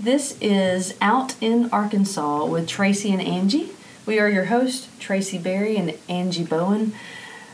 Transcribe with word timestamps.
This 0.00 0.38
is 0.40 0.94
Out 1.02 1.34
in 1.42 1.68
Arkansas 1.70 2.46
with 2.46 2.66
Tracy 2.66 3.12
and 3.12 3.20
Angie. 3.20 3.68
We 4.06 4.18
are 4.18 4.30
your 4.30 4.46
hosts, 4.46 4.88
Tracy 4.98 5.36
Berry 5.36 5.76
and 5.76 5.94
Angie 6.08 6.42
Bowen. 6.42 6.94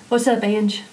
What's 0.09 0.29
up, 0.29 0.45
Angie? 0.45 0.85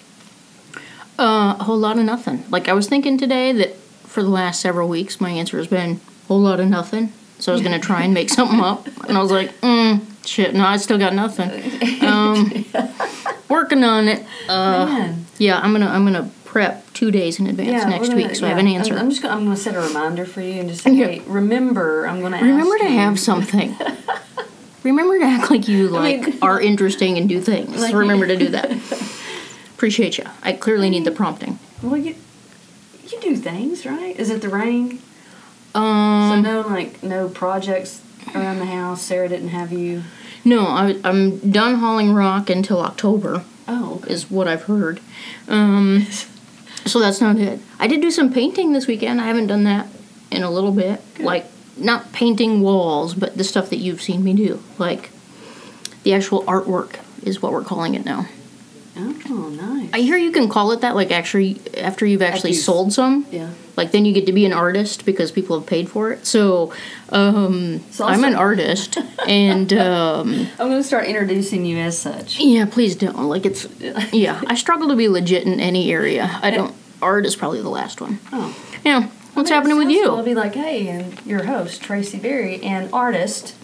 Uh, 1.16 1.54
a 1.60 1.62
whole 1.62 1.78
lot 1.78 1.96
of 1.96 2.04
nothing. 2.04 2.42
Like 2.50 2.68
I 2.68 2.72
was 2.72 2.88
thinking 2.88 3.16
today 3.18 3.52
that 3.52 3.76
for 3.76 4.24
the 4.24 4.30
last 4.30 4.60
several 4.60 4.88
weeks, 4.88 5.20
my 5.20 5.30
answer 5.30 5.56
has 5.58 5.68
been 5.68 6.00
a 6.24 6.26
whole 6.26 6.40
lot 6.40 6.58
of 6.58 6.66
nothing. 6.66 7.12
So 7.38 7.52
I 7.52 7.54
was 7.54 7.62
gonna 7.62 7.78
try 7.78 8.02
and 8.02 8.12
make 8.12 8.30
something 8.30 8.58
up, 8.58 8.88
and 9.08 9.16
I 9.16 9.22
was 9.22 9.30
like, 9.30 9.52
mm, 9.60 10.00
shit, 10.26 10.54
no, 10.54 10.64
I 10.64 10.76
still 10.78 10.98
got 10.98 11.14
nothing. 11.14 11.52
Um, 12.04 12.64
working 13.48 13.82
on 13.84 14.08
it. 14.08 14.26
Uh, 14.48 14.86
Man. 14.86 15.26
yeah, 15.38 15.60
I'm 15.60 15.72
gonna 15.72 15.86
I'm 15.86 16.04
gonna 16.04 16.30
prep 16.54 16.86
two 16.94 17.10
days 17.10 17.40
in 17.40 17.48
advance 17.48 17.82
we're 17.84 17.90
next 17.90 18.08
gonna- 18.10 18.22
week, 18.22 18.36
so 18.36 18.46
I 18.46 18.50
have 18.50 18.58
yeah, 18.58 18.62
an 18.64 18.68
answer. 18.68 18.94
I'm, 18.96 19.10
just 19.10 19.20
gonna, 19.22 19.34
I'm 19.34 19.44
going 19.44 19.56
to 19.56 19.60
set 19.60 19.74
a 19.74 19.80
reminder 19.80 20.24
for 20.24 20.40
you 20.40 20.60
and 20.60 20.68
just 20.68 20.82
say, 20.82 20.92
Yeah. 20.92 21.06
hey, 21.08 21.18
remember, 21.26 22.06
I'm 22.06 22.20
going 22.20 22.30
to 22.30 22.38
ask 22.38 22.44
Remember 22.46 22.78
to 22.78 22.84
you- 22.84 22.90
have 22.90 23.18
something. 23.18 23.74
Remember 24.84 25.18
to 25.18 25.24
act 25.24 25.50
like 25.50 25.66
you 25.66 25.88
like 25.88 26.20
mean- 26.22 26.38
are 26.42 26.60
interesting 26.60 27.18
and 27.18 27.28
do 27.28 27.40
things. 27.40 27.80
Like- 27.80 27.92
Remember 27.92 28.28
to 28.28 28.36
do 28.36 28.50
that. 28.50 28.70
Appreciate 29.74 30.16
you. 30.16 30.24
I 30.44 30.52
clearly 30.52 30.90
need 30.90 31.04
the 31.04 31.10
prompting. 31.10 31.58
Well, 31.82 31.96
you 31.96 32.14
you 33.08 33.20
do 33.20 33.34
things, 33.34 33.84
right? 33.84 34.16
Is 34.16 34.30
it 34.30 34.40
the 34.40 34.48
rain? 34.48 35.00
Um, 35.74 36.30
So 36.30 36.40
no, 36.40 36.60
like 36.68 37.02
no 37.02 37.28
projects 37.28 38.00
around 38.32 38.60
the 38.60 38.66
house. 38.66 39.02
Sarah 39.02 39.28
didn't 39.28 39.48
have 39.48 39.72
you. 39.72 40.04
no, 40.44 40.66
I, 40.68 41.00
I'm 41.02 41.38
done 41.50 41.74
hauling 41.80 42.12
rock 42.14 42.48
until 42.48 42.80
October. 42.80 43.42
Oh, 43.66 43.96
okay. 44.04 44.12
is 44.12 44.30
what 44.30 44.46
I've 44.46 44.64
heard. 44.64 45.00
Um, 45.48 46.06
so 46.86 46.98
that's 47.00 47.20
not 47.20 47.36
it. 47.38 47.60
I 47.78 47.86
did 47.86 48.00
do 48.00 48.10
some 48.10 48.32
painting 48.32 48.72
this 48.72 48.86
weekend. 48.86 49.20
I 49.20 49.26
haven't 49.26 49.46
done 49.48 49.64
that 49.64 49.86
in 50.30 50.42
a 50.42 50.50
little 50.50 50.72
bit. 50.72 51.00
Like 51.18 51.46
not 51.76 52.12
painting 52.12 52.60
walls, 52.60 53.14
but 53.14 53.36
the 53.36 53.44
stuff 53.44 53.70
that 53.70 53.76
you've 53.78 54.02
seen 54.02 54.22
me 54.22 54.32
do, 54.34 54.62
like 54.78 55.10
the 56.02 56.14
actual 56.14 56.42
artwork 56.44 56.96
is 57.24 57.40
what 57.42 57.52
we're 57.52 57.64
calling 57.64 57.94
it 57.94 58.04
now. 58.04 58.26
oh, 58.96 59.48
nice. 59.50 59.90
I 59.92 60.00
hear 60.00 60.16
you 60.16 60.30
can 60.30 60.48
call 60.48 60.70
it 60.72 60.82
that, 60.82 60.94
like 60.94 61.10
actually 61.10 61.60
after 61.78 62.06
you've 62.06 62.22
actually 62.22 62.50
you've- 62.50 62.62
sold 62.62 62.92
some. 62.92 63.26
yeah. 63.30 63.50
Like 63.76 63.90
then 63.90 64.04
you 64.04 64.12
get 64.12 64.26
to 64.26 64.32
be 64.32 64.46
an 64.46 64.52
artist 64.52 65.04
because 65.04 65.32
people 65.32 65.58
have 65.58 65.66
paid 65.66 65.88
for 65.88 66.12
it. 66.12 66.26
So 66.26 66.72
um, 67.08 67.80
So 67.90 68.04
I'm 68.04 68.22
an 68.22 68.36
artist, 68.36 68.96
and 69.26 69.72
um, 69.72 70.46
I'm 70.60 70.68
going 70.68 70.80
to 70.80 70.84
start 70.84 71.06
introducing 71.06 71.64
you 71.64 71.78
as 71.78 71.98
such. 71.98 72.38
yeah, 72.38 72.66
please 72.66 72.94
don't. 72.94 73.24
Like 73.28 73.44
it's 73.44 73.66
yeah. 74.12 74.40
I 74.46 74.54
struggle 74.54 74.86
to 74.90 74.94
be 74.94 75.08
legit 75.08 75.42
in 75.44 75.58
any 75.58 75.90
area. 75.90 76.38
I 76.40 76.52
don't. 76.52 76.72
Art 77.04 77.26
is 77.26 77.36
probably 77.36 77.60
the 77.60 77.68
last 77.68 78.00
one. 78.00 78.18
Oh. 78.32 78.56
Yeah. 78.84 79.08
What's 79.34 79.50
happening 79.50 79.76
with 79.76 79.90
you? 79.90 80.06
I'll 80.06 80.24
be 80.24 80.34
like, 80.34 80.54
hey, 80.54 80.88
and 80.88 81.24
your 81.26 81.44
host 81.44 81.82
Tracy 81.82 82.18
Berry, 82.18 82.62
and 82.62 82.92
artist. 82.92 83.54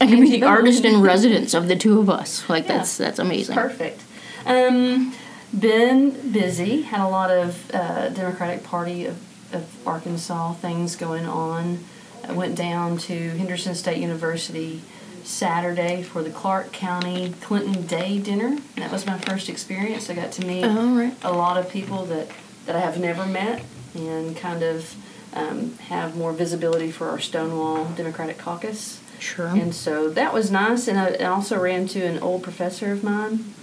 I 0.00 0.06
can 0.06 0.20
be 0.20 0.30
the 0.30 0.40
Bowen. 0.40 0.52
artist 0.52 0.84
in 0.84 1.00
residence 1.00 1.54
of 1.54 1.68
the 1.68 1.76
two 1.76 2.00
of 2.00 2.10
us. 2.10 2.48
Like 2.48 2.64
Yeah. 2.66 2.78
that's 2.78 2.96
that's 2.96 3.18
amazing. 3.20 3.54
Perfect. 3.54 4.02
Um, 4.44 5.14
been 5.56 6.32
busy. 6.32 6.82
Had 6.82 7.00
a 7.06 7.08
lot 7.08 7.30
of 7.30 7.70
uh, 7.72 8.08
Democratic 8.08 8.64
Party 8.64 9.06
of, 9.06 9.16
of 9.54 9.64
Arkansas 9.86 10.54
things 10.54 10.96
going 10.96 11.26
on. 11.26 11.78
I 12.26 12.32
went 12.32 12.56
down 12.56 12.98
to 12.98 13.14
Henderson 13.36 13.74
State 13.74 13.98
University 13.98 14.80
Saturday 15.24 16.02
for 16.02 16.22
the 16.22 16.30
Clark 16.30 16.72
County 16.72 17.32
Clinton 17.42 17.86
Day 17.86 18.18
dinner. 18.18 18.58
That 18.76 18.90
was 18.90 19.06
my 19.06 19.18
first 19.18 19.48
experience. 19.48 20.10
I 20.10 20.14
got 20.14 20.32
to 20.32 20.46
meet 20.46 20.64
All 20.64 20.94
right. 20.96 21.14
a 21.22 21.32
lot 21.32 21.56
of 21.58 21.68
people 21.70 22.04
that, 22.06 22.28
that 22.66 22.76
I 22.76 22.80
have 22.80 22.98
never 22.98 23.26
met 23.26 23.62
and 23.94 24.36
kind 24.36 24.62
of 24.62 24.94
um, 25.34 25.76
have 25.88 26.16
more 26.16 26.32
visibility 26.32 26.90
for 26.90 27.08
our 27.08 27.18
Stonewall 27.18 27.86
Democratic 27.96 28.38
Caucus. 28.38 29.00
Sure. 29.18 29.46
And 29.48 29.74
so 29.74 30.08
that 30.10 30.32
was 30.34 30.50
nice. 30.50 30.88
And 30.88 30.98
I 30.98 31.14
also 31.24 31.58
ran 31.60 31.82
into 31.82 32.04
an 32.04 32.18
old 32.18 32.42
professor 32.42 32.92
of 32.92 33.04
mine, 33.04 33.54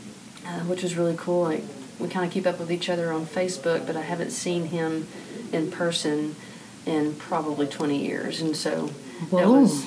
uh, 0.45 0.59
which 0.61 0.83
was 0.83 0.95
really 0.95 1.15
cool. 1.17 1.43
Like 1.43 1.63
we 1.99 2.07
kind 2.07 2.25
of 2.25 2.31
keep 2.31 2.47
up 2.47 2.59
with 2.59 2.71
each 2.71 2.89
other 2.89 3.11
on 3.11 3.25
Facebook, 3.25 3.85
but 3.85 3.95
I 3.97 4.01
haven't 4.01 4.31
seen 4.31 4.67
him 4.67 5.07
in 5.51 5.69
person 5.69 6.35
in 6.85 7.15
probably 7.15 7.67
20 7.67 7.97
years. 8.03 8.41
And 8.41 8.55
so 8.55 8.89
that 9.31 9.47
was 9.49 9.85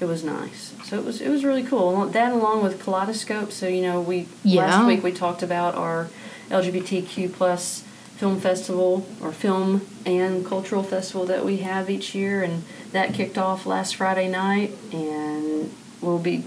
it 0.00 0.04
was 0.06 0.22
nice. 0.24 0.74
So 0.84 0.98
it 0.98 1.04
was 1.04 1.20
it 1.22 1.30
was 1.30 1.44
really 1.44 1.62
cool. 1.64 2.04
That 2.06 2.32
along 2.32 2.62
with 2.62 2.82
Kaleidoscope. 2.82 3.50
So 3.50 3.66
you 3.66 3.80
know 3.82 4.00
we 4.00 4.28
Yeah. 4.42 4.66
last 4.66 4.86
week 4.86 5.02
we 5.02 5.10
talked 5.12 5.42
about 5.42 5.74
our 5.74 6.08
LGBTQ 6.50 7.32
plus 7.32 7.82
film 8.16 8.38
festival 8.40 9.06
or 9.20 9.32
film 9.32 9.86
and 10.06 10.46
cultural 10.46 10.82
festival 10.82 11.26
that 11.26 11.44
we 11.44 11.58
have 11.58 11.90
each 11.90 12.14
year 12.14 12.42
and 12.42 12.62
that 12.92 13.12
kicked 13.12 13.36
off 13.36 13.66
last 13.66 13.96
Friday 13.96 14.28
night 14.28 14.70
and 14.92 15.72
we'll 16.00 16.18
be 16.18 16.44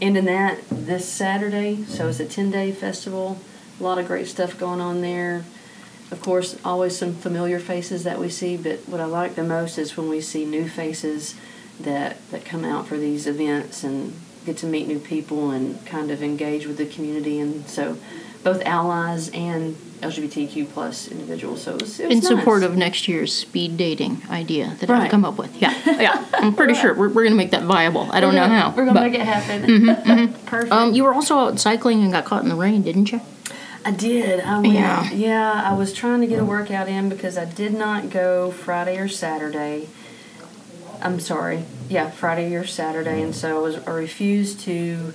ending 0.00 0.24
that 0.24 0.58
this 0.70 1.06
Saturday. 1.08 1.84
So 1.84 2.08
it's 2.08 2.20
a 2.20 2.26
10 2.26 2.50
day 2.50 2.72
festival. 2.72 3.38
A 3.78 3.82
lot 3.82 3.98
of 3.98 4.06
great 4.06 4.26
stuff 4.26 4.58
going 4.58 4.80
on 4.80 5.02
there. 5.02 5.44
Of 6.10 6.20
course, 6.20 6.56
always 6.64 6.96
some 6.96 7.14
familiar 7.14 7.58
faces 7.58 8.04
that 8.04 8.18
we 8.18 8.28
see, 8.28 8.56
but 8.56 8.80
what 8.86 9.00
I 9.00 9.06
like 9.06 9.34
the 9.34 9.42
most 9.42 9.78
is 9.78 9.96
when 9.96 10.08
we 10.08 10.20
see 10.20 10.44
new 10.44 10.68
faces 10.68 11.34
that, 11.80 12.16
that 12.30 12.44
come 12.44 12.64
out 12.64 12.86
for 12.86 12.96
these 12.96 13.26
events 13.26 13.82
and 13.82 14.14
get 14.46 14.58
to 14.58 14.66
meet 14.66 14.86
new 14.86 14.98
people 14.98 15.50
and 15.50 15.84
kind 15.86 16.10
of 16.10 16.22
engage 16.22 16.66
with 16.66 16.76
the 16.76 16.86
community. 16.86 17.40
And 17.40 17.66
so 17.66 17.96
both 18.42 18.62
allies 18.62 19.30
and 19.30 19.76
LGBTQ 20.00 20.70
plus 20.70 21.08
individuals. 21.08 21.62
So 21.62 21.72
it 21.74 21.80
was, 21.82 22.00
it 22.00 22.08
was 22.08 22.16
in 22.16 22.22
support 22.22 22.62
of 22.62 22.76
next 22.76 23.08
year's 23.08 23.32
speed 23.34 23.76
dating 23.76 24.22
idea 24.30 24.76
that 24.80 24.88
Right. 24.88 25.02
I've 25.02 25.10
come 25.10 25.24
up 25.24 25.38
with. 25.38 25.54
Yeah. 25.56 25.74
Yeah. 25.86 26.24
I'm 26.34 26.54
pretty 26.54 26.74
sure 26.74 26.94
we're, 26.94 27.08
we're 27.08 27.24
gonna 27.24 27.36
make 27.36 27.52
that 27.52 27.62
viable. 27.62 28.08
I 28.12 28.20
don't 28.20 28.34
know 28.34 28.46
how. 28.46 28.70
We're 28.70 28.84
gonna 28.84 29.00
but- 29.00 29.10
make 29.10 29.14
it 29.20 29.24
happen. 29.26 30.34
Perfect. 30.46 30.72
Um, 30.72 30.92
you 30.94 31.04
were 31.04 31.14
also 31.14 31.36
out 31.38 31.58
cycling 31.58 32.02
and 32.02 32.12
got 32.12 32.24
caught 32.24 32.42
in 32.42 32.48
the 32.48 32.54
rain, 32.56 32.82
didn't 32.82 33.12
you? 33.12 33.20
I 33.86 33.90
did. 33.90 34.40
I 34.40 34.60
went. 34.60 34.72
Yeah. 34.74 35.10
Yeah. 35.12 35.62
I 35.70 35.74
was 35.74 35.92
trying 35.92 36.20
to 36.22 36.26
get 36.26 36.38
a 36.40 36.44
workout 36.44 36.88
in 36.88 37.08
because 37.08 37.36
I 37.36 37.44
did 37.44 37.74
not 37.74 38.10
go 38.10 38.50
Friday 38.50 38.96
or 38.98 39.08
Saturday. 39.08 39.88
I'm 41.02 41.20
sorry. 41.20 41.64
Yeah, 41.90 42.10
Friday 42.10 42.54
or 42.54 42.64
Saturday, 42.64 43.20
and 43.20 43.34
so 43.34 43.58
I 43.58 43.60
was 43.60 43.76
I 43.86 43.90
refused 43.90 44.60
to 44.60 45.12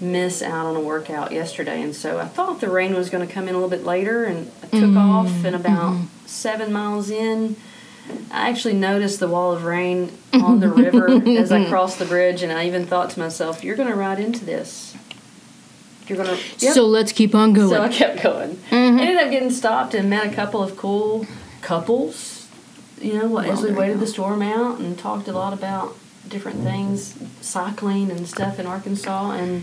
miss 0.00 0.42
out 0.42 0.66
on 0.66 0.76
a 0.76 0.80
workout 0.80 1.32
yesterday, 1.32 1.82
and 1.82 1.94
so 1.94 2.18
I 2.18 2.26
thought 2.26 2.60
the 2.60 2.70
rain 2.70 2.94
was 2.94 3.10
going 3.10 3.26
to 3.26 3.32
come 3.32 3.48
in 3.48 3.54
a 3.54 3.58
little 3.58 3.70
bit 3.70 3.84
later, 3.84 4.24
and 4.24 4.50
I 4.62 4.66
took 4.66 4.90
mm-hmm. 4.90 4.98
off, 4.98 5.44
and 5.44 5.54
about 5.54 5.94
mm-hmm. 5.94 6.06
seven 6.26 6.72
miles 6.72 7.10
in. 7.10 7.56
I 8.30 8.48
actually 8.48 8.74
noticed 8.74 9.20
the 9.20 9.28
wall 9.28 9.52
of 9.52 9.64
rain 9.64 10.16
on 10.32 10.60
the 10.60 10.68
river 10.68 11.10
as 11.10 11.52
I 11.52 11.64
crossed 11.68 11.98
the 11.98 12.06
bridge, 12.06 12.42
and 12.42 12.52
I 12.52 12.66
even 12.66 12.86
thought 12.86 13.10
to 13.10 13.20
myself, 13.20 13.62
"You're 13.62 13.76
going 13.76 13.88
to 13.88 13.94
ride 13.94 14.18
into 14.20 14.44
this. 14.44 14.94
You're 16.06 16.22
going 16.22 16.36
to." 16.36 16.42
Yep. 16.58 16.74
So 16.74 16.86
let's 16.86 17.12
keep 17.12 17.34
on 17.34 17.52
going. 17.52 17.70
So 17.70 17.82
I 17.82 17.88
kept 17.88 18.22
going. 18.22 18.56
Mm-hmm. 18.56 18.98
Ended 18.98 19.16
up 19.16 19.30
getting 19.30 19.50
stopped 19.50 19.94
and 19.94 20.10
met 20.10 20.26
a 20.26 20.34
couple 20.34 20.62
of 20.62 20.76
cool 20.76 21.26
couples. 21.60 22.48
You 23.00 23.14
know, 23.14 23.38
as 23.38 23.62
we 23.62 23.72
waited 23.72 23.98
the 23.98 24.06
storm 24.06 24.42
out 24.42 24.78
and 24.78 24.98
talked 24.98 25.26
a 25.26 25.32
lot 25.32 25.54
about 25.54 25.96
different 26.30 26.62
things, 26.62 27.18
cycling 27.40 28.10
and 28.10 28.26
stuff 28.26 28.58
in 28.58 28.66
Arkansas. 28.66 29.32
And 29.32 29.62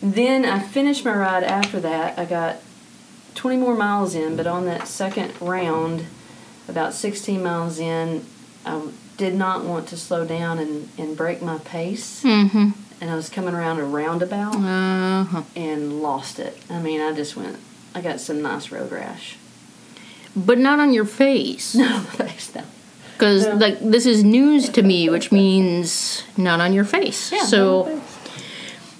then 0.00 0.44
I 0.44 0.60
finished 0.60 1.04
my 1.04 1.14
ride 1.14 1.44
after 1.44 1.80
that. 1.80 2.18
I 2.18 2.24
got 2.24 2.56
20 3.34 3.56
more 3.56 3.74
miles 3.76 4.14
in, 4.14 4.36
but 4.36 4.46
on 4.46 4.64
that 4.66 4.88
second 4.88 5.32
round, 5.40 6.06
about 6.68 6.94
16 6.94 7.42
miles 7.42 7.78
in, 7.78 8.24
I 8.64 8.80
did 9.16 9.34
not 9.34 9.64
want 9.64 9.88
to 9.88 9.96
slow 9.96 10.24
down 10.24 10.58
and, 10.58 10.88
and 10.98 11.16
break 11.16 11.42
my 11.42 11.58
pace. 11.58 12.22
mm-hmm. 12.22 12.70
And 13.00 13.10
I 13.10 13.14
was 13.14 13.28
coming 13.28 13.54
around 13.54 13.78
a 13.78 13.84
roundabout 13.84 14.56
Uh-huh. 14.56 15.42
and 15.54 16.02
lost 16.02 16.40
it. 16.40 16.56
I 16.68 16.80
mean, 16.80 17.00
I 17.00 17.12
just 17.12 17.36
went. 17.36 17.56
I 17.94 18.00
got 18.00 18.20
some 18.20 18.42
nice 18.42 18.72
road 18.72 18.90
rash. 18.90 19.36
But 20.34 20.58
not 20.58 20.80
on 20.80 20.92
your 20.92 21.04
face. 21.04 21.74
No, 21.76 22.00
thanks, 22.14 22.52
no. 22.54 22.62
Because 23.14 23.46
No. 23.46 23.54
like 23.54 23.78
this 23.80 24.04
is 24.06 24.22
news 24.24 24.68
to 24.70 24.82
me, 24.82 25.08
which 25.08 25.30
means 25.32 26.22
not 26.36 26.60
on 26.60 26.72
your 26.72 26.84
face. 26.84 27.30
Yeah, 27.32 27.44
so 27.44 28.00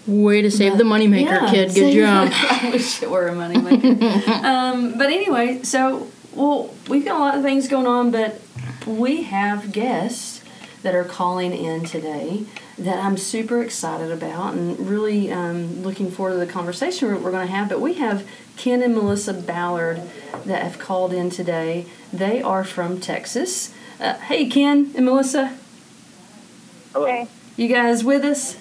way 0.09 0.43
to 0.43 0.51
save 0.51 0.79
the 0.79 0.85
moneymaker, 0.85 1.27
Yeah, 1.27 1.51
kid. 1.51 1.75
Good 1.75 1.95
job. 1.95 2.31
I 2.33 2.71
wish 2.73 3.03
it 3.03 3.11
were 3.11 3.29
a 3.29 3.33
moneymaker. 3.33 4.29
um, 4.45 4.99
but 4.99 5.11
anyway, 5.11 5.63
so 5.63 6.09
well, 6.35 6.75
we've 6.89 7.05
got 7.05 7.17
a 7.17 7.21
lot 7.21 7.37
of 7.37 7.43
things 7.43 7.69
going 7.69 7.87
on, 7.87 8.11
but 8.11 8.41
we 8.87 9.23
have 9.25 9.73
guests 9.73 10.43
that 10.83 10.95
are 10.95 11.05
calling 11.05 11.53
in 11.53 11.85
today 11.85 12.45
that 12.79 13.05
I'm 13.05 13.17
super 13.17 13.61
excited 13.63 14.13
about 14.13 14.55
and 14.55 14.79
really 14.89 15.33
um, 15.33 15.83
looking 15.83 16.11
forward 16.11 16.35
to 16.35 16.39
the 16.39 16.47
conversation 16.47 17.09
we're, 17.09 17.19
we're 17.19 17.31
going 17.33 17.47
to 17.47 17.53
have. 17.53 17.69
But 17.69 17.81
we 17.81 17.95
have 17.95 18.27
Ken 18.57 18.83
and 18.83 18.95
Melissa 18.95 19.35
Ballard 19.35 20.01
that 20.47 20.63
have 20.63 20.79
called 20.79 21.13
in 21.13 21.29
today. 21.31 21.87
They 22.13 22.41
are 22.41 22.63
from 22.65 23.01
Texas. 23.01 23.75
Uh, 24.01 24.15
hey, 24.15 24.49
Ken 24.49 24.93
and 24.95 25.05
Melissa, 25.05 25.57
Okay, 26.95 27.29
you 27.57 27.69
guys 27.69 28.03
with 28.03 28.25
us? 28.25 28.57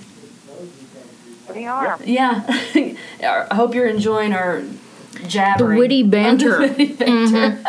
We 1.53 1.65
are. 1.65 1.99
Yeah. 2.03 2.43
I 3.21 3.47
hope 3.53 3.73
you're 3.73 3.87
enjoying 3.87 4.33
our 4.33 4.63
jabbering. 5.27 5.79
witty 5.79 6.03
banter. 6.03 6.57
The 6.59 6.67
witty 6.67 6.93
banter. 6.93 7.63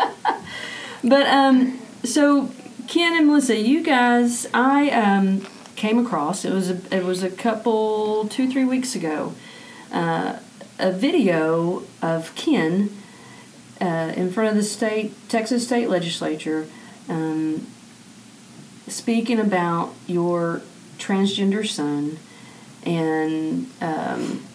but 1.03 1.27
um, 1.27 1.79
so 2.03 2.49
Ken 2.87 3.15
and 3.15 3.27
Melissa, 3.27 3.57
you 3.57 3.83
guys, 3.83 4.47
I 4.53 4.89
um, 4.89 5.45
came 5.75 5.97
across 5.97 6.43
it 6.43 6.51
was 6.51 6.69
a, 6.69 6.81
it 6.93 7.05
was 7.05 7.23
a 7.23 7.29
couple 7.29 8.27
two 8.27 8.51
three 8.51 8.65
weeks 8.65 8.95
ago, 8.95 9.33
uh, 9.93 10.37
a 10.77 10.91
video 10.91 11.83
of 12.01 12.35
Ken 12.35 12.89
uh, 13.79 14.13
in 14.15 14.29
front 14.29 14.49
of 14.49 14.55
the 14.55 14.63
state 14.63 15.13
Texas 15.29 15.65
state 15.65 15.87
legislature, 15.87 16.67
um, 17.07 17.65
speaking 18.87 19.39
about 19.39 19.93
your 20.05 20.61
transgender 20.97 21.65
son, 21.65 22.19
and 22.85 23.69
um, 23.81 24.45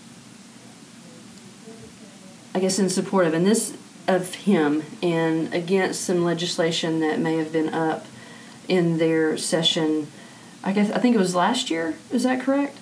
I 2.54 2.60
guess 2.60 2.78
in 2.78 2.88
support 2.88 3.26
of 3.26 3.34
and 3.34 3.46
this 3.46 3.76
of 4.06 4.34
him 4.34 4.82
and 5.02 5.52
against 5.54 6.02
some 6.02 6.24
legislation 6.24 7.00
that 7.00 7.18
may 7.18 7.36
have 7.38 7.52
been 7.52 7.72
up 7.72 8.04
in 8.68 8.98
their 8.98 9.36
session. 9.38 10.06
I 10.62 10.72
guess 10.72 10.90
I 10.90 10.98
think 10.98 11.14
it 11.14 11.18
was 11.18 11.34
last 11.34 11.70
year. 11.70 11.94
Is 12.10 12.22
that 12.24 12.40
correct? 12.42 12.76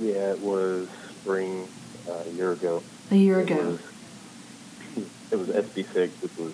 Yeah, 0.00 0.32
it 0.32 0.40
was 0.40 0.88
spring 1.20 1.68
uh, 2.08 2.22
a 2.26 2.30
year 2.30 2.52
ago. 2.52 2.82
A 3.10 3.16
year 3.16 3.40
It 3.40 3.50
ago. 3.50 3.78
was, 4.96 5.06
it 5.30 5.36
was 5.38 5.48
SB 5.48 5.92
six, 5.92 6.22
which 6.22 6.36
was 6.36 6.52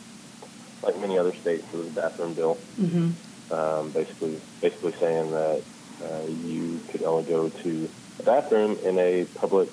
like 0.82 0.98
many 0.98 1.18
other 1.18 1.32
states, 1.34 1.64
it 1.72 1.76
was 1.76 1.86
a 1.88 1.90
bathroom 1.90 2.34
bill. 2.34 2.54
hmm 2.76 3.10
Um, 3.50 3.90
basically, 3.90 4.40
basically 4.60 4.92
saying 4.92 5.30
that 5.30 5.62
uh, 6.02 6.22
you 6.44 6.80
could 6.90 7.02
only 7.02 7.28
go 7.28 7.48
to 7.48 7.88
a 8.20 8.22
bathroom 8.22 8.78
in 8.84 8.98
a 8.98 9.24
public 9.34 9.68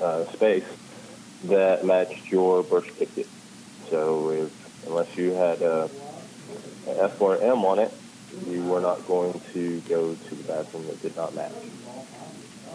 uh, 0.00 0.24
space 0.32 0.64
that 1.44 1.84
matched 1.84 2.30
your 2.30 2.62
birth 2.62 2.96
ticket. 2.98 3.28
So, 3.90 4.30
if 4.30 4.86
unless 4.86 5.16
you 5.16 5.32
had 5.32 5.62
a, 5.62 5.90
a 6.86 7.04
F 7.04 7.20
or 7.20 7.40
M 7.40 7.64
on 7.64 7.78
it, 7.78 7.92
you 8.46 8.62
were 8.62 8.80
not 8.80 9.06
going 9.06 9.40
to 9.52 9.80
go 9.80 10.14
to 10.14 10.34
the 10.34 10.42
bathroom 10.44 10.86
that 10.86 11.02
did 11.02 11.16
not 11.16 11.34
match. 11.34 11.52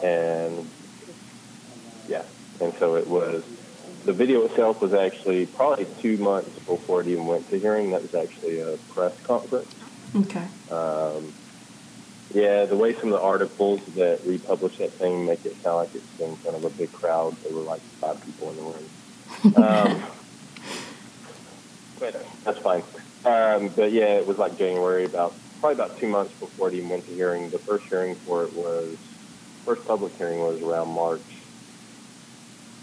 And 0.03 0.69
yeah, 2.07 2.23
and 2.59 2.73
so 2.79 2.95
it 2.95 3.07
was. 3.07 3.43
The 4.03 4.13
video 4.13 4.45
itself 4.45 4.81
was 4.81 4.93
actually 4.93 5.47
probably 5.47 5.88
two 5.99 6.17
months 6.17 6.59
before 6.59 7.01
it 7.01 7.07
even 7.07 7.25
went 7.25 7.49
to 7.49 7.57
hearing. 7.59 7.89
That 7.91 8.03
was 8.03 8.13
actually 8.13 8.59
a 8.59 8.77
press 8.93 9.19
conference. 9.23 9.73
Okay. 10.15 10.45
Um, 10.69 11.33
yeah, 12.33 12.66
the 12.66 12.75
way 12.75 12.94
some 12.94 13.13
of 13.13 13.19
the 13.19 13.22
articles 13.22 13.81
that 13.95 14.19
republish 14.25 14.77
that 14.77 14.92
thing 14.94 15.25
make 15.25 15.45
it 15.45 15.56
sound 15.62 15.77
like 15.77 15.95
it's 15.95 16.19
in 16.19 16.36
kind 16.38 16.56
of 16.56 16.63
a 16.66 16.69
big 16.72 16.92
crowd. 16.92 17.36
There 17.44 17.54
were 17.54 17.62
like 17.62 17.81
five 18.01 18.24
people 18.25 18.50
in 18.51 18.56
the 18.57 18.62
room. 18.63 18.89
Um, 19.56 20.04
but 22.00 22.25
that's 22.44 22.60
fine. 22.60 22.83
Um, 23.25 23.69
but 23.69 23.92
yeah, 23.92 24.16
it 24.18 24.25
was 24.27 24.38
like 24.38 24.57
January, 24.57 25.06
about 25.06 25.33
probably 25.60 25.75
about 25.83 25.98
two 26.00 26.07
months 26.07 26.33
before 26.39 26.68
it 26.69 26.74
even 26.74 26.89
went 26.89 27.06
to 27.07 27.13
hearing. 27.13 27.50
The 27.50 27.60
first 27.60 27.86
hearing 27.86 28.16
for 28.16 28.44
it 28.44 28.54
was 28.54 28.98
first 29.66 29.86
public 29.88 30.13
hearing 30.18 30.39
was 30.39 30.62
around 30.62 30.89
March. 30.89 31.22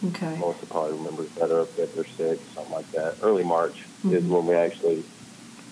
Okay. 0.09 0.37
Melissa 0.39 0.67
probably 0.67 0.97
remembers 0.99 1.29
better, 1.31 1.65
fifth 1.65 1.97
or 1.99 2.05
sixth, 2.05 2.55
something 2.55 2.73
like 2.73 2.91
that. 2.93 3.17
Early 3.23 3.45
March 3.45 3.77
is 4.05 4.25
Mhm. 4.25 4.29
when 4.29 4.47
we 4.47 4.55
actually 4.55 5.05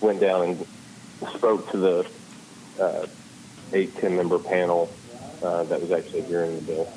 went 0.00 0.20
down 0.20 0.42
and 0.42 0.66
spoke 1.34 1.68
to 1.72 1.76
the 1.76 2.06
uh, 2.80 3.06
eight, 3.72 3.96
ten 3.96 4.16
member 4.16 4.38
panel 4.38 4.90
uh, 5.42 5.64
that 5.64 5.80
was 5.80 5.90
actually 5.92 6.22
hearing 6.22 6.56
the 6.56 6.62
bill. 6.62 6.92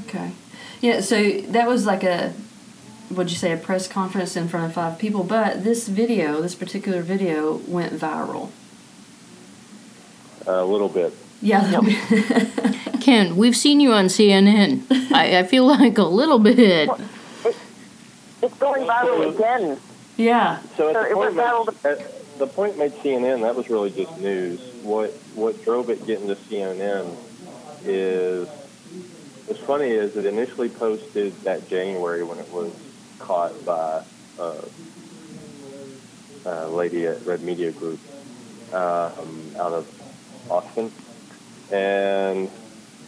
Okay. 0.00 0.30
Yeah. 0.80 1.00
So 1.00 1.40
that 1.42 1.68
was 1.68 1.86
like 1.86 2.02
a, 2.02 2.32
what'd 3.08 3.30
you 3.30 3.38
say, 3.38 3.52
a 3.52 3.56
press 3.56 3.86
conference 3.86 4.36
in 4.36 4.48
front 4.48 4.66
of 4.66 4.72
five 4.72 4.98
people. 4.98 5.22
But 5.24 5.64
this 5.64 5.88
video, 5.88 6.40
this 6.40 6.54
particular 6.54 7.02
video, 7.02 7.56
went 7.68 7.92
viral. 7.92 8.50
a 10.46 10.64
little 10.64 10.88
bit. 10.88 11.14
Yeah. 11.40 11.62
a 11.62 11.80
little 11.80 11.84
bit. 11.84 13.00
Ken, 13.00 13.36
we've 13.36 13.56
seen 13.56 13.80
you 13.80 13.92
on 13.92 14.06
CNN. 14.06 14.82
I, 15.12 15.38
I 15.38 15.42
feel 15.44 15.66
like 15.66 15.98
a 15.98 16.04
little 16.04 16.38
bit. 16.38 16.88
It's 18.42 18.58
going 18.58 18.86
viral 18.86 19.34
again. 19.34 19.78
yeah. 20.16 20.60
So 20.76 20.92
So 20.92 21.00
it 21.02 21.14
point 21.14 21.16
was 21.16 21.34
viral 21.34 21.66
made, 21.84 21.92
at 21.98 22.21
the 22.38 22.46
point 22.46 22.76
made 22.78 22.94
CNN, 23.04 23.42
that 23.42 23.54
was 23.54 23.68
really 23.68 23.90
just 23.90 24.16
news. 24.16 24.60
What 24.80 25.14
what 25.34 25.62
drove 25.62 25.90
it 25.90 26.06
getting 26.06 26.28
to 26.28 26.36
CNN 26.50 27.16
is 27.84 28.48
what's 29.46 29.60
funny 29.60 29.90
is 29.90 30.16
it 30.16 30.26
initially 30.26 30.68
posted 30.68 31.34
that 31.44 31.68
January 31.68 32.24
when 32.24 32.38
it 32.38 32.50
was 32.50 32.72
caught 33.18 33.64
by 33.64 34.02
uh, 34.38 34.62
a 36.44 36.68
lady 36.68 37.06
at 37.06 37.24
Red 37.26 37.42
Media 37.42 37.70
Group 37.72 38.00
um, 38.72 39.52
out 39.58 39.72
of 39.72 39.86
Austin, 40.48 40.92
and 41.70 42.50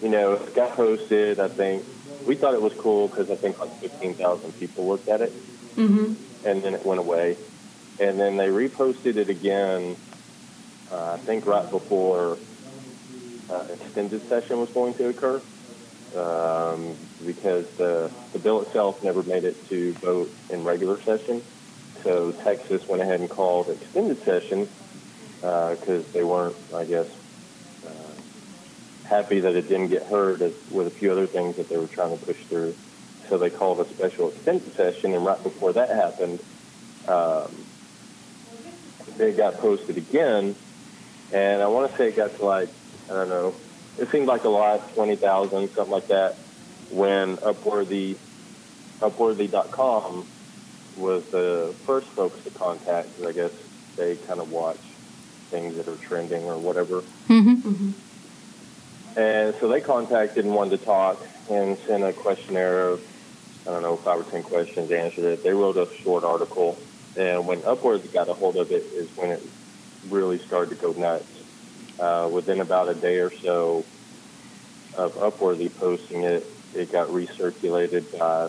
you 0.01 0.09
know 0.09 0.35
it 0.35 0.55
got 0.55 0.77
posted. 0.77 1.41
I 1.41 1.49
think 1.49 1.85
we 2.25 2.37
thought 2.37 2.55
it 2.55 2.63
was 2.63 2.73
cool 2.79 3.09
because 3.09 3.31
I 3.31 3.37
think 3.37 3.59
like 3.59 3.71
fifteen 3.81 4.15
thousand 4.15 4.53
people 4.59 4.87
looked 4.89 5.09
at 5.09 5.21
it 5.21 5.33
Mm-hmm. 5.77 6.13
and 6.45 6.63
then 6.63 6.75
it 6.75 6.87
went 6.87 7.01
away. 7.01 7.37
And 8.01 8.19
then 8.19 8.37
they 8.37 8.49
reposted 8.49 9.17
it 9.17 9.31
again, 9.31 9.97
uh, 10.91 11.13
I 11.13 11.17
think 11.19 11.47
right 11.47 11.71
before 11.71 12.39
uh, 13.51 13.65
extended 13.73 14.29
session 14.29 14.59
was 14.59 14.71
going 14.71 14.95
to 14.95 15.09
occur, 15.09 15.41
um, 16.17 16.97
because 17.25 17.69
the, 17.77 18.11
the 18.33 18.39
bill 18.39 18.63
itself 18.63 19.03
never 19.03 19.23
made 19.23 19.45
it 19.45 19.69
to 19.69 19.93
vote 19.95 20.31
in 20.51 20.65
regular 20.65 21.01
session. 21.03 21.43
So 22.03 22.33
Texas 22.33 22.87
went 22.89 23.01
ahead 23.01 23.21
and 23.21 23.31
called 23.31 23.71
extended 23.71 24.23
session 24.25 24.69
because 25.41 26.05
they 26.13 26.25
weren't, 26.25 26.57
I 26.75 26.85
guess, 26.85 27.07
uh, 27.87 29.09
happy 29.09 29.41
that 29.41 29.55
it 29.55 29.69
didn't 29.69 29.89
get 29.89 30.05
heard 30.05 30.43
as, 30.43 30.53
with 30.71 30.87
a 30.87 30.91
few 30.91 31.13
other 31.13 31.27
things 31.27 31.57
that 31.57 31.69
they 31.69 31.77
were 31.77 31.87
trying 31.87 32.19
to 32.19 32.25
push 32.25 32.43
through. 32.45 32.75
So 33.29 33.39
they 33.39 33.51
called 33.51 33.81
a 33.81 33.89
special 33.89 34.29
extended 34.31 34.75
session, 34.75 35.15
and 35.15 35.25
right 35.25 35.43
before 35.43 35.73
that 35.75 35.91
happened, 35.91 36.41
um, 37.09 37.64
it 39.19 39.37
got 39.37 39.55
posted 39.59 39.97
again. 39.97 40.55
And 41.33 41.63
I 41.63 41.67
want 41.69 41.91
to 41.91 41.97
say 41.97 42.09
it 42.09 42.17
got 42.17 42.37
to 42.37 42.45
like, 42.45 42.69
I 43.11 43.15
don't 43.15 43.29
know, 43.29 43.55
it 43.99 44.09
seemed 44.11 44.27
like 44.27 44.45
a 44.45 44.49
lot, 44.49 44.95
20,000, 44.95 45.71
something 45.71 45.93
like 45.93 46.09
that, 46.09 46.37
when 46.91 47.37
Upworthy, 47.39 48.17
Upworthy.com 49.01 50.27
was 50.97 51.25
the 51.27 51.75
first 51.87 52.07
folks 52.09 52.43
to 52.45 52.51
contact, 52.51 53.17
'cause 53.17 53.27
I 53.27 53.33
guess 53.33 53.51
they 53.97 54.17
kind 54.17 54.41
of 54.41 54.53
watch 54.53 54.79
things 55.51 55.77
that 55.77 55.89
are 55.89 55.97
trending 55.97 56.45
or 56.45 56.57
whatever. 56.59 57.03
Mm-hmm. 57.29 57.91
And 59.17 59.55
so 59.61 59.69
they 59.69 59.81
contacted 59.81 60.45
and 60.45 60.55
wanted 60.55 60.79
to 60.79 60.85
talk 60.85 61.25
and 61.51 61.79
sent 61.87 62.03
a 62.05 62.13
questionnaire 62.13 62.89
of, 62.89 63.01
I 63.67 63.71
don't 63.71 63.83
know, 63.83 63.97
five 63.97 64.21
or 64.21 64.25
ten 64.25 64.43
questions, 64.43 64.91
answered 64.91 65.25
it. 65.25 65.43
They 65.43 65.53
wrote 65.53 65.77
a 65.77 65.89
short 66.03 66.25
article. 66.25 66.77
And 67.17 67.47
when 67.47 67.61
Upworthy 67.61 68.13
got 68.13 68.29
a 68.29 68.35
hold 68.35 68.57
of 68.57 68.71
it 68.71 68.83
is 68.97 69.09
when 69.17 69.31
it 69.31 69.43
really 70.09 70.39
started 70.39 70.71
to 70.71 70.77
go 70.77 70.93
nuts. 70.93 71.25
Uh, 71.99 72.29
within 72.31 72.61
about 72.61 72.89
a 72.89 72.95
day 72.95 73.19
or 73.19 73.33
so 73.43 73.85
of 74.97 75.15
Upworthy 75.15 75.73
posting 75.77 76.25
it, 76.25 76.47
it 76.75 76.91
got 76.91 77.09
recirculated 77.09 78.19
by 78.19 78.49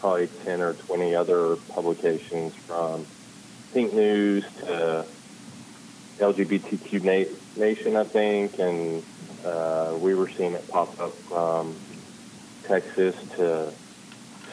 probably 0.00 0.28
10 0.44 0.62
or 0.62 0.72
20 0.72 1.14
other 1.14 1.56
publications 1.56 2.54
from 2.66 3.06
Pink 3.74 3.92
News 3.92 4.44
to 4.60 5.04
LGBTQ 6.18 7.02
Na- 7.02 7.62
Nation, 7.62 7.96
I 7.96 8.04
think, 8.04 8.58
and 8.58 9.02
uh, 9.44 9.96
we 10.00 10.14
were 10.14 10.30
seeing 10.36 10.54
it 10.54 10.66
pop 10.68 10.98
up 11.00 11.14
from 11.28 11.74
Texas 12.64 13.14
to 13.36 13.72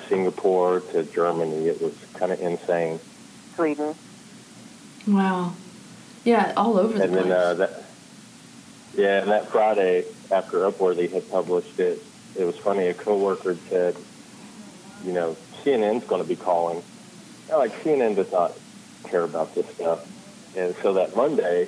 Singapore 0.10 0.82
to 0.82 1.04
Germany. 1.04 1.68
It 1.68 1.82
was 1.82 1.94
kind 2.14 2.32
of 2.32 2.40
insane. 2.42 3.00
Sweden. 3.56 3.96
Wow. 5.08 5.54
Yeah, 6.24 6.54
all 6.58 6.78
over 6.78 6.98
the 6.98 7.04
And 7.04 7.14
place. 7.14 7.32
uh, 7.32 7.54
that, 7.56 7.84
yeah, 8.96 9.22
and 9.22 9.32
that 9.32 9.48
Friday 9.50 10.06
after 10.32 10.60
Upworthy 10.60 11.12
had 11.12 11.30
published 11.30 11.80
it, 11.80 12.02
it 12.36 12.44
was 12.44 12.58
funny. 12.58 12.88
A 12.88 12.94
coworker 12.94 13.56
said, 13.70 13.96
"You 15.06 15.14
know, 15.14 15.38
CNN's 15.64 16.06
going 16.06 16.22
to 16.22 16.28
be 16.28 16.36
calling." 16.36 16.82
I'm 17.52 17.60
like 17.60 17.72
CNN 17.84 18.16
does 18.16 18.32
not 18.32 18.54
care 19.08 19.24
about 19.24 19.54
this 19.54 19.68
stuff. 19.76 20.08
And 20.58 20.76
so 20.82 20.94
that 20.94 21.16
Monday, 21.16 21.68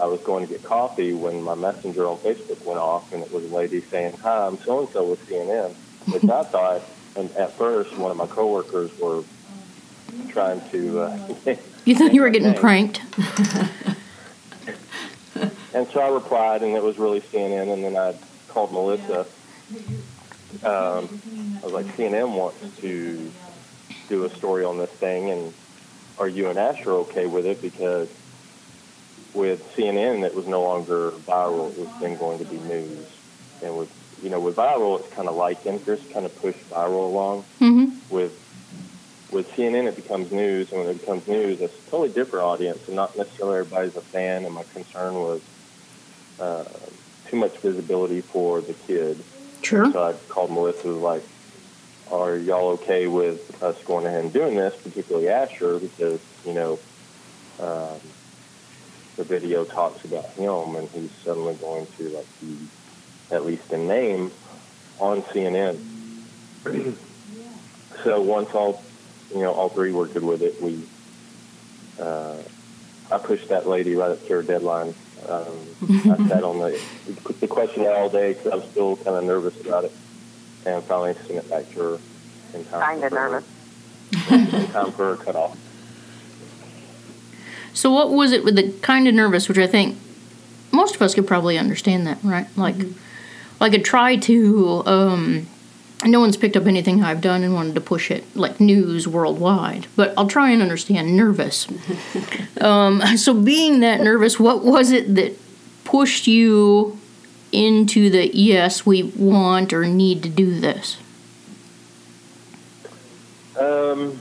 I 0.00 0.06
was 0.06 0.20
going 0.22 0.46
to 0.46 0.52
get 0.52 0.64
coffee 0.64 1.12
when 1.12 1.40
my 1.42 1.54
messenger 1.54 2.06
on 2.08 2.16
Facebook 2.18 2.64
went 2.64 2.80
off, 2.80 3.12
and 3.12 3.22
it 3.22 3.30
was 3.32 3.44
a 3.44 3.54
lady 3.54 3.80
saying, 3.80 4.14
"Hi, 4.22 4.46
I'm 4.46 4.58
so 4.58 4.80
and 4.80 4.88
so 4.88 5.04
with 5.04 5.24
CNN," 5.28 5.74
which 6.12 6.24
I 6.24 6.42
thought, 6.54 6.82
and 7.14 7.30
at 7.36 7.52
first, 7.52 7.96
one 7.96 8.10
of 8.10 8.16
my 8.16 8.26
coworkers 8.26 8.90
were 8.98 9.22
trying 10.28 10.60
to. 10.70 11.00
Uh, 11.00 11.56
You 11.86 11.94
thought 11.94 12.14
you 12.14 12.22
were 12.22 12.30
getting 12.30 12.54
pranked? 12.54 13.02
And 15.74 15.88
so 15.88 16.00
I 16.00 16.08
replied, 16.08 16.62
and 16.62 16.76
it 16.76 16.82
was 16.82 16.98
really 16.98 17.20
CNN. 17.20 17.72
And 17.72 17.84
then 17.84 17.96
I 17.96 18.14
called 18.48 18.72
Melissa. 18.72 19.26
Um, 20.62 21.20
I 21.60 21.64
was 21.64 21.72
like, 21.72 21.86
CNN 21.86 22.36
wants 22.36 22.78
to 22.78 23.30
do 24.08 24.24
a 24.24 24.30
story 24.30 24.64
on 24.64 24.78
this 24.78 24.90
thing, 24.90 25.30
and 25.30 25.52
are 26.16 26.28
you 26.28 26.48
and 26.48 26.58
Asher 26.58 26.92
okay 26.92 27.26
with 27.26 27.44
it? 27.44 27.60
Because 27.60 28.08
with 29.34 29.68
CNN, 29.74 30.24
it 30.24 30.34
was 30.34 30.46
no 30.46 30.62
longer 30.62 31.10
viral; 31.10 31.72
it 31.72 31.78
was 31.78 31.88
then 32.00 32.16
going 32.16 32.38
to 32.38 32.44
be 32.44 32.58
news. 32.58 33.06
And 33.60 33.76
with 33.76 33.90
you 34.22 34.30
know, 34.30 34.38
with 34.38 34.54
viral, 34.54 35.00
it's 35.00 35.12
kind 35.12 35.28
of 35.28 35.34
like 35.34 35.66
interest, 35.66 36.08
kind 36.12 36.24
of 36.24 36.40
push 36.40 36.54
viral 36.70 37.06
along. 37.06 37.44
Mm-hmm. 37.60 38.14
With 38.14 38.32
with 39.30 39.50
CNN, 39.52 39.88
it 39.88 39.96
becomes 39.96 40.30
news, 40.30 40.70
and 40.70 40.80
when 40.80 40.90
it 40.90 41.00
becomes 41.00 41.26
news, 41.26 41.60
it's 41.60 41.74
a 41.74 41.90
totally 41.90 42.10
different 42.10 42.44
audience, 42.44 42.78
and 42.86 42.96
not 42.96 43.16
necessarily 43.16 43.58
everybody's 43.58 43.96
a 43.96 44.00
fan. 44.00 44.44
And 44.44 44.54
my 44.54 44.62
concern 44.64 45.14
was 45.14 45.40
uh, 46.38 46.64
too 47.28 47.36
much 47.36 47.56
visibility 47.58 48.20
for 48.20 48.60
the 48.60 48.74
kid. 48.74 49.22
Sure. 49.62 49.90
So 49.92 50.02
I 50.02 50.12
called 50.28 50.52
Melissa, 50.52 50.88
like, 50.88 51.24
"Are 52.10 52.36
y'all 52.36 52.70
okay 52.72 53.06
with 53.06 53.62
us 53.62 53.76
going 53.84 54.06
ahead 54.06 54.24
and 54.24 54.32
doing 54.32 54.56
this, 54.56 54.74
particularly 54.82 55.28
Asher, 55.28 55.78
because 55.78 56.20
you 56.46 56.52
know 56.52 56.78
um, 57.60 58.00
the 59.16 59.24
video 59.24 59.64
talks 59.64 60.04
about 60.04 60.26
him, 60.30 60.76
and 60.76 60.88
he's 60.90 61.10
suddenly 61.24 61.54
going 61.54 61.86
to 61.98 62.08
like 62.10 62.26
be 62.40 62.56
at 63.30 63.44
least 63.44 63.72
in 63.72 63.88
name 63.88 64.30
on 65.00 65.22
CNN." 65.22 65.78
so 68.04 68.22
once 68.22 68.50
all 68.54 68.83
you 69.34 69.40
know 69.40 69.52
all 69.52 69.68
three 69.68 69.92
were 69.92 70.06
good 70.06 70.22
with 70.24 70.42
it, 70.42 70.60
we 70.62 70.82
uh, 72.00 72.36
I 73.10 73.18
pushed 73.18 73.48
that 73.48 73.68
lady 73.68 73.94
right 73.94 74.10
up 74.12 74.24
to 74.26 74.32
her 74.34 74.42
deadline. 74.42 74.94
Um, 75.28 75.44
I 75.82 76.16
sat 76.28 76.44
on 76.44 76.58
the 76.58 76.80
the 77.40 77.48
questionnaire 77.48 77.94
all 77.96 78.08
day 78.08 78.32
because 78.32 78.52
I 78.52 78.54
was 78.56 78.64
still 78.70 78.96
kind 78.96 79.16
of 79.16 79.24
nervous 79.24 79.60
about 79.60 79.84
it, 79.84 79.92
and 80.64 80.82
finally 80.84 81.14
sent 81.14 81.30
it 81.32 81.50
back 81.50 81.68
to 81.72 81.80
her 81.80 81.98
in 82.54 82.64
time. 82.66 83.00
Kinda 83.00 83.08
for 83.10 83.14
nervous. 83.14 83.44
in 84.30 84.66
time 84.68 84.92
for 84.92 85.16
her 85.16 85.22
cutoff. 85.22 85.58
So 87.72 87.90
what 87.90 88.10
was 88.10 88.30
it 88.30 88.44
with 88.44 88.54
the 88.54 88.72
kind 88.82 89.08
of 89.08 89.14
nervous, 89.14 89.48
which 89.48 89.58
I 89.58 89.66
think 89.66 89.98
most 90.70 90.94
of 90.94 91.02
us 91.02 91.14
could 91.14 91.26
probably 91.26 91.58
understand 91.58 92.06
that, 92.06 92.18
right? 92.22 92.46
Like, 92.56 92.76
I 93.60 93.68
could 93.68 93.84
try 93.84 94.16
to. 94.16 94.82
Um, 94.86 95.46
no 96.06 96.20
one's 96.20 96.36
picked 96.36 96.56
up 96.56 96.66
anything 96.66 97.02
I've 97.02 97.20
done 97.20 97.42
and 97.42 97.54
wanted 97.54 97.74
to 97.74 97.80
push 97.80 98.10
it 98.10 98.24
like 98.36 98.60
news 98.60 99.08
worldwide, 99.08 99.86
but 99.96 100.12
I'll 100.16 100.28
try 100.28 100.50
and 100.50 100.60
understand 100.62 101.16
nervous. 101.16 101.66
um, 102.60 103.00
so 103.16 103.34
being 103.34 103.80
that 103.80 104.00
nervous, 104.00 104.38
what 104.38 104.64
was 104.64 104.90
it 104.90 105.14
that 105.14 105.38
pushed 105.84 106.26
you 106.26 106.98
into 107.52 108.10
the 108.10 108.34
yes, 108.36 108.84
we 108.84 109.02
want 109.02 109.72
or 109.72 109.86
need 109.86 110.22
to 110.24 110.28
do 110.28 110.58
this? 110.58 110.98
Um, 113.58 114.20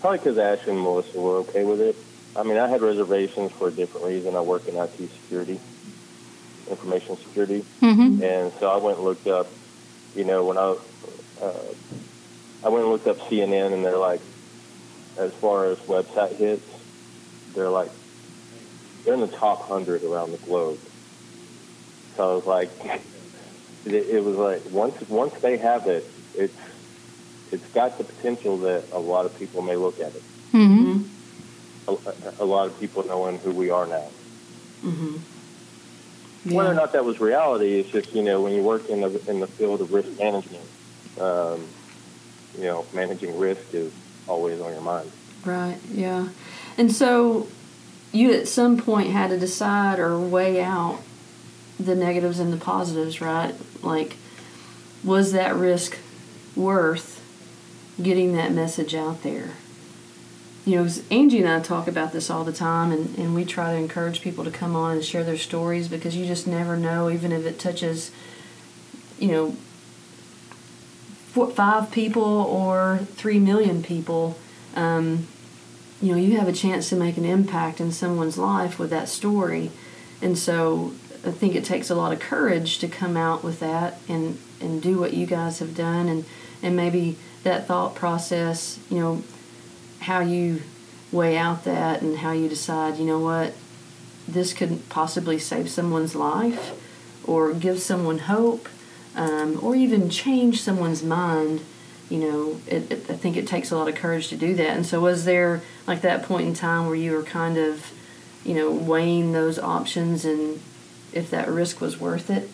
probably 0.00 0.18
because 0.18 0.38
Ash 0.38 0.66
and 0.66 0.80
Melissa 0.80 1.20
were 1.20 1.36
okay 1.38 1.64
with 1.64 1.80
it. 1.80 1.96
I 2.36 2.44
mean, 2.44 2.56
I 2.56 2.68
had 2.68 2.80
reservations 2.80 3.52
for 3.52 3.68
a 3.68 3.70
different 3.70 4.06
reason. 4.06 4.36
I 4.36 4.40
work 4.40 4.66
in 4.68 4.76
IT 4.76 4.96
security, 4.96 5.60
information 6.72 7.16
security, 7.16 7.64
Mm-hmm. 7.80 8.22
and 8.22 8.52
so 8.58 8.68
I 8.68 8.76
went 8.78 8.96
and 8.98 9.06
looked 9.06 9.26
up. 9.28 9.46
You 10.16 10.24
know, 10.24 10.44
when 10.44 10.58
I 10.58 10.76
uh, 11.42 11.52
I 12.64 12.68
went 12.68 12.82
and 12.84 12.92
looked 12.92 13.06
up 13.06 13.18
CNN, 13.28 13.72
and 13.72 13.84
they're 13.84 13.96
like, 13.96 14.20
as 15.18 15.32
far 15.34 15.66
as 15.66 15.78
website 15.80 16.36
hits, 16.36 16.66
they're 17.54 17.70
like 17.70 17.90
they're 19.04 19.14
in 19.14 19.20
the 19.20 19.26
top 19.28 19.62
hundred 19.68 20.02
around 20.04 20.32
the 20.32 20.38
globe. 20.38 20.78
So 22.16 22.30
I 22.30 22.34
was 22.34 22.46
like, 22.46 22.70
it, 23.86 23.94
it 23.94 24.22
was 24.24 24.36
like 24.36 24.62
once 24.70 25.08
once 25.08 25.34
they 25.40 25.56
have 25.58 25.86
it, 25.86 26.04
it's 26.36 26.56
it's 27.52 27.66
got 27.72 27.98
the 27.98 28.04
potential 28.04 28.58
that 28.58 28.84
a 28.92 28.98
lot 28.98 29.26
of 29.26 29.38
people 29.38 29.62
may 29.62 29.76
look 29.76 29.98
at 30.00 30.14
it. 30.14 30.22
Mm-hmm. 30.52 31.02
A, 31.88 32.44
a 32.44 32.44
lot 32.44 32.66
of 32.68 32.78
people 32.78 33.04
knowing 33.06 33.38
who 33.38 33.50
we 33.50 33.70
are 33.70 33.86
now. 33.86 34.08
Mm-hmm. 34.84 35.16
Whether 36.44 36.72
or 36.72 36.74
not 36.74 36.92
that 36.92 37.04
was 37.04 37.20
reality, 37.20 37.78
it's 37.78 37.90
just 37.90 38.12
you 38.14 38.22
know 38.22 38.40
when 38.40 38.52
you 38.52 38.62
work 38.62 38.88
in 38.88 39.00
the 39.00 39.30
in 39.30 39.40
the 39.40 39.46
field 39.46 39.80
of 39.80 39.92
risk 39.92 40.18
management, 40.18 40.64
um, 41.20 41.66
you 42.58 42.64
know 42.64 42.84
managing 42.92 43.38
risk 43.38 43.72
is 43.72 43.92
always 44.26 44.60
on 44.60 44.72
your 44.72 44.82
mind. 44.82 45.10
Right, 45.44 45.78
yeah. 45.90 46.28
And 46.76 46.90
so 46.90 47.48
you 48.12 48.32
at 48.32 48.48
some 48.48 48.76
point 48.76 49.10
had 49.10 49.30
to 49.30 49.38
decide 49.38 49.98
or 49.98 50.18
weigh 50.18 50.62
out 50.62 51.00
the 51.78 51.94
negatives 51.94 52.38
and 52.38 52.52
the 52.52 52.56
positives, 52.56 53.20
right? 53.20 53.54
Like, 53.82 54.16
was 55.02 55.32
that 55.32 55.54
risk 55.54 55.98
worth 56.54 57.20
getting 58.00 58.34
that 58.34 58.52
message 58.52 58.94
out 58.94 59.22
there? 59.22 59.52
You 60.64 60.76
know, 60.76 60.90
Angie 61.10 61.40
and 61.40 61.48
I 61.48 61.60
talk 61.60 61.88
about 61.88 62.12
this 62.12 62.30
all 62.30 62.44
the 62.44 62.52
time, 62.52 62.92
and, 62.92 63.18
and 63.18 63.34
we 63.34 63.44
try 63.44 63.72
to 63.72 63.78
encourage 63.78 64.20
people 64.20 64.44
to 64.44 64.50
come 64.50 64.76
on 64.76 64.92
and 64.92 65.04
share 65.04 65.24
their 65.24 65.36
stories 65.36 65.88
because 65.88 66.14
you 66.14 66.24
just 66.24 66.46
never 66.46 66.76
know, 66.76 67.10
even 67.10 67.32
if 67.32 67.44
it 67.44 67.58
touches, 67.58 68.12
you 69.18 69.28
know, 69.28 69.56
four, 71.32 71.50
five 71.50 71.90
people 71.90 72.22
or 72.22 73.00
three 73.14 73.40
million 73.40 73.82
people, 73.82 74.38
um, 74.76 75.26
you 76.00 76.12
know, 76.12 76.18
you 76.18 76.38
have 76.38 76.46
a 76.46 76.52
chance 76.52 76.88
to 76.90 76.96
make 76.96 77.16
an 77.16 77.24
impact 77.24 77.80
in 77.80 77.90
someone's 77.90 78.38
life 78.38 78.78
with 78.78 78.90
that 78.90 79.08
story. 79.08 79.72
And 80.20 80.38
so 80.38 80.92
I 81.26 81.30
think 81.32 81.56
it 81.56 81.64
takes 81.64 81.90
a 81.90 81.94
lot 81.96 82.12
of 82.12 82.20
courage 82.20 82.78
to 82.78 82.88
come 82.88 83.16
out 83.16 83.42
with 83.42 83.58
that 83.60 83.98
and, 84.08 84.38
and 84.60 84.80
do 84.80 84.98
what 84.98 85.14
you 85.14 85.26
guys 85.26 85.58
have 85.58 85.76
done 85.76 86.08
and, 86.08 86.24
and 86.62 86.76
maybe 86.76 87.16
that 87.42 87.66
thought 87.66 87.94
process, 87.96 88.78
you 88.90 88.98
know, 88.98 89.22
how 90.02 90.20
you 90.20 90.62
weigh 91.10 91.36
out 91.36 91.64
that 91.64 92.02
and 92.02 92.18
how 92.18 92.32
you 92.32 92.48
decide, 92.48 92.96
you 92.98 93.04
know 93.04 93.18
what, 93.18 93.54
this 94.26 94.52
could 94.52 94.88
possibly 94.88 95.38
save 95.38 95.68
someone's 95.68 96.14
life 96.14 96.72
or 97.24 97.52
give 97.52 97.80
someone 97.80 98.18
hope 98.18 98.68
um, 99.14 99.58
or 99.62 99.74
even 99.74 100.08
change 100.08 100.60
someone's 100.60 101.02
mind 101.02 101.60
you 102.08 102.18
know 102.18 102.60
it, 102.66 102.90
it, 102.90 103.10
i 103.10 103.14
think 103.14 103.36
it 103.36 103.46
takes 103.46 103.70
a 103.70 103.76
lot 103.76 103.88
of 103.88 103.94
courage 103.94 104.28
to 104.28 104.36
do 104.36 104.54
that. 104.54 104.76
And 104.76 104.84
so 104.84 105.00
was 105.00 105.24
there 105.24 105.62
like 105.86 106.02
that 106.02 106.22
point 106.22 106.46
in 106.46 106.54
time 106.54 106.86
where 106.86 106.94
you 106.94 107.12
were 107.12 107.22
kind 107.22 107.56
of 107.56 107.90
you 108.44 108.54
know 108.54 108.70
weighing 108.70 109.32
those 109.32 109.58
options 109.58 110.24
and 110.24 110.60
if 111.12 111.30
that 111.30 111.48
risk 111.48 111.80
was 111.80 111.98
worth 111.98 112.28
it? 112.30 112.50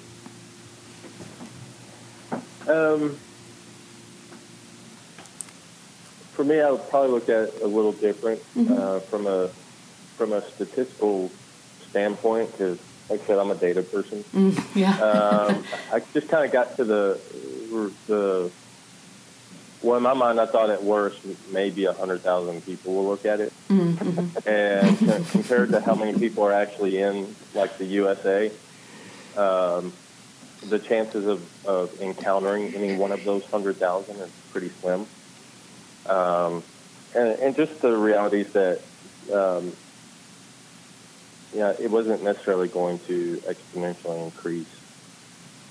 Um, 2.69 3.19
for 6.39 6.45
me, 6.45 6.61
I 6.61 6.71
would 6.71 6.89
probably 6.89 7.11
look 7.11 7.29
at 7.29 7.49
it 7.49 7.63
a 7.63 7.67
little 7.67 7.91
different 7.91 8.41
uh, 8.71 9.01
from 9.01 9.27
a 9.27 9.49
from 10.17 10.33
a 10.33 10.41
statistical 10.53 11.33
standpoint 11.91 12.53
because, 12.53 12.79
like 13.11 13.23
I 13.23 13.27
said, 13.27 13.39
I'm 13.41 13.51
a 13.51 13.57
data 13.57 13.83
person. 13.83 14.25
yeah 14.73 14.93
um, 15.01 15.65
I 15.93 16.01
just 16.15 16.29
kind 16.29 16.45
of 16.45 16.53
got 16.53 16.77
to 16.77 16.85
the 16.85 17.21
the 18.07 18.53
well, 19.83 19.97
in 19.97 20.05
my 20.05 20.15
mind, 20.15 20.39
I 20.39 20.47
thought 20.47 20.71
at 20.71 20.85
worst 20.85 21.19
maybe 21.51 21.87
a 21.87 21.93
hundred 21.93 22.21
thousand 22.21 22.65
people 22.65 22.95
will 22.95 23.07
look 23.07 23.27
at 23.27 23.41
it, 23.41 23.53
mm-hmm. 23.69 24.49
and 24.49 24.97
co- 24.97 25.25
compared 25.33 25.71
to 25.71 25.81
how 25.81 25.97
many 25.97 26.17
people 26.17 26.45
are 26.45 26.53
actually 26.53 26.99
in 26.99 27.35
like 27.53 27.79
the 27.79 27.85
USA, 27.85 28.53
um, 29.37 29.93
the 30.69 30.79
chances 30.79 31.27
of, 31.27 31.67
of 31.67 32.01
encountering 32.01 32.77
any 32.77 32.97
one 32.97 33.11
of 33.11 33.25
those 33.25 33.45
hundred 33.47 33.79
thousand 33.79 34.21
is 34.21 34.31
pretty 34.53 34.69
slim. 34.69 35.09
Um, 36.09 36.63
and, 37.15 37.39
and 37.41 37.57
just 37.57 37.81
the 37.81 37.97
realities 37.97 38.53
that, 38.53 38.81
um, 39.33 39.73
yeah, 41.55 41.75
it 41.79 41.91
wasn't 41.91 42.23
necessarily 42.23 42.69
going 42.69 42.99
to 43.01 43.39
exponentially 43.39 44.25
increase 44.25 44.67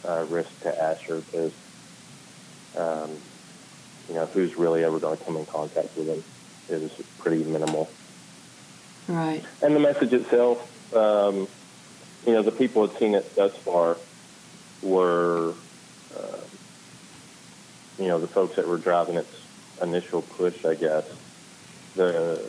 uh, 0.07 0.25
risk 0.29 0.49
to 0.61 0.83
Asher 0.83 1.21
because, 1.21 1.53
um, 2.75 3.11
you 4.07 4.15
know, 4.15 4.25
who's 4.27 4.55
really 4.55 4.83
ever 4.83 4.99
going 4.99 5.17
to 5.17 5.23
come 5.23 5.37
in 5.37 5.45
contact 5.45 5.95
with 5.97 6.07
him 6.07 6.23
is 6.69 6.91
pretty 7.19 7.43
minimal. 7.43 7.89
right 9.07 9.43
And 9.61 9.75
the 9.75 9.79
message 9.79 10.13
itself, 10.13 10.95
um, 10.95 11.47
you 12.25 12.33
know, 12.33 12.41
the 12.41 12.51
people 12.51 12.87
had 12.87 12.97
seen 12.97 13.13
it 13.13 13.35
thus 13.35 13.55
far 13.57 13.97
were, 14.81 15.53
uh, 16.17 16.37
you 17.99 18.07
know, 18.07 18.19
the 18.19 18.27
folks 18.27 18.55
that 18.55 18.67
were 18.67 18.77
driving 18.77 19.15
its 19.15 19.46
initial 19.81 20.21
push, 20.21 20.65
I 20.65 20.75
guess. 20.75 21.05
The 21.95 22.43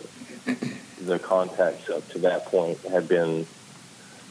the 1.00 1.18
contacts 1.18 1.88
up 1.88 2.06
to 2.10 2.18
that 2.20 2.46
point 2.46 2.78
had 2.80 3.08
been 3.08 3.46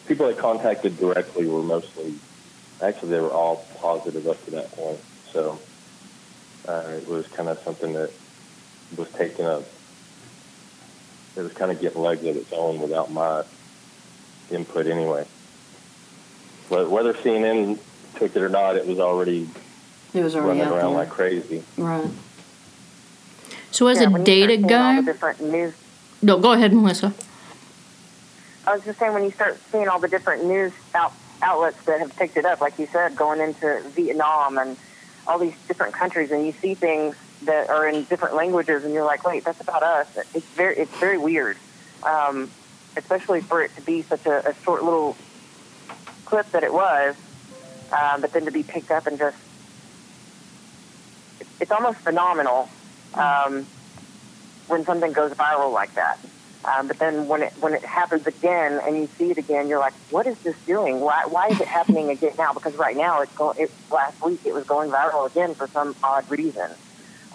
people 0.08 0.27
that 0.27 0.38
contacted 0.38 0.98
directly 0.98 1.48
were 1.48 1.63
mostly, 1.63 2.16
actually, 2.82 3.10
they 3.10 3.20
were 3.20 3.32
all 3.32 3.66
positive 3.80 4.27
up 4.27 4.44
to 4.46 4.51
that 4.51 4.72
point. 4.72 5.00
So 5.32 5.60
uh, 6.68 6.84
it 6.98 7.08
was 7.08 7.27
kind 7.27 7.50
of 7.50 7.60
something 7.60 7.94
that 7.94 8.12
was 8.96 9.12
taking 9.12 9.46
a 9.46 9.63
it 11.36 11.42
was 11.44 11.54
kind 11.54 11.72
of 11.72 11.80
getting 11.80 12.01
legs 12.01 12.25
of 12.25 12.36
its 12.36 12.51
own 12.51 12.80
without 12.82 13.12
my 13.12 13.44
input 14.50 14.88
anyway. 14.88 15.25
But 16.70 16.89
whether 16.89 17.13
CNN 17.13 17.77
took 18.16 18.36
it 18.36 18.42
or 18.42 18.50
not, 18.50 18.75
it 18.75 18.88
was 18.88 19.00
already 19.00 19.48
it 20.13 20.24
was 20.24 20.36
already 20.36 20.60
running 20.60 20.74
around 20.74 20.94
there 20.94 21.00
like 21.00 21.10
crazy. 21.10 21.63
right 21.77 22.10
So 23.77 23.86
as 23.86 24.01
Yeah, 24.01 24.07
a 24.07 24.10
when 24.10 24.25
you 24.25 24.25
start 24.25 24.48
data 24.48 24.57
guy, 24.57 25.01
different 25.01 25.39
news. 25.39 25.74
no, 26.24 26.39
go 26.39 26.53
ahead, 26.53 26.74
Melissa. 26.74 27.13
I 28.65 28.74
was 28.74 28.84
just 28.84 28.98
saying 28.98 29.13
when 29.13 29.24
you 29.24 29.29
start 29.29 29.60
seeing 29.72 29.88
all 29.88 30.00
the 30.00 30.07
different 30.07 30.46
news 30.46 30.72
out, 30.96 31.13
outlets 31.43 31.86
that 31.86 32.00
have 32.00 32.15
picked 32.15 32.38
it 32.38 32.46
up, 32.46 32.60
like 32.60 32.79
you 32.79 32.88
said, 32.88 33.15
going 33.15 33.39
into 33.39 33.79
Vietnam 33.89 34.57
and 34.57 34.77
all 35.27 35.38
these 35.38 35.53
different 35.67 35.93
countries, 35.93 36.31
and 36.31 36.43
you 36.43 36.53
see 36.53 36.74
things 36.74 37.15
that 37.43 37.69
are 37.69 37.88
in 37.88 38.03
different 38.05 38.34
languages, 38.34 38.84
and 38.84 38.96
you're 38.96 39.05
like, 39.05 39.24
wait, 39.24 39.43
that's 39.46 39.62
about 39.62 39.84
us. 39.84 40.07
It's 40.34 40.48
very, 40.55 40.75
it's 40.77 40.98
very 40.98 41.19
weird, 41.19 41.55
um, 42.01 42.50
especially 42.96 43.41
for 43.41 43.62
it 43.62 43.75
to 43.75 43.81
be 43.84 44.01
such 44.01 44.25
a, 44.25 44.50
a 44.50 44.55
short 44.63 44.84
little 44.84 45.15
clip 46.25 46.50
that 46.50 46.63
it 46.63 46.74
was, 46.74 47.15
um, 47.91 48.22
but 48.22 48.34
then 48.34 48.46
to 48.46 48.51
be 48.51 48.63
picked 48.63 48.89
up 48.89 49.05
and 49.05 49.19
just, 49.19 49.38
it's 51.60 51.69
almost 51.69 52.00
phenomenal 52.00 52.69
um, 53.13 53.65
when 54.67 54.83
something 54.85 55.11
goes 55.13 55.31
viral 55.31 55.71
like 55.73 55.93
that. 55.95 56.19
Um, 56.65 56.87
but 56.87 56.99
then 56.99 57.27
when 57.27 57.43
it 57.43 57.53
when 57.61 57.73
it 57.73 57.83
happens 57.83 58.27
again 58.27 58.81
and 58.85 58.97
you 58.97 59.07
see 59.17 59.31
it 59.31 59.37
again, 59.37 59.67
you're 59.69 59.79
like, 59.79 59.93
what 60.09 60.27
is 60.27 60.37
this 60.39 60.55
doing? 60.65 60.99
Why 60.99 61.25
why 61.29 61.47
is 61.47 61.61
it 61.61 61.67
happening 61.67 62.09
again 62.09 62.33
now? 62.37 62.51
Because 62.53 62.75
right 62.75 62.97
now 62.97 63.21
it's 63.21 63.33
going. 63.35 63.57
It, 63.59 63.71
last 63.91 64.21
week 64.23 64.41
it 64.45 64.53
was 64.53 64.65
going 64.65 64.91
viral 64.91 65.29
again 65.29 65.55
for 65.55 65.67
some 65.67 65.95
odd 66.03 66.29
reason. 66.29 66.69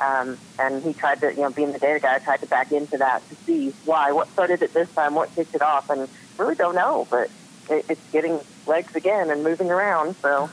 Um, 0.00 0.38
and 0.58 0.82
he 0.82 0.92
tried 0.94 1.20
to, 1.20 1.32
you 1.32 1.42
know, 1.42 1.50
being 1.50 1.72
the 1.72 1.78
data 1.78 2.00
guy, 2.00 2.18
tried 2.18 2.40
to 2.40 2.46
back 2.46 2.72
into 2.72 2.96
that 2.98 3.26
to 3.28 3.34
see 3.44 3.74
why, 3.84 4.10
what 4.12 4.28
started 4.30 4.62
it 4.62 4.72
this 4.72 4.90
time, 4.94 5.14
what 5.14 5.32
kicked 5.34 5.54
it 5.54 5.62
off, 5.62 5.90
and 5.90 6.08
really 6.38 6.54
don't 6.54 6.74
know. 6.74 7.06
But 7.10 7.30
it, 7.70 7.84
it's 7.88 8.10
getting 8.10 8.40
legs 8.66 8.96
again 8.96 9.30
and 9.30 9.44
moving 9.44 9.70
around, 9.70 10.16
so 10.16 10.50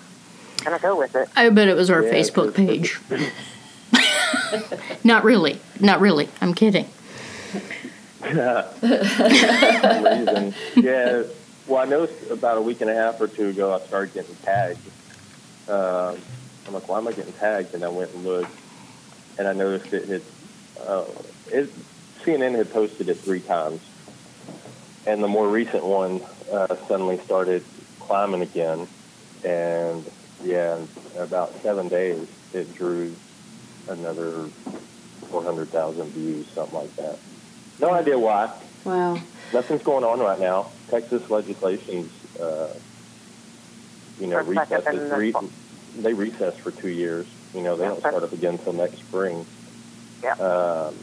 kind 0.59 0.75
of 0.75 0.81
go 0.81 0.97
with 0.97 1.15
it. 1.15 1.29
I 1.35 1.49
bet 1.49 1.67
it 1.67 1.75
was 1.75 1.89
our 1.89 2.03
Yeah, 2.03 2.13
Facebook 2.13 2.53
page. 2.53 2.99
not 5.03 5.23
really. 5.23 5.59
Not 5.79 5.99
really. 5.99 6.29
I'm 6.41 6.53
kidding. 6.53 6.87
Yeah. 10.75 11.23
Well, 11.67 11.81
I 11.81 11.85
noticed 11.85 12.31
about 12.31 12.57
a 12.57 12.61
week 12.61 12.81
and 12.81 12.89
a 12.89 12.93
half 12.95 13.21
or 13.21 13.27
two 13.27 13.49
ago, 13.49 13.73
I 13.73 13.79
started 13.79 14.13
getting 14.13 14.35
tagged. 14.37 14.79
Um, 15.67 16.17
I'm 16.65 16.73
like, 16.73 16.87
why 16.87 16.97
am 16.97 17.07
I 17.07 17.11
getting 17.11 17.33
tagged? 17.33 17.75
And 17.75 17.83
I 17.83 17.89
went 17.89 18.11
and 18.13 18.25
looked, 18.25 18.51
and 19.37 19.47
I 19.47 19.53
noticed 19.53 19.93
it 19.93 20.07
had, 20.07 20.21
uh, 20.85 21.05
it, 21.51 21.69
CNN 22.23 22.55
had 22.55 22.71
posted 22.73 23.07
it 23.09 23.17
three 23.17 23.39
times, 23.39 23.81
and 25.05 25.23
the 25.23 25.27
more 25.27 25.47
recent 25.47 25.85
one 25.85 26.21
uh, 26.51 26.75
suddenly 26.87 27.19
started 27.19 27.63
climbing 27.99 28.41
again, 28.41 28.87
and 29.45 30.09
yeah, 30.43 30.79
about 31.17 31.53
seven 31.61 31.87
days, 31.87 32.27
it 32.53 32.73
drew 32.75 33.15
another 33.89 34.31
400,000 35.29 36.05
views, 36.11 36.47
something 36.53 36.77
like 36.77 36.95
that. 36.97 37.17
No 37.79 37.91
idea 37.91 38.17
why 38.17 38.51
Wow. 38.85 39.19
nothing's 39.53 39.83
going 39.83 40.03
on 40.03 40.19
right 40.19 40.39
now. 40.39 40.67
Texas 40.89 41.29
legislation's, 41.29 42.11
uh, 42.39 42.73
you 44.19 44.27
know, 44.27 44.41
Starts 44.43 44.69
back 44.69 44.71
up 44.71 44.93
in 44.93 44.99
recesses. 45.11 45.33
Re- 45.43 46.01
they 46.01 46.13
recess 46.13 46.55
for 46.57 46.71
two 46.71 46.89
years. 46.89 47.25
You 47.53 47.61
know, 47.61 47.75
they 47.75 47.85
don't 47.85 47.99
start 47.99 48.23
up 48.23 48.31
again 48.33 48.53
until 48.53 48.73
next 48.73 48.99
spring. 48.99 49.45
Yeah. 50.23 50.33
Um, 50.33 50.95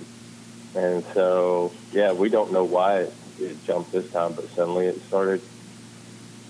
and 0.74 1.04
so, 1.14 1.72
yeah, 1.92 2.12
we 2.12 2.28
don't 2.28 2.52
know 2.52 2.64
why 2.64 2.98
it, 3.00 3.12
it 3.40 3.64
jumped 3.64 3.92
this 3.92 4.10
time, 4.12 4.32
but 4.34 4.48
suddenly 4.50 4.86
it 4.86 5.00
started 5.08 5.40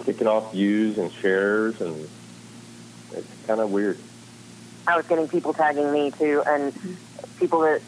kicking 0.04 0.26
off 0.26 0.52
views 0.52 0.98
and 0.98 1.10
shares, 1.12 1.80
and 1.80 2.08
it's 3.12 3.26
kind 3.46 3.60
of 3.60 3.70
weird. 3.70 3.98
I 4.86 4.96
was 4.96 5.06
getting 5.06 5.28
people 5.28 5.52
tagging 5.52 5.92
me 5.92 6.10
too, 6.12 6.42
and 6.46 6.72
people 7.38 7.60
that 7.60 7.82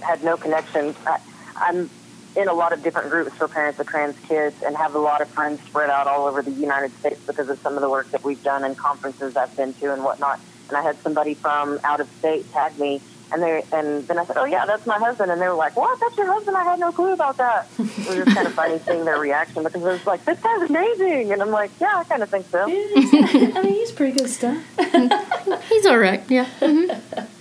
had 0.00 0.24
no 0.24 0.36
connection. 0.36 0.94
I, 1.06 1.20
I'm 1.56 1.90
in 2.36 2.48
a 2.48 2.52
lot 2.52 2.72
of 2.72 2.82
different 2.82 3.10
groups 3.10 3.32
for 3.34 3.48
parents 3.48 3.78
of 3.80 3.86
trans 3.86 4.16
kids, 4.26 4.56
and 4.64 4.76
have 4.76 4.94
a 4.94 4.98
lot 4.98 5.20
of 5.20 5.28
friends 5.28 5.60
spread 5.62 5.90
out 5.90 6.06
all 6.06 6.26
over 6.26 6.42
the 6.42 6.50
United 6.50 6.92
States 6.98 7.20
because 7.26 7.48
of 7.48 7.58
some 7.60 7.74
of 7.74 7.80
the 7.80 7.90
work 7.90 8.10
that 8.10 8.24
we've 8.24 8.42
done 8.42 8.64
and 8.64 8.76
conferences 8.76 9.36
I've 9.36 9.54
been 9.56 9.74
to 9.74 9.92
and 9.92 10.02
whatnot. 10.04 10.40
And 10.68 10.76
I 10.76 10.82
had 10.82 11.00
somebody 11.02 11.34
from 11.34 11.80
out 11.82 12.00
of 12.00 12.08
state 12.18 12.50
tag 12.52 12.78
me, 12.78 13.00
and 13.32 13.42
they 13.42 13.62
and 13.72 14.06
then 14.08 14.18
I 14.18 14.24
said, 14.24 14.36
"Oh 14.38 14.44
yeah, 14.44 14.66
that's 14.66 14.86
my 14.86 14.98
husband," 14.98 15.30
and 15.30 15.40
they 15.40 15.48
were 15.48 15.54
like, 15.54 15.76
"What? 15.76 15.98
That's 16.00 16.16
your 16.16 16.26
husband? 16.26 16.56
I 16.56 16.64
had 16.64 16.78
no 16.78 16.92
clue 16.92 17.12
about 17.12 17.36
that." 17.38 17.66
it 17.78 17.86
was 18.06 18.16
just 18.16 18.34
kind 18.34 18.46
of 18.46 18.54
funny 18.54 18.78
seeing 18.86 19.04
their 19.04 19.18
reaction 19.18 19.62
because 19.62 19.82
it 19.82 19.86
was 19.86 20.06
like, 20.06 20.24
"This 20.24 20.40
guy's 20.40 20.68
amazing," 20.68 21.32
and 21.32 21.40
I'm 21.42 21.50
like, 21.50 21.70
"Yeah, 21.80 21.96
I 21.96 22.04
kind 22.04 22.22
of 22.22 22.28
think 22.30 22.46
so." 22.50 22.62
I 22.62 22.66
mean, 23.62 23.74
he's 23.74 23.92
pretty 23.92 24.12
good 24.18 24.28
stuff. 24.30 24.56
He's 25.68 25.86
all 25.86 25.98
right. 25.98 26.22
Yeah. 26.28 26.46
hmm 26.60 26.86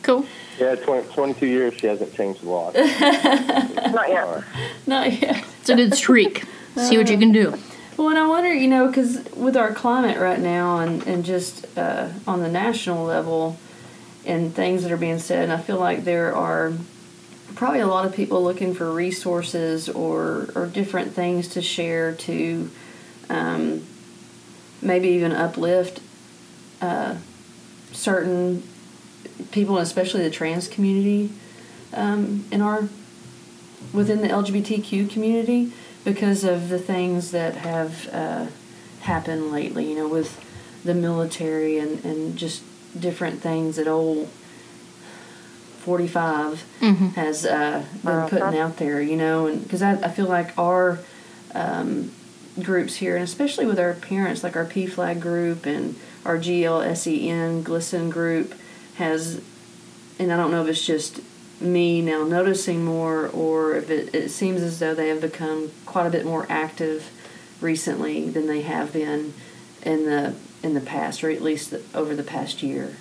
Cool. 0.04 0.26
Yeah, 0.60 0.76
20, 0.76 1.14
22 1.14 1.46
years, 1.48 1.74
she 1.80 1.88
hasn't 1.88 2.14
changed 2.14 2.44
a 2.44 2.50
lot. 2.50 2.74
Not 2.76 4.10
yet. 4.10 4.24
All 4.24 4.36
right. 4.36 4.44
Not 4.88 5.22
yet. 5.22 5.46
It's 5.62 5.70
a 5.70 5.76
good 5.76 5.94
streak. 5.94 6.44
See 6.76 6.98
what 6.98 7.10
you 7.10 7.18
can 7.18 7.32
do. 7.32 7.54
Well, 7.98 8.10
and 8.10 8.18
I 8.20 8.28
wonder, 8.28 8.54
you 8.54 8.68
know, 8.68 8.88
because 8.88 9.24
with 9.36 9.56
our 9.58 9.74
climate 9.74 10.18
right 10.18 10.40
now 10.40 10.80
and, 10.80 11.06
and 11.08 11.24
just 11.26 11.66
uh, 11.78 12.10
on 12.28 12.42
the 12.42 12.50
national 12.50 13.06
level 13.06 13.58
and 14.26 14.54
things 14.54 14.84
that 14.84 14.92
are 14.92 14.98
being 14.98 15.20
said, 15.20 15.50
I 15.50 15.58
feel 15.58 15.80
like 15.80 16.04
there 16.04 16.36
are 16.36 16.74
probably 17.56 17.80
a 17.80 17.88
lot 17.88 18.06
of 18.06 18.14
people 18.14 18.44
looking 18.44 18.74
for 18.74 18.92
resources 18.92 19.90
or, 19.90 20.50
or 20.56 20.68
different 20.68 21.14
things 21.14 21.48
to 21.50 21.62
share 21.62 22.14
to 22.14 22.70
um, 23.30 23.86
maybe 24.82 25.10
even 25.10 25.32
uplift 25.32 26.02
uh, 26.82 27.16
certain 27.92 28.64
people, 29.52 29.78
especially 29.78 30.24
the 30.24 30.30
trans 30.30 30.68
community 30.68 31.32
um, 31.94 32.46
in 32.52 32.62
our 32.62 32.88
within 33.94 34.22
the 34.22 34.28
LGBTQ 34.28 35.10
community 35.10 35.72
because 36.04 36.44
of 36.44 36.70
the 36.70 36.80
things 36.80 37.32
that 37.32 37.56
have 37.56 38.08
uh, 38.14 38.48
happened 39.02 39.52
lately, 39.52 39.90
you 39.90 39.96
know, 39.96 40.08
with 40.08 40.44
the 40.84 40.94
military 40.94 41.78
and, 41.78 42.04
and 42.06 42.38
just 42.38 42.64
different 42.98 43.42
things 43.42 43.76
that 43.76 43.88
old 43.88 44.30
45 45.80 46.64
has 47.16 47.46
uh, 47.46 47.86
been 48.04 48.30
putting 48.30 48.60
out 48.60 48.78
there, 48.78 49.02
you 49.02 49.16
know, 49.16 49.48
and 49.48 49.64
because 49.64 49.82
I, 49.82 49.94
I 49.94 50.10
feel 50.10 50.28
like 50.28 50.58
our 50.58 51.00
um, 51.56 52.12
groups 52.62 52.98
here, 52.98 53.16
and 53.16 53.24
especially 53.24 53.66
with 53.66 53.80
our 53.80 53.94
parents, 53.94 54.44
like 54.44 54.56
our 54.56 54.66
PFLAG 54.66 55.20
group 55.20 55.66
and 55.66 55.96
our 56.26 56.38
GLSEN 56.38 57.64
Glisten 57.64 58.10
group, 58.10 58.54
has, 58.96 59.42
and 60.20 60.32
I 60.32 60.38
don't 60.38 60.52
know 60.52 60.64
if 60.64 60.68
it's 60.68 60.86
just 60.86 61.22
me 61.62 62.02
now 62.02 62.24
noticing 62.24 62.84
more 62.84 63.28
or 63.28 63.76
if 63.76 63.90
it, 63.90 64.14
it 64.14 64.30
seems 64.30 64.62
as 64.62 64.80
though 64.80 64.94
they 64.94 65.10
have 65.10 65.22
become 65.22 65.72
quite 65.86 66.08
a 66.08 66.10
bit 66.10 66.26
more 66.26 66.46
active 66.50 67.10
recently 67.62 68.30
than 68.30 68.48
they 68.48 68.62
have 68.62 68.94
been 68.94 69.34
in 69.84 70.06
the 70.06 70.36
in 70.62 70.74
the 70.74 70.82
past 70.82 71.24
or 71.24 71.30
at 71.30 71.42
least 71.42 71.74
over 71.94 72.16
the 72.16 72.24
past 72.24 72.62
year 72.62 72.98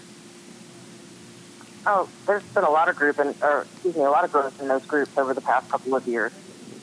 Oh, 1.87 2.07
there's 2.27 2.43
been 2.43 2.65
a 2.65 2.71
lot 2.71 2.91
of 2.91 2.97
group 2.97 3.19
and, 3.19 3.35
or 3.43 3.63
excuse 3.63 3.97
me, 3.97 4.03
a 4.03 4.11
lot 4.11 4.23
of 4.25 4.31
growth 4.31 4.61
in 4.61 4.69
those 4.69 4.85
groups 4.85 5.17
over 5.17 5.33
the 5.33 5.41
past 5.41 5.71
couple 5.71 5.95
of 5.95 6.07
years. 6.07 6.33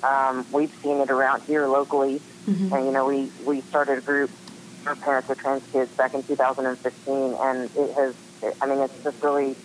Um, 0.02 0.46
we've 0.52 0.74
seen 0.82 0.98
it 1.00 1.12
around 1.12 1.44
here 1.44 1.68
locally, 1.68 2.22
and 2.74 2.86
you 2.86 2.92
know, 2.92 3.06
we 3.06 3.32
we 3.46 3.62
started 3.62 4.00
a 4.00 4.02
group 4.02 4.32
for 4.84 4.96
parents 4.96 5.30
of 5.30 5.38
trans 5.38 5.64
kids 5.72 5.92
back 5.92 6.16
in 6.16 6.24
2015, 6.24 7.36
and 7.40 7.70
it 7.76 7.94
has. 7.94 8.16
I 8.62 8.66
mean, 8.66 8.80
it's 8.80 9.04
just 9.04 9.22
really 9.22 9.56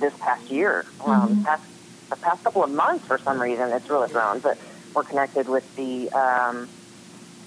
this 0.00 0.16
past 0.18 0.50
year, 0.50 0.84
um, 1.04 1.44
past 1.44 1.62
the 2.10 2.16
past 2.16 2.42
couple 2.42 2.64
of 2.64 2.70
months 2.70 3.06
for 3.06 3.18
some 3.18 3.40
reason, 3.40 3.70
it's 3.70 3.88
really 3.88 4.10
grown. 4.10 4.40
But 4.40 4.58
we're 4.94 5.04
connected 5.04 5.48
with 5.48 5.76
the 5.76 6.10
um, 6.10 6.68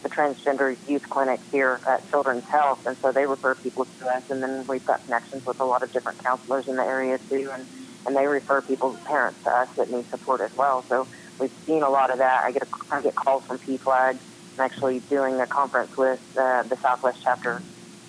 the 0.06 0.10
transgender 0.12 0.78
youth 0.88 1.02
clinic 1.10 1.42
here 1.52 1.82
at 1.92 2.08
Children's 2.12 2.44
Health, 2.52 2.78
and 2.86 2.96
so 3.02 3.12
they 3.12 3.26
refer 3.26 3.56
people 3.56 3.88
to 4.00 4.06
us, 4.06 4.22
and 4.30 4.44
then 4.44 4.64
we've 4.70 4.86
got 4.86 5.04
connections 5.04 5.42
with 5.48 5.60
a 5.60 5.66
lot 5.66 5.82
of 5.82 5.92
different 5.92 6.24
counselors 6.24 6.66
in 6.68 6.76
the 6.76 6.84
area 6.84 7.18
too, 7.28 7.50
and 7.52 7.66
and 8.06 8.16
they 8.16 8.28
refer 8.28 8.62
people's 8.62 9.00
parents 9.08 9.40
to 9.44 9.50
us 9.50 9.68
that 9.78 9.90
need 9.90 10.06
support 10.12 10.42
as 10.42 10.52
well. 10.56 10.86
So 10.90 11.08
we've 11.40 11.50
seen 11.66 11.82
a 11.82 11.90
lot 11.90 12.12
of 12.12 12.20
that. 12.20 12.42
I 12.46 12.52
get 12.52 12.62
a, 12.62 12.96
I 12.96 13.02
get 13.02 13.16
calls 13.16 13.42
from 13.48 13.58
PFLAG. 13.58 14.20
I'm 14.60 14.64
actually 14.64 15.02
doing 15.10 15.42
a 15.42 15.48
conference 15.48 15.90
with 15.98 16.20
uh, 16.38 16.62
the 16.70 16.78
Southwest 16.84 17.18
chapter 17.24 17.64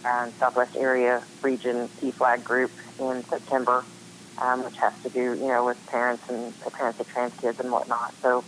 and 0.04 0.34
Southwest 0.38 0.76
area 0.76 1.24
region 1.42 1.88
PFLAG 2.02 2.44
group 2.44 2.72
in 2.98 3.24
September, 3.30 3.86
um, 4.42 4.64
which 4.64 4.76
has 4.82 4.92
to 5.02 5.08
do 5.08 5.40
you 5.40 5.48
know 5.48 5.64
with 5.64 5.78
parents 5.86 6.24
and 6.28 6.52
the 6.62 6.70
parents 6.70 7.00
of 7.00 7.08
trans 7.08 7.32
kids 7.40 7.56
and 7.58 7.72
whatnot. 7.72 8.12
So 8.22 8.44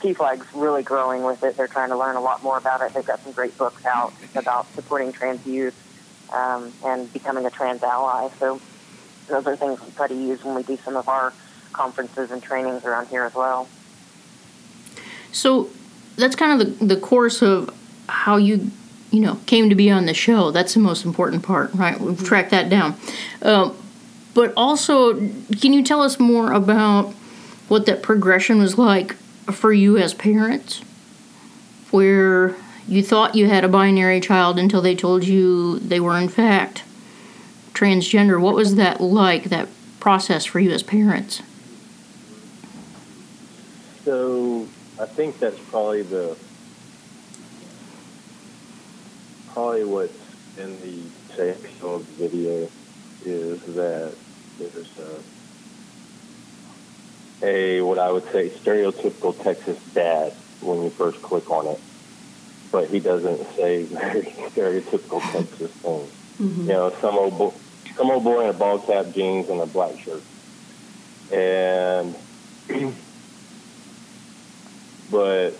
PFLAG's 0.00 0.54
really 0.54 0.82
growing 0.82 1.22
with 1.22 1.42
it. 1.42 1.56
They're 1.56 1.68
trying 1.68 1.90
to 1.90 1.96
learn 1.96 2.16
a 2.16 2.20
lot 2.20 2.42
more 2.42 2.58
about 2.58 2.80
it. 2.82 2.94
They've 2.94 3.06
got 3.06 3.20
some 3.22 3.32
great 3.32 3.56
books 3.56 3.84
out 3.84 4.12
about 4.34 4.72
supporting 4.74 5.12
trans 5.12 5.46
youth 5.46 5.74
um, 6.32 6.72
and 6.84 7.12
becoming 7.12 7.46
a 7.46 7.50
trans 7.50 7.82
ally. 7.82 8.28
So 8.38 8.60
those 9.28 9.46
are 9.46 9.56
things 9.56 9.80
we 9.80 9.90
try 9.92 10.08
to 10.08 10.14
use 10.14 10.44
when 10.44 10.54
we 10.54 10.62
do 10.62 10.76
some 10.78 10.96
of 10.96 11.08
our 11.08 11.32
conferences 11.72 12.30
and 12.30 12.42
trainings 12.42 12.84
around 12.84 13.08
here 13.08 13.24
as 13.24 13.34
well. 13.34 13.68
So 15.32 15.70
that's 16.16 16.34
kind 16.34 16.60
of 16.60 16.78
the, 16.78 16.94
the 16.94 17.00
course 17.00 17.42
of 17.42 17.74
how 18.08 18.36
you, 18.36 18.70
you 19.10 19.20
know, 19.20 19.38
came 19.46 19.68
to 19.68 19.74
be 19.74 19.90
on 19.90 20.06
the 20.06 20.14
show. 20.14 20.50
That's 20.50 20.74
the 20.74 20.80
most 20.80 21.04
important 21.04 21.42
part, 21.42 21.72
right? 21.74 21.98
We've 22.00 22.22
tracked 22.24 22.50
that 22.50 22.68
down. 22.68 22.96
Uh, 23.40 23.72
but 24.34 24.52
also, 24.56 25.14
can 25.14 25.72
you 25.72 25.82
tell 25.82 26.02
us 26.02 26.18
more 26.18 26.52
about 26.52 27.12
what 27.68 27.86
that 27.86 28.02
progression 28.02 28.58
was 28.58 28.76
like 28.78 29.14
for 29.52 29.72
you 29.72 29.96
as 29.96 30.14
parents, 30.14 30.82
where 31.90 32.56
you 32.86 33.02
thought 33.02 33.34
you 33.34 33.46
had 33.48 33.64
a 33.64 33.68
binary 33.68 34.20
child 34.20 34.58
until 34.58 34.82
they 34.82 34.94
told 34.94 35.24
you 35.24 35.78
they 35.78 36.00
were 36.00 36.18
in 36.18 36.28
fact 36.28 36.84
transgender. 37.72 38.40
What 38.40 38.54
was 38.54 38.74
that 38.76 39.00
like, 39.00 39.44
that 39.44 39.68
process 40.00 40.44
for 40.44 40.60
you 40.60 40.70
as 40.70 40.82
parents? 40.82 41.42
So 44.04 44.66
I 44.98 45.06
think 45.06 45.38
that's 45.38 45.58
probably 45.70 46.02
the 46.02 46.36
probably 49.52 49.84
what's 49.84 50.12
in 50.58 50.80
the 50.80 51.02
episode 51.38 52.02
video 52.02 52.68
is 53.24 53.62
that 53.74 54.14
there's 54.58 54.98
a, 54.98 55.39
a 57.42 57.80
what 57.80 57.98
I 57.98 58.10
would 58.10 58.30
say 58.30 58.50
stereotypical 58.50 59.40
Texas 59.42 59.78
dad 59.94 60.32
when 60.60 60.82
you 60.82 60.90
first 60.90 61.22
click 61.22 61.50
on 61.50 61.66
it, 61.66 61.80
but 62.70 62.88
he 62.88 63.00
doesn't 63.00 63.46
say 63.56 63.84
very 63.84 64.22
stereotypical 64.22 65.20
Texas 65.32 65.70
things. 65.70 66.10
Mm-hmm. 66.38 66.60
You 66.62 66.68
know, 66.68 66.90
some 67.00 67.16
old 67.16 67.38
bo- 67.38 67.54
some 67.96 68.10
old 68.10 68.24
boy 68.24 68.44
in 68.44 68.50
a 68.50 68.52
ball 68.52 68.78
cap, 68.78 69.12
jeans, 69.12 69.48
and 69.48 69.60
a 69.60 69.66
black 69.66 69.98
shirt, 70.00 70.22
and 71.32 72.14
but 75.10 75.50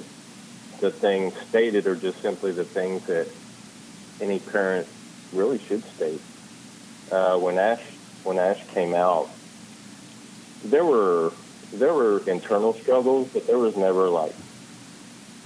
the 0.80 0.90
things 0.90 1.34
stated 1.48 1.86
are 1.86 1.96
just 1.96 2.20
simply 2.22 2.52
the 2.52 2.64
things 2.64 3.04
that 3.06 3.28
any 4.20 4.38
parent 4.38 4.86
really 5.32 5.58
should 5.58 5.84
state. 5.84 6.20
Uh, 7.10 7.38
when 7.38 7.58
Ash 7.58 7.82
when 8.24 8.38
Ash 8.38 8.60
came 8.68 8.94
out, 8.94 9.28
there 10.64 10.84
were 10.84 11.32
there 11.72 11.92
were 11.94 12.20
internal 12.28 12.74
struggles, 12.74 13.28
but 13.32 13.46
there 13.46 13.58
was 13.58 13.76
never 13.76 14.08
like 14.08 14.34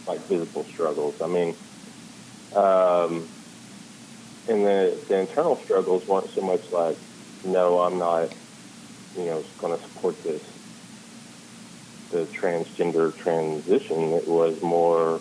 like 0.06 0.20
physical 0.20 0.64
struggles. 0.64 1.20
I 1.20 1.26
mean, 1.26 1.54
um, 2.54 3.28
and 4.48 4.64
the 4.64 4.98
the 5.08 5.18
internal 5.18 5.56
struggles 5.56 6.06
weren't 6.06 6.30
so 6.30 6.42
much 6.42 6.70
like, 6.72 6.96
no, 7.44 7.80
I'm 7.80 7.98
not, 7.98 8.30
you 9.16 9.24
know, 9.26 9.44
going 9.58 9.76
to 9.76 9.82
support 9.84 10.22
this 10.22 10.42
the 12.10 12.24
transgender 12.26 13.14
transition. 13.16 14.12
It 14.12 14.28
was 14.28 14.62
more, 14.62 15.20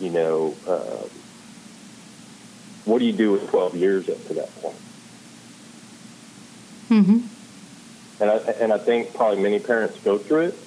you 0.00 0.10
know, 0.10 0.56
uh, 0.66 1.06
what 2.84 2.98
do 2.98 3.04
you 3.04 3.12
do 3.12 3.32
with 3.32 3.48
12 3.50 3.74
years 3.76 4.08
up 4.08 4.26
to 4.28 4.34
that 4.34 4.54
point? 4.62 4.76
Mm-hmm. 6.88 7.33
And 8.20 8.30
I, 8.30 8.36
and 8.36 8.72
I 8.72 8.78
think 8.78 9.14
probably 9.14 9.42
many 9.42 9.58
parents 9.58 9.98
go 10.00 10.18
through 10.18 10.46
it. 10.46 10.58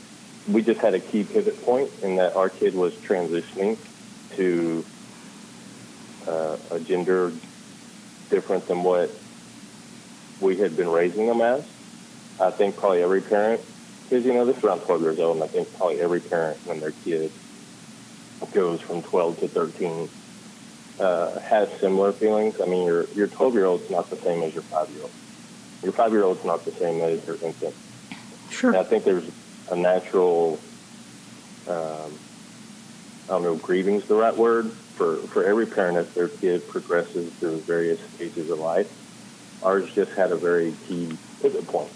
We 0.47 0.62
just 0.62 0.79
had 0.79 0.93
a 0.93 0.99
key 0.99 1.23
pivot 1.23 1.63
point 1.63 1.89
in 2.01 2.17
that 2.17 2.36
our 2.36 2.49
kid 2.49 2.75
was 2.75 2.93
transitioning 2.93 3.77
to 4.36 4.86
uh, 6.27 6.57
a 6.71 6.79
gender 6.79 7.31
different 8.29 8.67
than 8.67 8.83
what 8.83 9.12
we 10.41 10.57
had 10.57 10.75
been 10.75 10.89
raising 10.89 11.27
them 11.27 11.41
as. 11.41 11.65
I 12.39 12.51
think 12.51 12.77
probably 12.77 13.01
every 13.01 13.21
parent, 13.21 13.62
because 14.03 14.25
you 14.25 14.33
know 14.33 14.45
this 14.45 14.57
is 14.57 14.63
around 14.63 14.81
12 14.81 15.01
years 15.01 15.19
old, 15.19 15.38
and 15.38 15.43
I 15.43 15.47
think 15.47 15.75
probably 15.75 15.99
every 15.99 16.19
parent 16.19 16.57
when 16.65 16.79
their 16.79 16.91
kid 17.03 17.31
goes 18.53 18.79
from 18.81 19.01
12 19.01 19.39
to 19.39 19.47
13 19.47 20.10
uh, 20.99 21.39
has 21.39 21.69
similar 21.79 22.12
feelings. 22.12 22.60
I 22.62 22.65
mean, 22.65 22.86
your 22.86 23.05
your 23.15 23.27
12 23.27 23.53
year 23.53 23.65
old's 23.65 23.89
not 23.89 24.10
the 24.10 24.17
same 24.17 24.43
as 24.43 24.53
your 24.53 24.63
five 24.63 24.89
year 24.91 25.03
old. 25.03 25.12
Your 25.84 25.92
five 25.92 26.12
year 26.12 26.24
old's 26.24 26.44
not 26.44 26.66
the 26.66 26.72
same 26.72 27.02
as 27.02 27.26
your 27.26 27.38
infant. 27.42 27.76
Sure. 28.50 28.72
And 28.72 28.80
I 28.80 28.84
think 28.84 29.04
there's 29.04 29.30
a 29.70 29.76
natural, 29.76 30.60
um, 31.68 32.13
I 33.26 33.28
don't 33.28 33.44
know, 33.44 33.56
grieving's 33.56 34.06
the 34.06 34.16
right 34.16 34.36
word 34.36 34.72
for 34.72 35.18
for 35.18 35.44
every 35.44 35.66
parent 35.66 35.98
as 35.98 36.12
their 36.13 36.30
kid 36.30 36.68
progresses 36.68 37.32
through 37.34 37.60
various 37.60 38.00
stages 38.16 38.50
of 38.50 38.60
life. 38.60 38.92
Ours 39.63 39.92
just 39.94 40.12
had 40.12 40.32
a 40.32 40.36
very 40.36 40.74
key 40.88 41.16
pivot 41.42 41.68
point. 41.68 41.92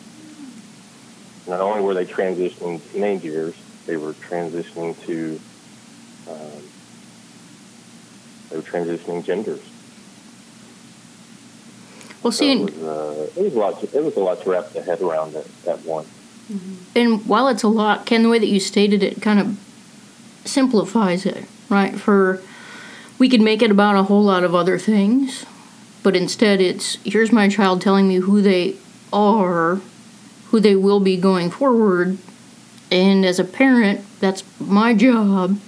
Not 1.48 1.60
only 1.60 1.82
were 1.82 1.94
they 1.94 2.06
transitioning 2.06 2.80
teenage 2.92 3.24
years, 3.24 3.56
they 3.86 3.98
were 3.98 4.14
transitioning 4.14 5.00
to 5.06 5.40
um, 6.30 6.64
they 8.50 8.58
were 8.58 8.62
transitioning 8.62 9.24
genders. 9.24 9.62
Well, 12.24 12.32
see, 12.32 12.58
so 12.58 12.68
it, 12.68 12.76
was, 12.76 12.84
uh, 12.84 13.30
it 13.36 13.44
was 13.44 13.56
a 13.56 13.60
lot. 13.60 13.80
To, 13.80 13.98
it 13.98 14.04
was 14.04 14.16
a 14.16 14.20
lot 14.20 14.42
to 14.44 14.50
wrap 14.50 14.70
the 14.70 14.82
head 14.82 15.02
around 15.02 15.36
at, 15.36 15.46
at 15.68 15.86
once. 15.86 16.08
Mm-hmm. 16.52 16.76
And 16.96 17.26
while 17.26 17.48
it's 17.48 17.64
a 17.64 17.68
lot, 17.68 18.06
Ken, 18.06 18.24
the 18.24 18.30
way 18.30 18.40
that 18.40 18.48
you 18.48 18.60
stated 18.60 19.04
it 19.04 19.22
kind 19.22 19.40
of 19.40 19.58
simplifies 20.46 21.26
it, 21.26 21.46
right? 21.70 21.96
For 21.96 22.42
we 23.18 23.30
could 23.30 23.42
make 23.42 23.62
it 23.62 23.72
about 23.72 23.96
a 23.96 24.04
whole 24.04 24.24
lot 24.24 24.44
of 24.44 24.54
other 24.54 24.78
things, 24.78 25.46
but 26.04 26.16
instead 26.16 26.62
it's 26.62 26.96
here's 27.04 27.32
my 27.32 27.48
child 27.48 27.82
telling 27.82 28.08
me 28.08 28.16
who 28.16 28.42
they 28.42 28.76
are, 29.14 29.80
who 30.48 30.60
they 30.60 30.76
will 30.76 31.00
be 31.00 31.18
going 31.18 31.50
forward, 31.50 32.18
and 32.92 33.26
as 33.26 33.40
a 33.40 33.46
parent, 33.46 34.02
that's 34.20 34.44
my 34.60 34.94
job 34.94 35.60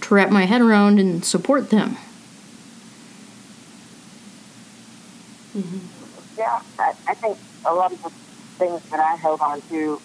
to 0.00 0.14
wrap 0.14 0.30
my 0.30 0.44
head 0.44 0.60
around 0.60 0.98
and 0.98 1.24
support 1.24 1.70
them. 1.70 1.96
Mm-hmm. 5.54 6.38
Yeah, 6.38 6.62
I, 6.78 6.94
I 7.06 7.14
think 7.14 7.38
a 7.64 7.74
lot 7.74 7.92
of 7.92 8.02
the 8.02 8.10
things 8.58 8.82
that 8.90 9.00
I 9.00 9.16
held 9.16 9.40
on 9.40 9.60
to 9.62 10.00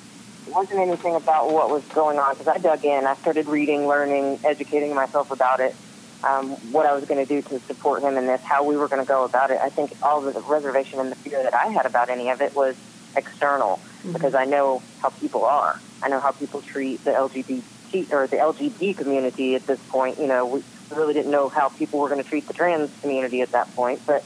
wasn't 0.47 0.79
anything 0.79 1.15
about 1.15 1.51
what 1.51 1.69
was 1.69 1.83
going 1.85 2.17
on 2.17 2.33
because 2.33 2.47
I 2.47 2.57
dug 2.57 2.83
in. 2.85 3.05
I 3.05 3.15
started 3.15 3.47
reading, 3.47 3.87
learning, 3.87 4.39
educating 4.43 4.93
myself 4.95 5.31
about 5.31 5.59
it, 5.59 5.75
um, 6.23 6.51
what 6.71 6.85
I 6.85 6.93
was 6.93 7.05
going 7.05 7.25
to 7.25 7.27
do 7.27 7.41
to 7.49 7.59
support 7.61 8.01
him 8.01 8.17
in 8.17 8.25
this, 8.25 8.41
how 8.41 8.63
we 8.63 8.77
were 8.77 8.87
going 8.87 9.01
to 9.01 9.07
go 9.07 9.25
about 9.25 9.51
it. 9.51 9.59
I 9.59 9.69
think 9.69 9.93
all 10.01 10.21
the 10.21 10.39
reservation 10.41 10.99
and 10.99 11.11
the 11.11 11.15
fear 11.15 11.41
that 11.43 11.53
I 11.53 11.67
had 11.67 11.85
about 11.85 12.09
any 12.09 12.29
of 12.29 12.41
it 12.41 12.55
was 12.55 12.75
external 13.15 13.77
mm-hmm. 13.77 14.13
because 14.13 14.35
I 14.35 14.45
know 14.45 14.81
how 15.01 15.09
people 15.09 15.45
are. 15.45 15.79
I 16.01 16.09
know 16.09 16.19
how 16.19 16.31
people 16.31 16.61
treat 16.61 17.03
the 17.03 17.11
LGBT 17.11 18.11
or 18.11 18.27
the 18.27 18.37
LGBT 18.37 18.97
community 18.97 19.55
at 19.55 19.65
this 19.65 19.79
point. 19.89 20.19
You 20.19 20.27
know, 20.27 20.45
we 20.45 20.63
really 20.95 21.13
didn't 21.13 21.31
know 21.31 21.49
how 21.49 21.69
people 21.69 21.99
were 21.99 22.09
going 22.09 22.23
to 22.23 22.27
treat 22.27 22.47
the 22.47 22.53
trans 22.53 22.91
community 23.01 23.41
at 23.41 23.51
that 23.51 23.73
point, 23.75 24.01
but 24.05 24.23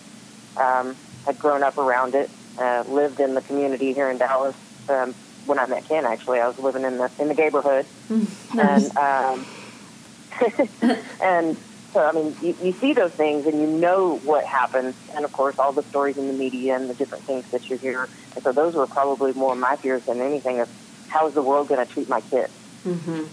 um, 0.58 0.96
had 1.26 1.40
grown 1.40 1.64
up 1.64 1.78
around 1.78 2.16
it, 2.16 2.30
uh, 2.58 2.84
lived 2.88 3.20
in 3.20 3.34
the 3.34 3.42
community 3.42 3.94
here 3.94 4.10
in 4.10 4.18
Dallas. 4.18 4.56
Um, 4.90 5.14
when 5.46 5.60
I 5.60 5.66
met 5.66 5.86
Ken, 5.86 6.06
actually, 6.06 6.40
I 6.40 6.48
was 6.48 6.58
living 6.60 6.84
in 6.84 6.98
the 6.98 7.12
in 7.20 7.28
the 7.28 7.34
neighborhood, 7.34 7.86
mm, 8.10 8.56
nice. 8.56 8.96
and 8.96 8.98
um, 8.98 9.46
and 11.22 11.58
so 11.94 12.06
I 12.06 12.12
mean, 12.12 12.36
you, 12.42 12.56
you 12.62 12.72
see 12.74 12.94
those 12.94 13.12
things 13.12 13.46
and 13.46 13.60
you 13.60 13.68
know 13.68 14.18
what 14.20 14.46
happens, 14.46 14.96
and 15.14 15.26
of 15.26 15.32
course, 15.32 15.60
all 15.60 15.72
the 15.72 15.84
stories 15.84 16.18
in 16.18 16.28
the 16.28 16.34
media 16.34 16.76
and 16.76 16.90
the 16.90 16.94
different 16.94 17.24
things 17.26 17.50
that 17.52 17.70
you 17.70 17.78
hear. 17.78 18.08
And 18.36 18.44
so 18.44 18.52
those 18.52 18.74
were 18.74 18.88
probably 18.88 19.34
more 19.34 19.56
my 19.56 19.76
fears 19.76 20.06
than 20.06 20.20
anything 20.20 20.60
of 20.60 20.70
how 21.10 21.28
is 21.28 21.34
the 21.34 21.44
world 21.44 21.68
going 21.68 21.86
to 21.86 21.92
treat 21.92 22.10
my 22.10 22.22
kid, 22.22 22.50
mm-hmm. 22.86 23.26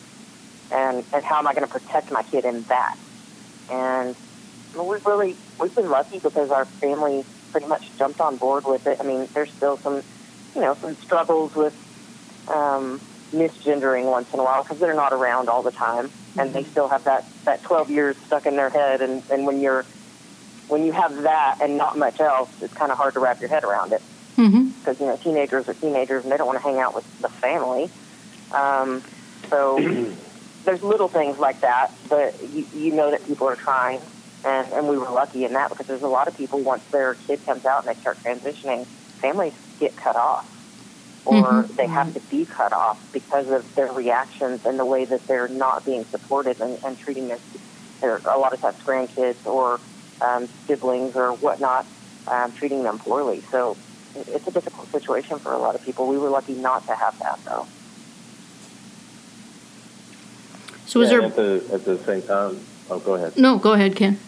and 0.72 1.04
and 1.12 1.24
how 1.24 1.38
am 1.38 1.46
I 1.46 1.54
going 1.54 1.66
to 1.66 1.72
protect 1.72 2.10
my 2.10 2.22
kid 2.22 2.44
in 2.44 2.62
that? 2.64 2.96
And 3.70 4.16
well, 4.74 4.86
we've 4.86 5.06
really 5.06 5.36
we've 5.58 5.74
been 5.74 5.88
lucky 5.88 6.18
because 6.18 6.50
our 6.50 6.64
family 6.64 7.24
pretty 7.50 7.66
much 7.66 7.96
jumped 7.96 8.20
on 8.20 8.36
board 8.36 8.64
with 8.64 8.86
it. 8.86 8.98
I 9.00 9.04
mean, 9.04 9.28
there's 9.34 9.52
still 9.52 9.76
some, 9.76 10.02
you 10.54 10.60
know, 10.60 10.74
some 10.74 10.94
struggles 10.96 11.54
with 11.54 11.74
um, 12.48 13.00
misgendering 13.32 14.10
once 14.10 14.32
in 14.32 14.40
a 14.40 14.44
while 14.44 14.62
because 14.62 14.78
they're 14.78 14.94
not 14.94 15.12
around 15.12 15.48
all 15.48 15.62
the 15.62 15.70
time, 15.70 16.08
mm-hmm. 16.08 16.40
and 16.40 16.52
they 16.52 16.62
mm-hmm. 16.62 16.70
still 16.70 16.88
have 16.88 17.04
that 17.04 17.24
that 17.44 17.62
12 17.62 17.90
years 17.90 18.16
stuck 18.18 18.46
in 18.46 18.56
their 18.56 18.70
head. 18.70 19.02
And 19.02 19.22
and 19.30 19.46
when 19.46 19.60
you're 19.60 19.84
when 20.68 20.84
you 20.84 20.92
have 20.92 21.22
that 21.22 21.58
and 21.60 21.76
not 21.76 21.98
much 21.98 22.20
else, 22.20 22.50
it's 22.62 22.74
kind 22.74 22.92
of 22.92 22.98
hard 22.98 23.14
to 23.14 23.20
wrap 23.20 23.40
your 23.40 23.48
head 23.48 23.64
around 23.64 23.92
it. 23.92 24.02
Because 24.36 24.52
mm-hmm. 24.52 25.02
you 25.02 25.10
know, 25.10 25.16
teenagers 25.16 25.68
are 25.68 25.74
teenagers 25.74 26.22
and 26.22 26.32
they 26.32 26.36
don't 26.36 26.46
want 26.46 26.58
to 26.58 26.62
hang 26.62 26.78
out 26.78 26.94
with 26.94 27.20
the 27.20 27.28
family. 27.28 27.90
Um, 28.52 29.02
so 29.48 29.78
there's 30.64 30.82
little 30.82 31.08
things 31.08 31.38
like 31.38 31.60
that, 31.60 31.92
but 32.08 32.40
you, 32.50 32.66
you 32.74 32.92
know 32.92 33.10
that 33.10 33.24
people 33.26 33.48
are 33.48 33.56
trying 33.56 34.00
and, 34.44 34.72
and 34.72 34.88
we 34.88 34.96
were 34.96 35.10
lucky 35.10 35.44
in 35.44 35.52
that 35.52 35.70
because 35.70 35.86
there's 35.86 36.02
a 36.02 36.08
lot 36.08 36.28
of 36.28 36.36
people 36.36 36.60
once 36.60 36.84
their 36.86 37.14
kid 37.14 37.44
comes 37.44 37.64
out 37.64 37.86
and 37.86 37.94
they 37.94 38.00
start 38.00 38.18
transitioning, 38.18 38.86
families 38.86 39.54
get 39.78 39.96
cut 39.96 40.16
off 40.16 40.48
or 41.26 41.42
mm-hmm. 41.42 41.76
they 41.76 41.86
have 41.86 42.14
to 42.14 42.20
be 42.30 42.46
cut 42.46 42.72
off 42.72 43.00
because 43.12 43.50
of 43.50 43.74
their 43.74 43.92
reactions 43.92 44.64
and 44.64 44.78
the 44.78 44.84
way 44.84 45.04
that 45.04 45.26
they're 45.26 45.48
not 45.48 45.84
being 45.84 46.04
supported 46.06 46.60
and, 46.60 46.82
and 46.84 46.98
treating 46.98 47.28
their, 47.28 47.38
their 48.00 48.16
a 48.16 48.38
lot 48.38 48.52
of 48.54 48.60
times 48.60 48.76
grandkids 48.78 49.46
or 49.46 49.78
um, 50.22 50.48
siblings 50.66 51.16
or 51.16 51.32
whatnot 51.34 51.86
um, 52.26 52.52
treating 52.52 52.82
them 52.82 52.98
poorly. 52.98 53.42
So 53.50 53.76
it's 54.14 54.46
a 54.46 54.50
difficult 54.50 54.90
situation 54.90 55.38
for 55.38 55.52
a 55.52 55.58
lot 55.58 55.74
of 55.74 55.84
people. 55.84 56.08
We 56.08 56.18
were 56.18 56.30
lucky 56.30 56.54
not 56.54 56.86
to 56.86 56.94
have 56.94 57.18
that 57.18 57.38
though. 57.44 57.66
So 60.86 61.00
is 61.02 61.10
yeah, 61.10 61.18
there 61.18 61.26
at 61.26 61.36
the 61.36 61.64
at 61.72 61.84
the 61.84 61.98
same 61.98 62.22
time? 62.22 62.60
Oh, 62.90 62.98
go 62.98 63.14
ahead. 63.14 63.36
No, 63.36 63.58
go 63.58 63.74
ahead, 63.74 63.94
Ken. 63.94 64.18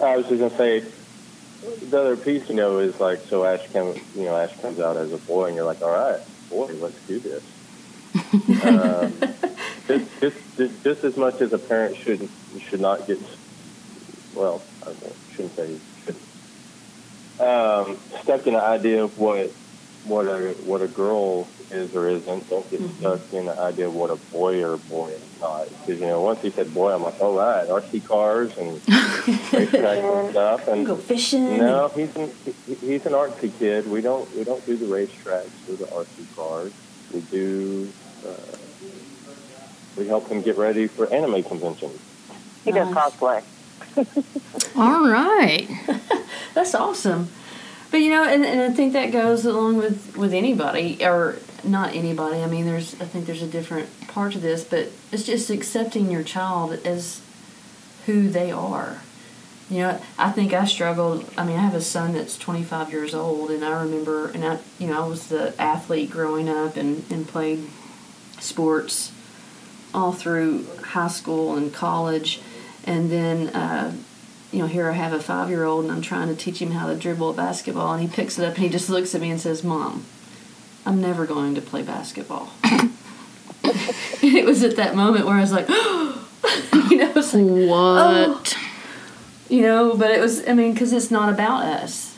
I 0.00 0.16
was 0.16 0.26
just 0.28 0.40
gonna 0.40 0.56
say 0.56 0.84
the 1.88 2.00
other 2.00 2.16
piece, 2.16 2.48
you 2.48 2.56
know, 2.56 2.78
is 2.78 2.98
like 3.00 3.20
so 3.20 3.44
Ash 3.44 3.66
comes, 3.72 3.98
you 4.14 4.24
know, 4.24 4.36
Ash 4.36 4.54
comes 4.60 4.80
out 4.80 4.96
as 4.96 5.12
a 5.12 5.18
boy, 5.18 5.46
and 5.46 5.56
you're 5.56 5.64
like, 5.64 5.82
all 5.82 5.90
right, 5.90 6.20
boy, 6.50 6.72
let's 6.74 7.00
do 7.06 7.18
this. 7.20 7.42
um, 8.64 9.12
just, 9.88 10.20
just, 10.20 10.56
just, 10.56 10.84
just 10.84 11.04
as 11.04 11.16
much 11.16 11.40
as 11.40 11.52
a 11.52 11.58
parent 11.58 11.96
should 11.96 12.28
should 12.68 12.80
not 12.80 13.06
get 13.06 13.18
well, 14.34 14.62
I 14.84 14.92
shouldn't 15.34 15.56
say 15.56 15.78
should, 16.04 17.46
um, 17.46 17.96
stuck 18.22 18.46
in 18.46 18.54
the 18.54 18.62
idea 18.62 19.04
of 19.04 19.18
what 19.18 19.50
what 20.04 20.26
a 20.26 20.50
what 20.64 20.82
a 20.82 20.88
girl 20.88 21.48
is 21.70 21.94
or 21.94 22.08
isn't. 22.08 22.48
Don't 22.50 22.68
get 22.70 22.80
Mm-hmm. 22.80 22.98
stuck 23.00 23.32
in 23.32 23.46
the 23.46 23.58
idea 23.58 23.86
of 23.86 23.94
what 23.94 24.10
a 24.10 24.16
boy 24.32 24.62
or 24.62 24.74
a 24.74 24.78
boy 24.78 25.08
is 25.08 25.22
not. 25.40 25.68
Because 25.68 26.00
you 26.00 26.06
know, 26.06 26.20
once 26.22 26.40
he 26.42 26.50
said 26.50 26.72
boy, 26.74 26.92
I'm 26.92 27.02
like, 27.02 27.20
all 27.20 27.34
right, 27.36 27.66
RC 27.68 28.04
cars 28.06 28.56
and 28.58 28.80
racetracks 28.82 30.20
and 30.22 30.30
stuff. 30.30 30.68
And 30.68 30.86
Go 30.86 30.96
fishing. 30.96 31.58
no, 31.58 31.88
he's 31.88 32.14
an 32.16 32.30
he- 32.66 32.74
he's 32.74 33.06
an 33.06 33.12
artsy 33.12 33.50
kid. 33.58 33.90
We 33.90 34.00
don't 34.00 34.32
we 34.36 34.44
don't 34.44 34.64
do 34.66 34.76
the 34.76 34.86
racetracks 34.86 35.50
or 35.68 35.76
the 35.76 35.86
RC 35.86 36.36
cars. 36.36 36.72
We 37.12 37.20
do. 37.20 37.88
Uh, 38.26 38.30
we 39.96 40.06
help 40.08 40.28
him 40.28 40.42
get 40.42 40.56
ready 40.58 40.86
for 40.88 41.06
anime 41.12 41.42
conventions. 41.44 42.00
He 42.64 42.72
does 42.72 42.90
Nice. 42.92 43.12
cosplay. 43.12 43.42
All 44.76 45.08
right. 45.08 45.68
That's 46.54 46.74
awesome. 46.74 47.28
But 47.90 47.98
you 47.98 48.10
know, 48.10 48.24
and, 48.24 48.44
and 48.44 48.60
I 48.60 48.70
think 48.74 48.92
that 48.92 49.12
goes 49.12 49.44
along 49.44 49.76
with 49.76 50.16
with 50.16 50.32
anybody 50.32 50.98
or 51.04 51.38
not 51.62 51.94
anybody. 51.94 52.42
I 52.42 52.46
mean, 52.46 52.66
there's 52.66 52.94
I 53.00 53.04
think 53.04 53.26
there's 53.26 53.42
a 53.42 53.46
different 53.46 53.88
part 54.08 54.32
to 54.32 54.38
this, 54.38 54.64
but 54.64 54.88
it's 55.12 55.24
just 55.24 55.50
accepting 55.50 56.10
your 56.10 56.22
child 56.22 56.72
as 56.84 57.20
who 58.06 58.28
they 58.28 58.50
are. 58.50 59.02
You 59.70 59.78
know, 59.78 60.00
I 60.18 60.30
think 60.30 60.52
I 60.52 60.66
struggled. 60.66 61.28
I 61.38 61.44
mean, 61.44 61.56
I 61.56 61.62
have 61.62 61.74
a 61.74 61.80
son 61.80 62.12
that's 62.12 62.36
25 62.36 62.90
years 62.90 63.14
old, 63.14 63.50
and 63.50 63.64
I 63.64 63.82
remember, 63.82 64.28
and 64.28 64.44
I, 64.44 64.58
you 64.78 64.88
know, 64.88 65.04
I 65.04 65.08
was 65.08 65.28
the 65.28 65.54
athlete 65.60 66.10
growing 66.10 66.48
up 66.48 66.76
and 66.76 67.04
and 67.10 67.26
played 67.26 67.64
sports 68.40 69.12
all 69.94 70.12
through 70.12 70.66
high 70.82 71.08
school 71.08 71.56
and 71.56 71.72
college, 71.72 72.40
and 72.84 73.10
then. 73.10 73.48
Uh, 73.48 73.96
you 74.54 74.60
know, 74.60 74.66
here 74.68 74.88
I 74.88 74.92
have 74.92 75.12
a 75.12 75.18
five 75.20 75.50
year 75.50 75.64
old 75.64 75.84
and 75.84 75.92
I'm 75.92 76.00
trying 76.00 76.28
to 76.28 76.36
teach 76.36 76.62
him 76.62 76.70
how 76.70 76.86
to 76.86 76.94
dribble 76.94 77.30
a 77.30 77.34
basketball, 77.34 77.92
and 77.92 78.00
he 78.00 78.08
picks 78.08 78.38
it 78.38 78.44
up 78.44 78.54
and 78.54 78.62
he 78.62 78.68
just 78.68 78.88
looks 78.88 79.12
at 79.12 79.20
me 79.20 79.30
and 79.30 79.40
says, 79.40 79.64
Mom, 79.64 80.04
I'm 80.86 81.00
never 81.00 81.26
going 81.26 81.56
to 81.56 81.60
play 81.60 81.82
basketball. 81.82 82.50
and 82.62 82.92
it 84.22 84.44
was 84.44 84.62
at 84.62 84.76
that 84.76 84.94
moment 84.94 85.26
where 85.26 85.34
I 85.34 85.40
was 85.40 85.50
like, 85.50 85.68
you 86.88 86.96
know, 86.98 87.12
it's 87.16 87.34
like, 87.34 87.44
What? 87.44 88.56
Oh. 88.56 88.70
you 89.48 89.62
know, 89.62 89.96
but 89.96 90.12
it 90.12 90.20
was, 90.20 90.46
I 90.48 90.54
mean, 90.54 90.72
because 90.72 90.92
it's 90.92 91.10
not 91.10 91.32
about 91.32 91.64
us. 91.64 92.16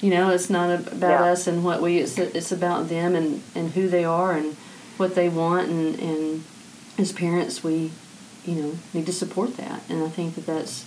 You 0.00 0.10
know, 0.10 0.30
it's 0.30 0.48
not 0.48 0.70
about 0.70 1.10
Yeah. 1.10 1.24
us 1.24 1.46
and 1.46 1.62
what 1.62 1.82
we, 1.82 1.98
it's, 1.98 2.16
it's 2.16 2.52
about 2.52 2.88
them 2.88 3.14
and, 3.14 3.42
and 3.54 3.72
who 3.72 3.86
they 3.86 4.04
are 4.04 4.32
and 4.32 4.54
what 4.96 5.14
they 5.14 5.28
want. 5.28 5.68
And, 5.68 5.98
and 6.00 6.44
as 6.96 7.12
parents, 7.12 7.62
we, 7.62 7.92
you 8.46 8.54
know, 8.54 8.78
need 8.94 9.04
to 9.06 9.12
support 9.12 9.58
that. 9.58 9.82
And 9.90 10.02
I 10.02 10.08
think 10.08 10.36
that 10.36 10.46
that's 10.46 10.86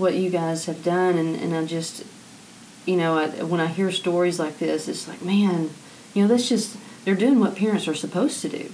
what 0.00 0.14
you 0.14 0.30
guys 0.30 0.66
have 0.66 0.82
done. 0.82 1.18
And, 1.18 1.36
and 1.36 1.54
I 1.54 1.64
just, 1.64 2.04
you 2.86 2.96
know, 2.96 3.18
I, 3.18 3.28
when 3.44 3.60
I 3.60 3.66
hear 3.66 3.92
stories 3.92 4.38
like 4.38 4.58
this, 4.58 4.88
it's 4.88 5.06
like, 5.06 5.22
man, 5.22 5.70
you 6.14 6.22
know, 6.22 6.28
that's 6.28 6.48
just, 6.48 6.76
they're 7.04 7.14
doing 7.14 7.38
what 7.38 7.54
parents 7.54 7.86
are 7.86 7.94
supposed 7.94 8.40
to 8.42 8.48
do. 8.48 8.72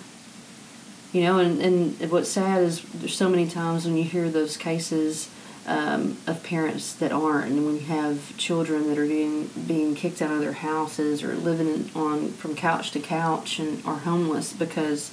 You 1.13 1.23
know, 1.23 1.39
and, 1.39 1.61
and 1.63 2.11
what's 2.11 2.31
sad 2.31 2.63
is 2.63 2.83
there's 2.93 3.17
so 3.17 3.29
many 3.29 3.49
times 3.49 3.85
when 3.85 3.97
you 3.97 4.05
hear 4.05 4.29
those 4.29 4.57
cases 4.57 5.31
um, 5.67 6.17
of 6.27 6.43
parents 6.43 6.93
that 6.95 7.11
aren't, 7.11 7.51
and 7.51 7.67
when 7.67 7.75
you 7.77 7.87
have 7.87 8.37
children 8.37 8.89
that 8.89 8.99
are 8.99 9.07
being 9.07 9.51
being 9.67 9.95
kicked 9.95 10.23
out 10.23 10.31
of 10.31 10.41
their 10.41 10.53
houses 10.53 11.23
or 11.25 11.35
living 11.35 11.69
in, 11.69 11.91
on 11.95 12.29
from 12.33 12.55
couch 12.55 12.93
to 12.93 13.01
couch 13.01 13.59
and 13.59 13.85
are 13.85 13.99
homeless 13.99 14.53
because 14.53 15.11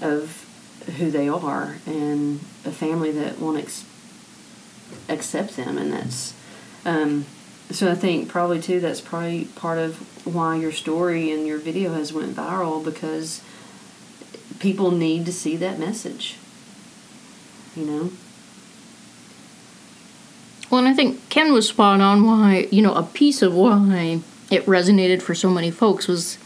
of 0.00 0.46
who 0.98 1.10
they 1.10 1.28
are 1.28 1.76
and 1.86 2.40
a 2.64 2.72
family 2.72 3.12
that 3.12 3.38
won't 3.38 3.58
ex- 3.58 3.84
accept 5.08 5.56
them, 5.56 5.78
and 5.78 5.92
that's 5.92 6.34
um, 6.84 7.26
so. 7.70 7.90
I 7.90 7.94
think 7.94 8.28
probably 8.28 8.60
too 8.60 8.80
that's 8.80 9.00
probably 9.00 9.46
part 9.56 9.78
of 9.78 9.96
why 10.26 10.56
your 10.56 10.72
story 10.72 11.30
and 11.30 11.46
your 11.46 11.58
video 11.58 11.92
has 11.92 12.12
went 12.12 12.34
viral 12.34 12.84
because 12.84 13.42
people 14.58 14.90
need 14.90 15.26
to 15.26 15.32
see 15.32 15.56
that 15.56 15.78
message. 15.78 16.36
You 17.76 17.84
know. 17.84 18.10
Well, 20.70 20.78
and 20.78 20.88
I 20.88 20.94
think 20.94 21.28
Ken 21.28 21.52
was 21.52 21.68
spot 21.68 22.00
on 22.00 22.24
why, 22.24 22.66
you 22.70 22.80
know, 22.80 22.94
a 22.94 23.02
piece 23.02 23.42
of 23.42 23.54
why 23.54 24.22
it 24.50 24.64
resonated 24.64 25.20
for 25.20 25.34
so 25.34 25.50
many 25.50 25.70
folks 25.70 26.08
was 26.08 26.38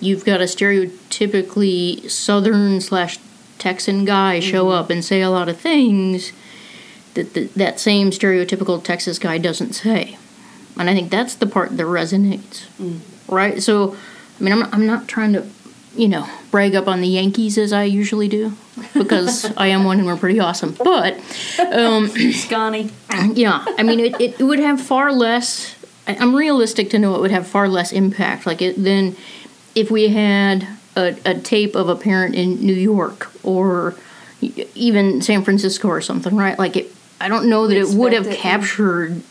you've 0.00 0.24
got 0.24 0.42
a 0.42 0.44
stereotypically 0.44 2.10
Southern 2.10 2.80
slash 2.82 3.18
Texan 3.58 4.04
guy 4.04 4.40
show 4.40 4.68
up 4.68 4.90
and 4.90 5.04
say 5.04 5.22
a 5.22 5.30
lot 5.30 5.48
of 5.48 5.56
things 5.56 6.32
that 7.14 7.34
the, 7.34 7.44
that 7.56 7.78
same 7.78 8.10
stereotypical 8.10 8.82
Texas 8.82 9.18
guy 9.18 9.38
doesn't 9.38 9.74
say. 9.74 10.16
And 10.78 10.88
I 10.88 10.94
think 10.94 11.10
that's 11.10 11.34
the 11.34 11.46
part 11.46 11.76
that 11.76 11.82
resonates. 11.82 12.64
Right? 13.28 13.62
So, 13.62 13.96
I 14.38 14.42
mean, 14.42 14.52
I'm 14.52 14.60
not, 14.60 14.74
I'm 14.74 14.86
not 14.86 15.08
trying 15.08 15.32
to, 15.34 15.46
you 15.94 16.08
know, 16.08 16.28
brag 16.50 16.74
up 16.74 16.88
on 16.88 17.00
the 17.00 17.08
Yankees 17.08 17.58
as 17.58 17.72
I 17.72 17.84
usually 17.84 18.28
do 18.28 18.54
because 18.94 19.52
I 19.56 19.68
am 19.68 19.84
one 19.84 19.98
and 19.98 20.06
we're 20.06 20.16
pretty 20.16 20.40
awesome. 20.40 20.76
But, 20.82 21.18
um, 21.58 22.08
Scotty. 22.32 22.90
yeah, 23.34 23.64
I 23.78 23.82
mean, 23.82 24.00
it, 24.00 24.20
it 24.20 24.38
would 24.40 24.58
have 24.58 24.80
far 24.80 25.12
less. 25.12 25.76
I'm 26.06 26.34
realistic 26.34 26.90
to 26.90 26.98
know 26.98 27.14
it 27.14 27.20
would 27.20 27.30
have 27.30 27.46
far 27.46 27.68
less 27.68 27.92
impact, 27.92 28.46
like 28.46 28.60
it 28.60 28.82
than 28.82 29.16
if 29.74 29.90
we 29.90 30.08
had 30.08 30.66
a, 30.96 31.16
a 31.24 31.34
tape 31.38 31.74
of 31.74 31.88
a 31.88 31.96
parent 31.96 32.34
in 32.34 32.64
New 32.64 32.74
York 32.74 33.30
or 33.44 33.94
even 34.74 35.22
San 35.22 35.44
Francisco 35.44 35.88
or 35.88 36.00
something, 36.00 36.34
right? 36.36 36.58
Like 36.58 36.76
it, 36.76 36.92
I 37.22 37.28
don't 37.28 37.48
know 37.48 37.66
that 37.66 37.76
it 37.76 37.88
would 37.88 38.12
have 38.12 38.26
Expect 38.26 38.40
it, 38.40 38.44
yeah. 38.44 38.50
captured 38.58 39.22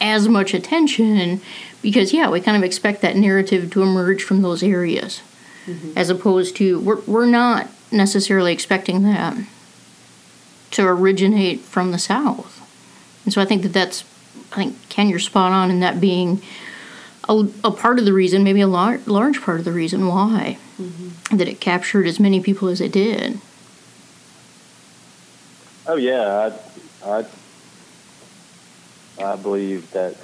as 0.00 0.28
much 0.28 0.52
attention 0.54 1.40
because 1.80 2.12
yeah, 2.12 2.28
we 2.28 2.40
kind 2.40 2.56
of 2.56 2.62
expect 2.62 3.00
that 3.02 3.16
narrative 3.16 3.70
to 3.72 3.82
emerge 3.82 4.22
from 4.22 4.42
those 4.42 4.62
areas, 4.62 5.22
mm-hmm. 5.66 5.92
as 5.96 6.10
opposed 6.10 6.56
to 6.56 6.78
we're 6.80 7.00
we're 7.06 7.26
not 7.26 7.68
necessarily 7.90 8.52
expecting 8.52 9.02
that 9.02 9.36
to 10.72 10.86
originate 10.86 11.60
from 11.60 11.92
the 11.92 11.98
South. 11.98 12.58
And 13.24 13.32
so 13.32 13.40
I 13.40 13.44
think 13.44 13.62
that 13.62 13.72
that's, 13.72 14.04
I 14.52 14.56
think, 14.56 14.88
Ken, 14.88 15.08
you're 15.08 15.18
spot 15.18 15.52
on 15.52 15.70
in 15.70 15.80
that 15.80 16.00
being 16.00 16.42
a, 17.28 17.46
a 17.62 17.70
part 17.70 17.98
of 17.98 18.04
the 18.04 18.12
reason, 18.12 18.42
maybe 18.42 18.60
a 18.60 18.66
lar- 18.66 19.00
large 19.06 19.40
part 19.40 19.58
of 19.58 19.64
the 19.64 19.72
reason 19.72 20.08
why, 20.08 20.58
mm-hmm. 20.80 21.36
that 21.36 21.48
it 21.48 21.60
captured 21.60 22.06
as 22.06 22.18
many 22.18 22.40
people 22.40 22.68
as 22.68 22.80
it 22.80 22.92
did. 22.92 23.40
Oh 25.86 25.96
yeah, 25.96 26.50
I, 26.50 26.58
I, 27.04 27.24
I 29.20 29.36
believe 29.36 29.90
that's 29.90 30.20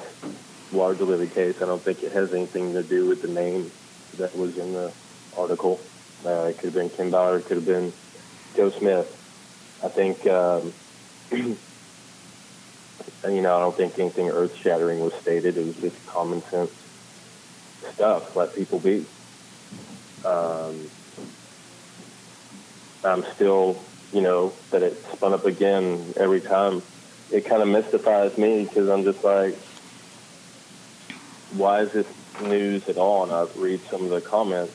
largely 0.73 1.17
the 1.17 1.27
case. 1.27 1.57
I 1.61 1.67
don't 1.67 1.83
think 1.83 2.03
it 2.03 2.13
has 2.13 2.33
anything 2.33 2.75
to 2.75 2.83
do 2.83 3.07
with 3.07 3.23
the 3.23 3.29
name 3.29 3.71
that 4.19 4.37
was 4.37 4.57
in 4.59 4.73
the 4.73 4.93
article. 5.37 5.81
Uh, 6.25 6.47
it 6.51 6.59
could 6.59 6.67
have 6.67 6.75
been 6.75 6.91
Ken 6.91 7.11
Ballard, 7.11 7.43
it 7.43 7.47
could 7.47 7.57
have 7.59 7.67
been 7.67 7.93
Joe 8.57 8.71
Smith. 8.71 9.15
I 9.83 9.89
think, 9.89 10.27
um, 10.27 10.73
you 11.33 11.57
know, 13.25 13.57
I 13.57 13.61
don't 13.61 13.77
think 13.77 13.99
anything 13.99 14.29
earth-shattering 14.29 15.01
was 15.01 15.15
stated. 15.15 15.57
It 15.57 15.67
was 15.67 15.77
just 15.77 16.07
common 16.07 16.43
sense 16.45 16.71
stuff. 17.95 18.37
Let 18.37 18.55
people 18.55 18.79
be. 18.79 19.05
Um, 20.25 20.89
I'm 23.05 23.25
still, 23.35 23.81
you 24.13 24.21
know, 24.21 24.53
that 24.71 24.83
it 24.83 25.03
spun 25.13 25.33
up 25.33 25.45
again 25.45 26.15
every 26.17 26.41
time. 26.41 26.83
It 27.31 27.45
kind 27.45 27.61
of 27.63 27.69
mystifies 27.69 28.39
me 28.39 28.65
because 28.65 28.89
I'm 28.89 29.05
just 29.05 29.23
like, 29.23 29.55
why 31.53 31.81
is 31.83 31.93
this 31.93 32.07
news 32.43 32.89
at 32.89 32.97
all? 32.97 33.25
And 33.25 33.33
I 33.33 33.47
read 33.57 33.81
some 33.83 34.05
of 34.05 34.11
the 34.11 34.21
comments, 34.21 34.75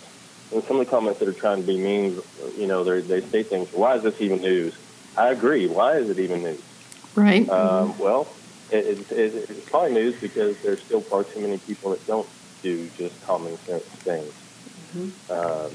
and 0.54 0.64
some 0.64 0.80
of 0.80 0.86
the 0.86 0.90
comments 0.90 1.20
that 1.20 1.28
are 1.28 1.34
trying 1.34 1.62
to 1.62 1.68
be 1.68 1.78
mean, 1.78 2.20
you 2.58 2.68
know, 2.68 2.84
they 2.84 3.02
they 3.02 3.22
say 3.22 3.44
things. 3.44 3.72
Why 3.74 3.96
is 3.96 4.04
this 4.04 4.22
even 4.22 4.42
news? 4.42 4.76
I 5.18 5.30
agree. 5.30 5.68
Why 5.68 5.98
is 5.98 6.10
it 6.10 6.20
even 6.20 6.44
news? 6.44 6.62
Right? 7.16 7.48
Um, 7.50 7.98
well, 7.98 8.28
it, 8.72 8.86
it, 8.86 9.12
it, 9.12 9.50
it's 9.50 9.70
probably 9.70 9.94
news 9.94 10.20
because 10.20 10.60
there's 10.62 10.82
still 10.82 11.02
far 11.02 11.24
too 11.24 11.40
many 11.42 11.58
people 11.60 11.92
that 11.92 12.06
don't 12.08 12.28
do 12.62 12.90
just 12.98 13.22
common 13.26 13.58
sense 13.60 13.84
things. 13.84 14.34
Um, 15.30 15.72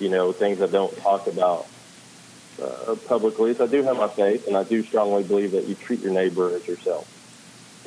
you 0.00 0.08
know, 0.08 0.32
things 0.32 0.58
that 0.58 0.72
don't 0.72 0.94
talk 0.98 1.26
about 1.26 1.66
uh, 2.62 2.96
publicly. 3.06 3.54
So 3.54 3.64
I 3.64 3.66
do 3.66 3.82
have 3.82 3.96
my 3.96 4.08
faith, 4.08 4.46
and 4.46 4.56
I 4.56 4.64
do 4.64 4.82
strongly 4.82 5.22
believe 5.22 5.52
that 5.52 5.64
you 5.64 5.74
treat 5.74 6.00
your 6.00 6.12
neighbor 6.12 6.54
as 6.54 6.66
yourself. 6.66 7.12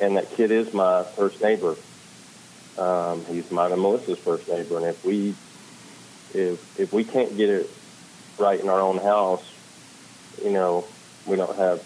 And 0.00 0.16
that 0.16 0.30
kid 0.30 0.50
is 0.50 0.72
my 0.72 1.02
first 1.02 1.42
neighbor. 1.42 1.76
Um, 2.78 3.24
he's 3.26 3.50
mine 3.50 3.72
and 3.72 3.82
Melissa's 3.82 4.18
first 4.18 4.48
neighbor, 4.48 4.76
and 4.76 4.86
if 4.86 5.04
we 5.04 5.34
if 6.32 6.78
if 6.78 6.92
we 6.92 7.04
can't 7.04 7.36
get 7.36 7.50
it 7.50 7.68
right 8.38 8.58
in 8.58 8.68
our 8.68 8.80
own 8.80 8.98
house, 8.98 9.44
you 10.42 10.50
know, 10.50 10.86
we 11.26 11.36
don't 11.36 11.56
have 11.56 11.82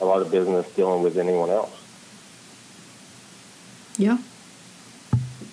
a 0.00 0.04
lot 0.04 0.20
of 0.20 0.30
business 0.30 0.68
dealing 0.74 1.02
with 1.02 1.16
anyone 1.16 1.48
else. 1.48 1.72
yeah. 3.96 4.18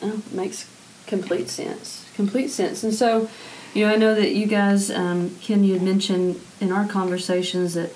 Oh, 0.01 0.21
makes 0.31 0.67
complete 1.07 1.49
sense. 1.49 2.05
Complete 2.15 2.49
sense. 2.49 2.83
And 2.83 2.93
so, 2.93 3.29
you 3.73 3.85
know, 3.85 3.93
I 3.93 3.97
know 3.97 4.15
that 4.15 4.33
you 4.33 4.47
guys, 4.47 4.89
um, 4.89 5.35
Ken, 5.41 5.63
you 5.63 5.73
had 5.73 5.83
mentioned 5.83 6.39
in 6.59 6.71
our 6.71 6.87
conversations 6.87 7.75
that, 7.75 7.91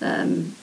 um, 0.00 0.54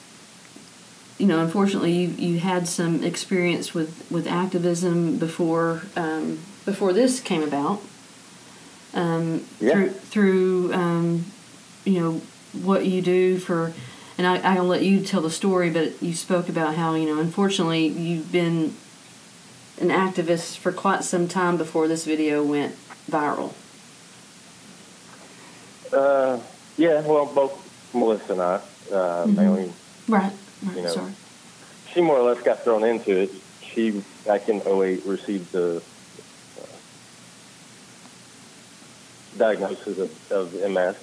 you 1.17 1.27
know, 1.27 1.39
unfortunately, 1.39 1.91
you, 1.93 2.07
you 2.09 2.39
had 2.39 2.67
some 2.67 3.03
experience 3.03 3.73
with, 3.73 4.05
with 4.11 4.27
activism 4.27 5.17
before 5.17 5.83
um, 5.95 6.39
before 6.65 6.93
this 6.93 7.19
came 7.19 7.43
about. 7.43 7.81
Um, 8.93 9.45
Yeah. 9.59 9.73
Through 9.73 9.89
through 9.89 10.73
um, 10.73 11.25
you 11.85 11.99
know 11.99 12.21
what 12.53 12.85
you 12.85 13.01
do 13.01 13.37
for, 13.37 13.71
and 14.17 14.27
I 14.27 14.55
I'll 14.55 14.65
let 14.65 14.83
you 14.83 15.01
tell 15.01 15.21
the 15.21 15.31
story. 15.31 15.69
But 15.69 16.01
you 16.03 16.13
spoke 16.13 16.49
about 16.49 16.75
how 16.75 16.95
you 16.95 17.05
know 17.05 17.19
unfortunately 17.19 17.87
you've 17.87 18.31
been 18.31 18.75
an 19.79 19.89
activist 19.89 20.57
for 20.57 20.71
quite 20.71 21.03
some 21.03 21.27
time 21.27 21.57
before 21.57 21.87
this 21.87 22.03
video 22.05 22.43
went 22.43 22.75
viral. 23.09 23.53
Uh, 25.93 26.39
yeah, 26.77 27.01
well, 27.01 27.25
both 27.25 27.91
Melissa 27.93 28.33
and 28.33 28.41
I, 28.41 28.61
uh, 28.93 29.25
mainly, 29.27 29.71
Right. 30.07 30.31
Right. 30.63 30.75
You 30.75 30.83
know. 30.83 30.89
Sorry. 30.89 31.13
she 31.93 32.01
more 32.01 32.17
or 32.17 32.23
less 32.33 32.41
got 32.43 32.63
thrown 32.63 32.83
into 32.83 33.17
it. 33.17 33.31
She, 33.61 34.03
back 34.25 34.49
in 34.49 34.61
08, 34.65 35.05
received 35.05 35.51
the 35.51 35.81
uh, 36.61 36.65
diagnosis 39.37 39.97
of, 39.97 40.31
of 40.31 40.53
MS, 40.71 40.95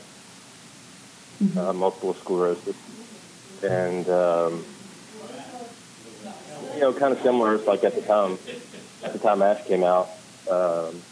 uh, 1.57 1.73
multiple 1.73 2.15
sclerosis. 2.15 2.77
And, 3.63 4.09
um, 4.09 4.65
you 6.75 6.81
know, 6.81 6.93
kind 6.93 7.13
of 7.13 7.21
similar, 7.23 7.55
it's 7.55 7.67
like 7.67 7.85
at 7.85 7.95
the 7.95 8.03
time, 8.03 8.39
at 9.03 9.13
the 9.13 9.19
time 9.19 9.43
Ash 9.43 9.65
came 9.67 9.83
out, 9.83 10.09
um, 10.51 11.03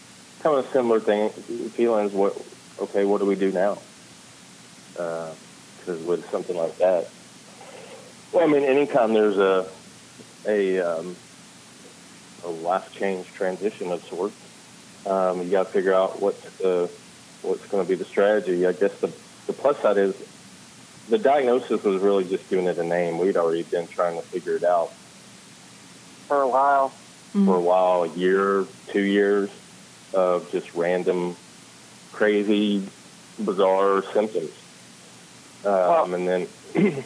kind 0.42 0.56
of 0.58 0.66
a 0.66 0.68
similar 0.72 1.00
thing, 1.00 1.30
feelings, 1.30 2.12
what, 2.12 2.36
okay, 2.80 3.04
what 3.04 3.18
do 3.20 3.26
we 3.26 3.34
do 3.36 3.52
now? 3.52 3.78
Because 4.92 6.02
with 6.04 6.28
something 6.30 6.56
like 6.56 6.76
that, 6.78 7.08
well, 8.32 8.44
I 8.44 8.46
mean, 8.52 8.64
anytime 8.64 9.12
there's 9.14 9.38
a 9.38 9.66
a 10.46 10.78
um, 10.80 11.16
a 12.44 12.48
life 12.48 12.92
change 12.94 13.26
transition 13.34 13.92
of 13.92 14.02
sorts, 14.04 14.34
um, 15.06 15.42
you 15.42 15.50
got 15.50 15.66
to 15.66 15.72
figure 15.72 15.94
out 15.94 16.20
what's 16.20 16.42
the 16.58 16.90
what's 17.42 17.64
going 17.66 17.84
to 17.84 17.88
be 17.88 17.94
the 17.94 18.04
strategy. 18.04 18.66
I 18.66 18.72
guess 18.72 18.98
the 19.00 19.08
the 19.46 19.52
plus 19.52 19.78
side 19.80 19.96
is 19.98 20.14
the 21.08 21.18
diagnosis 21.18 21.82
was 21.84 22.02
really 22.02 22.24
just 22.24 22.48
giving 22.50 22.66
it 22.66 22.78
a 22.78 22.84
name. 22.84 23.18
We'd 23.18 23.36
already 23.36 23.62
been 23.62 23.86
trying 23.86 24.16
to 24.16 24.22
figure 24.22 24.56
it 24.56 24.64
out 24.64 24.90
For 26.26 26.42
a 26.42 26.48
while. 26.48 26.88
for 27.32 27.56
a 27.56 27.60
while, 27.60 28.02
a 28.02 28.08
year, 28.08 28.64
two 28.88 29.02
years 29.02 29.48
of 30.12 30.50
just 30.50 30.74
random, 30.74 31.36
crazy, 32.16 32.82
bizarre 33.44 34.02
symptoms. 34.12 34.50
Um, 35.64 36.14
and 36.14 36.26
then, 36.26 36.48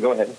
go 0.00 0.12
ahead. 0.12 0.36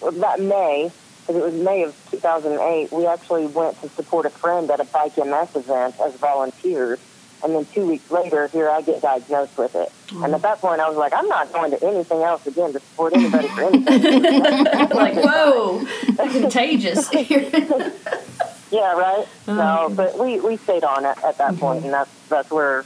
Well, 0.00 0.12
that 0.12 0.40
May, 0.40 0.90
because 1.20 1.36
it 1.36 1.42
was 1.42 1.54
May 1.54 1.82
of 1.82 1.94
2008, 2.10 2.90
we 2.92 3.06
actually 3.06 3.46
went 3.46 3.80
to 3.82 3.88
support 3.90 4.26
a 4.26 4.30
friend 4.30 4.70
at 4.70 4.80
a 4.80 4.84
Bike 4.84 5.16
MS 5.18 5.54
event 5.54 5.96
as 6.00 6.14
volunteers. 6.16 6.98
And 7.42 7.54
then 7.54 7.64
two 7.66 7.86
weeks 7.86 8.10
later, 8.10 8.48
here 8.48 8.68
I 8.68 8.82
get 8.82 9.00
diagnosed 9.00 9.56
with 9.56 9.74
it. 9.74 9.90
And 10.12 10.34
at 10.34 10.42
that 10.42 10.60
point, 10.60 10.80
I 10.80 10.88
was 10.88 10.98
like, 10.98 11.14
I'm 11.14 11.28
not 11.28 11.50
going 11.52 11.70
to 11.70 11.82
anything 11.82 12.22
else 12.22 12.46
again 12.46 12.72
to 12.74 12.80
support 12.80 13.14
anybody 13.14 13.48
for 13.48 13.62
anything. 13.62 14.22
like 14.90 15.14
whoa, 15.14 15.86
contagious. 16.16 17.08
yeah, 18.70 18.92
right? 18.92 19.26
Oh, 19.48 19.54
No, 19.54 19.92
but 19.94 20.18
we, 20.18 20.38
we 20.40 20.58
stayed 20.58 20.84
on 20.84 21.06
it 21.06 21.16
at 21.24 21.38
that 21.38 21.56
point, 21.56 21.84
and 21.84 21.94
that's, 21.94 22.10
that's 22.28 22.50
where 22.50 22.84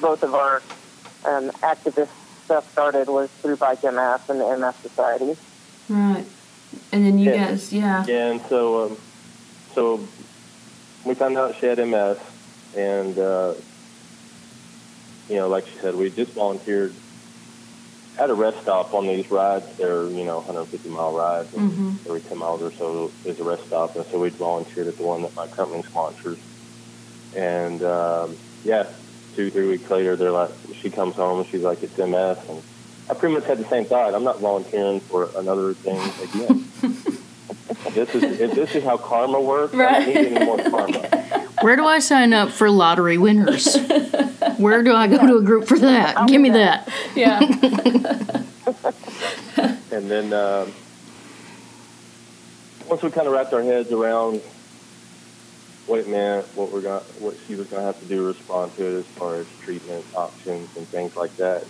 both 0.00 0.22
of 0.22 0.34
our 0.34 0.62
um, 1.24 1.50
activist 1.62 2.08
stuff 2.44 2.64
started 2.72 3.08
was 3.08 3.28
through 3.42 3.56
Bike 3.56 3.82
MS 3.84 4.20
and 4.28 4.40
the 4.40 4.56
MS 4.58 4.74
Society. 4.82 5.36
right. 5.88 6.26
And 6.92 7.04
then 7.04 7.18
you 7.18 7.30
Yeah. 7.30 7.48
guys, 7.50 7.72
yeah. 7.72 8.04
Yeah, 8.06 8.30
and 8.30 8.40
so 8.48 8.84
um, 8.86 8.98
so 9.74 10.08
we 11.04 11.14
found 11.14 11.36
out 11.36 11.54
she 11.60 11.66
had 11.66 11.78
MS, 11.78 12.18
and 12.76 13.18
uh, 13.18 13.54
you 15.28 15.36
know, 15.36 15.48
like 15.48 15.64
she 15.66 15.78
said, 15.80 15.94
we 15.94 16.10
just 16.10 16.34
volunteered 16.34 16.96
at 18.18 18.30
a 18.30 18.34
rest 18.34 18.58
stop 18.62 18.94
on 18.94 19.06
these 19.06 19.30
rides. 19.30 19.66
They're 19.78 20.10
you 20.10 20.24
know 20.24 20.38
150 20.38 20.88
mile 20.88 21.12
rides, 21.12 21.48
and 21.52 21.72
Mhm. 21.72 21.98
every 22.06 22.20
10 22.22 22.38
miles 22.38 22.62
or 22.62 22.72
so 22.78 23.12
is 23.24 23.38
a 23.40 23.44
rest 23.44 23.62
stop, 23.66 23.96
and 23.96 24.04
so 24.10 24.18
we 24.18 24.30
volunteered 24.30 24.88
at 24.88 24.96
the 24.96 25.04
one 25.04 25.22
that 25.22 25.34
my 25.36 25.46
company 25.48 25.82
sponsors. 25.88 26.38
And 27.32 27.82
um, 27.82 28.38
yeah, 28.64 28.84
two 29.34 29.50
three 29.50 29.68
weeks 29.68 29.90
later, 29.90 30.16
they're 30.16 30.30
like, 30.30 30.50
she 30.74 30.90
comes 30.90 31.14
home 31.16 31.40
and 31.40 31.48
she's 31.48 31.62
like, 31.62 31.82
it's 31.82 31.96
MS, 31.96 32.38
and 32.48 32.62
I 33.08 33.14
pretty 33.14 33.34
much 33.34 33.44
had 33.44 33.58
the 33.58 33.64
same 33.64 33.84
thought. 33.84 34.14
I'm 34.14 34.24
not 34.24 34.40
volunteering 34.40 35.00
for 35.00 35.28
another 35.36 35.74
thing 35.74 35.98
again. 36.22 36.64
this 37.94 38.14
is 38.14 38.40
if 38.40 38.54
this 38.54 38.74
is 38.74 38.84
how 38.84 38.96
karma 38.96 39.40
works. 39.40 39.74
I 39.74 40.04
don't 40.04 40.06
need 40.06 40.16
any 40.16 40.44
more 40.44 40.58
karma. 40.58 41.46
Where 41.62 41.76
do 41.76 41.84
I 41.84 41.98
sign 41.98 42.32
up 42.32 42.50
for 42.50 42.70
lottery 42.70 43.18
winners? 43.18 43.76
Where 44.56 44.82
do 44.82 44.94
I 44.94 45.08
go 45.08 45.26
to 45.26 45.36
a 45.36 45.42
group 45.42 45.66
for 45.66 45.78
that? 45.78 46.26
Give 46.28 46.40
me 46.40 46.50
that. 46.50 46.88
Yeah. 47.14 47.40
And 49.92 50.10
then 50.10 50.32
um, 50.32 50.72
once 52.88 53.02
we 53.02 53.10
kind 53.10 53.26
of 53.26 53.32
wrapped 53.32 53.52
our 53.52 53.62
heads 53.62 53.90
around 53.92 54.40
what 55.90 55.98
it 55.98 56.08
meant, 56.08 56.46
what 56.54 56.70
we're 56.70 56.80
going, 56.80 57.02
what 57.18 57.36
she 57.46 57.56
was 57.56 57.66
going 57.66 57.82
to 57.82 57.86
have 57.86 57.98
to 57.98 58.06
do 58.06 58.18
to 58.18 58.22
respond 58.22 58.74
to 58.76 58.86
it 58.86 59.00
as 59.00 59.06
far 59.06 59.34
as 59.34 59.46
treatment 59.62 60.04
options 60.14 60.74
and 60.76 60.86
things 60.86 61.16
like 61.16 61.36
that. 61.36 61.64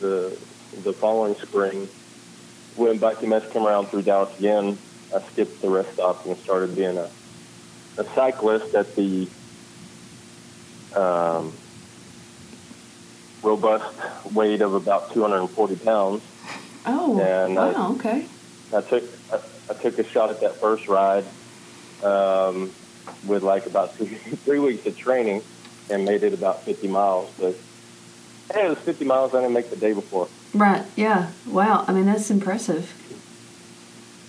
The 0.00 0.36
the 0.82 0.92
following 0.92 1.36
spring, 1.36 1.88
when 2.74 2.98
Bike 2.98 3.22
MS 3.22 3.44
came 3.52 3.64
around 3.64 3.86
through 3.86 4.02
Dallas 4.02 4.36
again, 4.36 4.76
I 5.14 5.20
skipped 5.20 5.62
the 5.62 5.70
rest 5.70 5.92
stops 5.92 6.26
and 6.26 6.36
started 6.38 6.74
being 6.74 6.98
a 6.98 7.08
a 7.98 8.04
cyclist 8.14 8.74
at 8.74 8.94
the 8.96 9.28
um, 10.94 11.52
robust 13.42 13.94
weight 14.34 14.60
of 14.60 14.74
about 14.74 15.12
240 15.12 15.76
pounds. 15.76 16.22
Oh. 16.84 17.18
And, 17.20 17.54
wow. 17.54 17.92
Okay. 17.92 18.26
I 18.74 18.80
took 18.80 19.04
I, 19.32 19.38
I 19.70 19.74
took 19.74 19.98
a 20.00 20.04
shot 20.04 20.30
at 20.30 20.40
that 20.40 20.56
first 20.56 20.88
ride 20.88 21.24
um, 22.02 22.72
with 23.26 23.42
like 23.42 23.66
about 23.66 23.94
three, 23.94 24.06
three 24.44 24.58
weeks 24.58 24.86
of 24.86 24.96
training 24.96 25.42
and 25.90 26.04
made 26.04 26.22
it 26.22 26.32
about 26.32 26.62
50 26.62 26.88
miles. 26.88 27.30
But 27.38 27.54
hey, 28.52 28.66
it 28.66 28.68
was 28.70 28.78
50 28.78 29.04
miles 29.04 29.34
I 29.34 29.40
didn't 29.40 29.54
make 29.54 29.70
the 29.70 29.76
day 29.76 29.92
before. 29.92 30.28
Right. 30.54 30.84
Yeah. 30.96 31.30
Wow. 31.46 31.84
I 31.86 31.92
mean, 31.92 32.06
that's 32.06 32.30
impressive. 32.30 32.92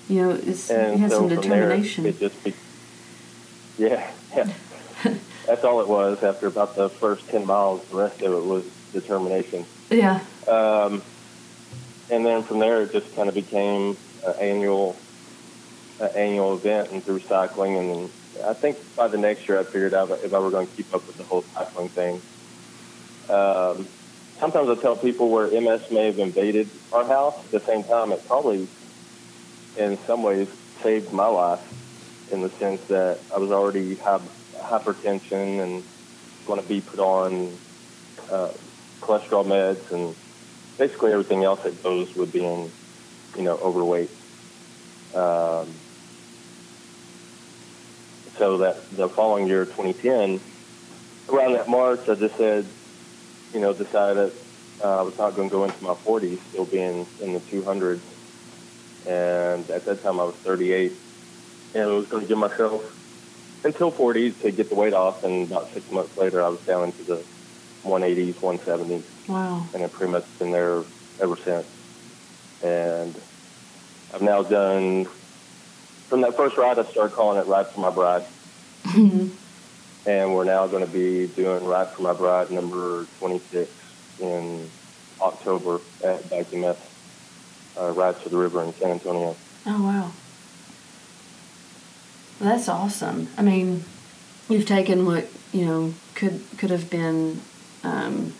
You 0.09 0.21
know, 0.21 0.29
it's 0.31 0.69
And 0.69 0.93
you 0.93 0.97
had 0.99 1.11
so 1.11 1.19
some 1.19 1.29
determination. 1.29 2.03
there, 2.03 2.13
it 2.13 2.19
just 2.19 2.43
be, 2.43 2.53
yeah, 3.77 4.09
yeah. 4.35 4.51
That's 5.45 5.63
all 5.63 5.81
it 5.81 5.87
was. 5.87 6.23
After 6.23 6.47
about 6.47 6.75
the 6.75 6.89
first 6.89 7.27
10 7.29 7.45
miles, 7.45 7.83
the 7.89 7.97
rest 7.97 8.21
of 8.21 8.31
it 8.33 8.45
was 8.45 8.63
determination. 8.93 9.65
yeah. 9.89 10.21
Um, 10.47 11.01
and 12.09 12.25
then 12.25 12.43
from 12.43 12.59
there, 12.59 12.81
it 12.83 12.91
just 12.93 13.13
kind 13.15 13.27
of 13.27 13.35
became 13.35 13.97
an 14.25 14.33
annual, 14.39 14.95
an 15.99 16.09
annual 16.15 16.53
event 16.55 16.91
and 16.91 17.03
through 17.03 17.19
cycling. 17.19 17.75
And 17.77 18.09
I 18.45 18.53
think 18.53 18.77
by 18.95 19.07
the 19.07 19.17
next 19.17 19.47
year, 19.47 19.59
I 19.59 19.63
figured 19.63 19.93
out 19.93 20.09
if 20.11 20.33
I 20.33 20.39
were 20.39 20.51
going 20.51 20.67
to 20.67 20.73
keep 20.75 20.93
up 20.93 21.05
with 21.07 21.17
the 21.17 21.23
whole 21.23 21.43
cycling 21.53 21.89
thing. 21.89 22.21
Um, 23.29 23.87
sometimes 24.39 24.69
I 24.69 24.75
tell 24.75 24.95
people 24.95 25.29
where 25.29 25.47
MS 25.47 25.91
may 25.91 26.05
have 26.05 26.19
invaded 26.19 26.69
our 26.93 27.05
house. 27.05 27.37
At 27.45 27.51
the 27.51 27.59
same 27.59 27.83
time, 27.83 28.11
it 28.11 28.25
probably, 28.27 28.67
in 29.77 29.97
some 30.05 30.23
ways, 30.23 30.47
saved 30.81 31.11
my 31.11 31.27
life 31.27 31.61
in 32.31 32.41
the 32.41 32.49
sense 32.49 32.81
that 32.85 33.19
I 33.33 33.39
was 33.39 33.51
already 33.51 33.95
have 33.95 34.21
hypertension 34.55 35.61
and 35.61 35.83
going 36.45 36.61
to 36.61 36.67
be 36.67 36.81
put 36.81 36.99
on 36.99 37.57
uh, 38.31 38.49
cholesterol 39.01 39.45
meds 39.45 39.91
and 39.91 40.15
basically 40.77 41.11
everything 41.11 41.43
else 41.43 41.63
that 41.63 41.81
goes 41.83 42.13
with 42.15 42.31
being, 42.31 42.71
you 43.35 43.43
know, 43.43 43.57
overweight. 43.57 44.09
Um, 45.13 45.67
so 48.37 48.57
that 48.59 48.77
the 48.91 49.09
following 49.09 49.47
year, 49.47 49.65
2010, 49.65 50.39
around 51.29 51.53
that 51.53 51.67
March, 51.69 52.07
I 52.07 52.15
just 52.15 52.35
said, 52.37 52.65
you 53.53 53.59
know, 53.59 53.73
decided 53.73 54.31
uh, 54.83 54.99
I 54.99 55.01
was 55.01 55.17
not 55.17 55.35
going 55.35 55.49
to 55.49 55.51
go 55.51 55.63
into 55.63 55.83
my 55.83 55.93
40s, 55.93 56.39
still 56.49 56.65
being 56.65 57.05
in 57.21 57.33
the 57.33 57.39
200s. 57.39 57.99
And 59.07 59.69
at 59.71 59.85
that 59.85 60.03
time, 60.03 60.19
I 60.19 60.23
was 60.25 60.35
38, 60.35 60.91
and 61.75 61.83
I 61.83 61.87
was 61.87 62.07
going 62.07 62.23
to 62.23 62.27
give 62.27 62.37
myself 62.37 62.93
until 63.63 63.89
40 63.91 64.31
to 64.31 64.51
get 64.51 64.69
the 64.69 64.75
weight 64.75 64.93
off. 64.93 65.23
And 65.23 65.47
about 65.47 65.71
six 65.73 65.89
months 65.91 66.15
later, 66.17 66.41
I 66.43 66.49
was 66.49 66.59
down 66.61 66.85
into 66.85 67.03
the 67.03 67.23
180s, 67.83 68.33
170s 68.35 69.03
Wow. 69.29 69.65
and 69.73 69.83
I've 69.83 69.91
pretty 69.93 70.11
much 70.11 70.25
been 70.39 70.51
there 70.51 70.83
ever 71.21 71.35
since. 71.37 71.65
And 72.63 73.15
I've 74.13 74.21
now 74.21 74.43
done 74.43 75.07
from 76.07 76.21
that 76.21 76.35
first 76.35 76.57
ride. 76.57 76.79
I 76.79 76.83
started 76.83 77.15
calling 77.15 77.39
it 77.39 77.47
"Ride 77.47 77.67
for 77.67 77.81
My 77.81 77.89
Bride," 77.89 78.25
and 78.95 80.33
we're 80.33 80.45
now 80.45 80.67
going 80.67 80.85
to 80.85 80.91
be 80.91 81.27
doing 81.27 81.65
Ride 81.65 81.89
for 81.89 82.01
My 82.01 82.13
Bride 82.13 82.51
number 82.51 83.05
26 83.19 83.69
in 84.19 84.69
October 85.21 85.79
at 86.03 86.29
Bike 86.29 86.47
uh, 86.53 87.91
Rides 87.91 88.23
to 88.23 88.29
the 88.29 88.37
River 88.37 88.63
in 88.63 88.73
San 88.73 88.91
Antonio. 88.91 89.35
Oh 89.65 89.83
wow. 89.83 90.11
Well, 92.39 92.49
that's 92.49 92.69
awesome. 92.69 93.29
I 93.37 93.41
mean, 93.41 93.83
you've 94.47 94.65
taken 94.65 95.05
what 95.05 95.27
you 95.51 95.65
know 95.65 95.93
could 96.15 96.41
could 96.57 96.69
have 96.69 96.89
been. 96.89 97.41
Um, 97.83 98.33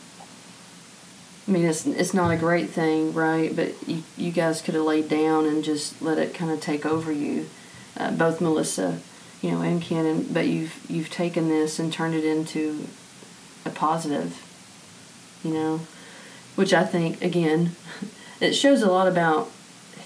I 1.47 1.51
mean, 1.51 1.65
it's 1.65 1.85
it's 1.85 2.13
not 2.13 2.31
a 2.31 2.37
great 2.37 2.69
thing, 2.69 3.13
right? 3.13 3.55
But 3.55 3.87
you 3.87 4.03
you 4.17 4.31
guys 4.31 4.61
could 4.61 4.75
have 4.75 4.83
laid 4.83 5.09
down 5.09 5.45
and 5.45 5.63
just 5.63 6.01
let 6.01 6.17
it 6.17 6.33
kind 6.33 6.51
of 6.51 6.59
take 6.59 6.85
over 6.85 7.11
you, 7.11 7.49
uh, 7.97 8.11
both 8.11 8.41
Melissa, 8.41 8.99
you 9.41 9.51
know, 9.51 9.61
and 9.61 9.81
Ken. 9.81 10.27
But 10.31 10.47
you've 10.47 10.79
you've 10.89 11.09
taken 11.09 11.49
this 11.49 11.79
and 11.79 11.91
turned 11.91 12.15
it 12.15 12.23
into 12.23 12.87
a 13.65 13.69
positive, 13.69 14.41
you 15.43 15.53
know, 15.53 15.81
which 16.55 16.73
I 16.73 16.83
think 16.83 17.21
again, 17.21 17.71
it 18.39 18.53
shows 18.53 18.81
a 18.81 18.91
lot 18.91 19.07
about 19.07 19.49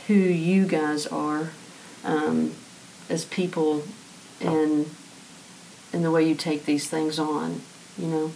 who 0.08 0.14
you 0.14 0.66
guys 0.66 1.08
are 1.08 1.50
um, 2.04 2.54
as 3.10 3.26
people 3.26 3.84
and 4.40 4.90
and 5.94 6.04
the 6.04 6.12
way 6.12 6.28
you 6.28 6.36
take 6.36 6.66
these 6.66 6.90
things 6.90 7.20
on, 7.20 7.62
you 7.98 8.08
know. 8.08 8.32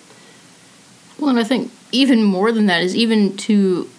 Well, 1.18 1.30
and 1.30 1.40
I 1.40 1.44
think 1.44 1.72
even 1.92 2.24
more 2.24 2.52
than 2.52 2.66
that 2.66 2.84
is 2.84 2.96
even 2.96 3.38
to 3.38 3.90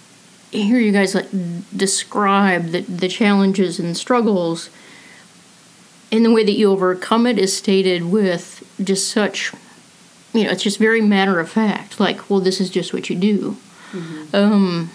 hear 0.51 0.79
you 0.79 0.93
guys 0.93 1.15
like 1.15 1.29
describe 1.75 2.67
the, 2.67 2.81
the 2.83 3.09
challenges 3.09 3.79
and 3.79 3.97
struggles 3.97 4.71
in 6.11 6.23
the 6.23 6.31
way 6.31 6.45
that 6.45 6.53
you 6.53 6.71
overcome 6.71 7.27
it 7.27 7.39
is 7.39 7.57
stated 7.57 8.05
with 8.05 8.63
just 8.83 9.11
such 9.11 9.53
you 10.33 10.45
know 10.45 10.51
it's 10.51 10.63
just 10.63 10.79
very 10.79 11.01
matter 11.01 11.41
of 11.41 11.49
fact 11.49 11.99
like 11.99 12.29
well 12.31 12.41
this 12.41 12.61
is 12.61 12.71
just 12.71 12.93
what 12.93 13.09
you 13.11 13.17
do. 13.17 13.57
Mm-hmm. 13.93 14.37
um 14.37 14.91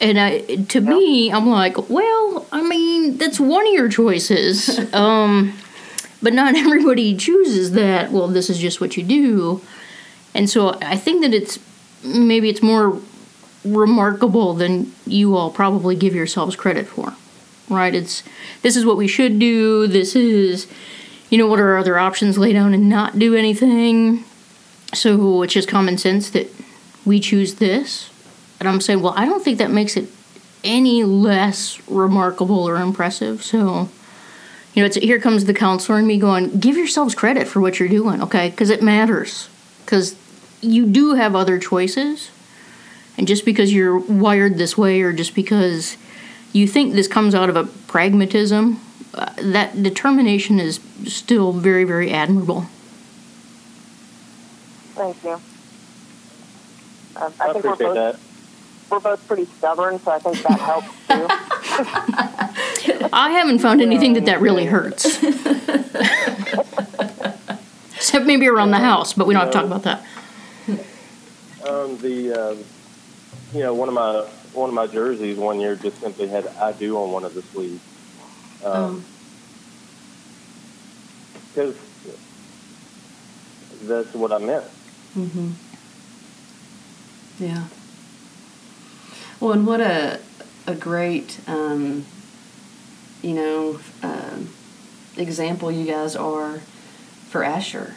and 0.00 0.20
I, 0.20 0.40
to 0.40 0.80
me 0.80 1.32
i'm 1.32 1.48
like 1.48 1.88
well 1.88 2.46
i 2.52 2.62
mean 2.62 3.16
that's 3.16 3.40
one 3.40 3.66
of 3.66 3.72
your 3.72 3.88
choices 3.88 4.78
um 4.94 5.54
but 6.22 6.32
not 6.32 6.54
everybody 6.56 7.16
chooses 7.16 7.72
that 7.72 8.12
well 8.12 8.28
this 8.28 8.50
is 8.50 8.58
just 8.58 8.80
what 8.80 8.96
you 8.96 9.02
do. 9.02 9.62
And 10.34 10.48
so 10.50 10.78
i 10.82 10.96
think 10.96 11.22
that 11.22 11.34
it's 11.34 11.58
maybe 12.04 12.48
it's 12.48 12.62
more 12.62 13.00
remarkable 13.64 14.54
than 14.54 14.92
you 15.06 15.36
all 15.36 15.50
probably 15.50 15.96
give 15.96 16.14
yourselves 16.14 16.54
credit 16.54 16.86
for 16.86 17.16
right 17.68 17.94
it's 17.94 18.22
this 18.62 18.76
is 18.76 18.84
what 18.84 18.96
we 18.96 19.08
should 19.08 19.38
do 19.38 19.86
this 19.86 20.14
is 20.14 20.66
you 21.30 21.38
know 21.38 21.46
what 21.46 21.58
are 21.58 21.70
our 21.70 21.78
other 21.78 21.98
options 21.98 22.38
lay 22.38 22.52
down 22.52 22.74
and 22.74 22.88
not 22.88 23.18
do 23.18 23.34
anything 23.34 24.24
so 24.94 25.42
it's 25.42 25.54
just 25.54 25.68
common 25.68 25.98
sense 25.98 26.30
that 26.30 26.48
we 27.04 27.18
choose 27.20 27.56
this 27.56 28.10
and 28.60 28.68
i'm 28.68 28.80
saying 28.80 29.02
well 29.02 29.14
i 29.16 29.24
don't 29.24 29.44
think 29.44 29.58
that 29.58 29.70
makes 29.70 29.96
it 29.96 30.08
any 30.64 31.04
less 31.04 31.80
remarkable 31.88 32.66
or 32.68 32.76
impressive 32.76 33.42
so 33.42 33.88
you 34.76 34.82
know, 34.82 34.86
it's 34.86 34.96
here 34.96 35.18
comes 35.18 35.46
the 35.46 35.54
counselor 35.54 35.96
and 35.96 36.06
me 36.06 36.18
going, 36.18 36.60
give 36.60 36.76
yourselves 36.76 37.14
credit 37.14 37.48
for 37.48 37.60
what 37.60 37.80
you're 37.80 37.88
doing, 37.88 38.22
okay? 38.22 38.50
Because 38.50 38.68
it 38.68 38.82
matters. 38.82 39.48
Because 39.80 40.14
you 40.60 40.84
do 40.84 41.14
have 41.14 41.34
other 41.34 41.58
choices. 41.58 42.30
And 43.16 43.26
just 43.26 43.46
because 43.46 43.72
you're 43.72 43.98
wired 43.98 44.58
this 44.58 44.76
way 44.76 45.00
or 45.00 45.14
just 45.14 45.34
because 45.34 45.96
you 46.56 46.66
think 46.66 46.94
this 46.94 47.06
comes 47.06 47.34
out 47.34 47.48
of 47.48 47.56
a 47.56 47.64
pragmatism, 47.86 48.80
uh, 49.14 49.32
that 49.42 49.82
determination 49.82 50.58
is 50.58 50.80
still 51.04 51.52
very, 51.52 51.84
very 51.84 52.10
admirable. 52.10 52.66
Thank 54.94 55.22
you. 55.22 55.40
Uh, 57.14 57.30
I, 57.40 57.48
I 57.48 57.52
think 57.52 57.64
we're 57.64 57.76
both, 57.76 57.94
that. 57.94 58.18
We're 58.90 59.00
both 59.00 59.26
pretty 59.28 59.44
stubborn, 59.44 59.98
so 59.98 60.10
I 60.10 60.18
think 60.18 60.42
that 60.42 60.60
helps 60.60 60.88
too. 61.08 61.26
I 63.12 63.30
haven't 63.30 63.58
found 63.58 63.82
anything 63.82 64.14
that 64.14 64.24
that 64.24 64.40
really 64.40 64.64
hurts. 64.66 65.22
Except 67.94 68.26
maybe 68.26 68.48
around 68.48 68.70
the 68.70 68.78
house, 68.78 69.12
but 69.12 69.26
we 69.26 69.34
don't 69.34 69.42
have 69.42 69.52
to 69.52 69.58
talk 69.58 69.66
about 69.66 69.82
that. 69.82 70.04
Um, 71.68 71.98
the 71.98 72.32
um, 72.32 72.64
you 73.52 73.60
know 73.60 73.74
one 73.74 73.88
of 73.88 73.94
my 73.94 74.26
one 74.56 74.70
of 74.70 74.74
my 74.74 74.86
jerseys 74.86 75.36
one 75.36 75.60
year 75.60 75.76
just 75.76 76.00
simply 76.00 76.28
had 76.28 76.46
"I 76.58 76.72
do" 76.72 76.96
on 76.96 77.12
one 77.12 77.24
of 77.24 77.34
the 77.34 77.42
sleeves. 77.42 77.82
Um, 78.64 79.04
because 81.54 81.76
oh. 82.08 82.14
that's 83.82 84.14
what 84.14 84.32
I 84.32 84.38
meant. 84.38 84.64
Mhm. 85.16 85.52
Yeah. 87.38 87.64
Well, 89.40 89.52
and 89.52 89.66
what 89.66 89.80
a 89.80 90.20
a 90.66 90.74
great 90.74 91.38
um, 91.46 92.06
you 93.22 93.34
know, 93.34 93.80
um, 94.02 94.48
example 95.16 95.70
you 95.70 95.86
guys 95.86 96.16
are 96.16 96.60
for 97.28 97.44
Asher. 97.44 97.94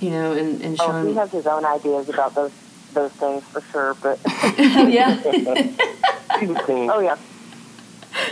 You 0.00 0.10
know, 0.10 0.32
and, 0.32 0.62
and 0.62 0.76
showing. 0.76 1.06
Oh, 1.06 1.08
he 1.08 1.14
has 1.14 1.32
his 1.32 1.46
own 1.46 1.64
ideas 1.64 2.08
about 2.08 2.34
those 2.34 2.52
those 2.98 3.12
things 3.12 3.44
for 3.44 3.60
sure, 3.72 3.94
but. 3.94 4.18
yeah. 4.26 5.20
oh, 6.90 7.00
yeah. 7.00 7.16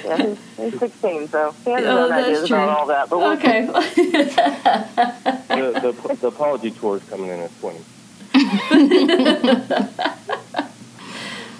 Yeah, 0.04 0.16
he's, 0.16 0.38
he's 0.56 0.78
16, 0.80 1.28
so 1.28 1.54
he 1.64 1.70
has 1.70 1.80
his 1.80 1.88
oh, 1.88 2.04
own 2.04 2.12
ideas 2.12 2.48
true. 2.48 2.56
about 2.56 2.78
all 2.78 2.86
that. 2.86 3.08
But 3.08 3.18
we'll 3.18 3.32
okay. 3.32 3.66
the, 3.66 3.72
the, 6.08 6.16
the 6.20 6.26
apology 6.26 6.72
tour 6.72 6.96
is 6.96 7.04
coming 7.04 7.28
in 7.28 7.40
at 7.40 7.60
20. 7.60 7.78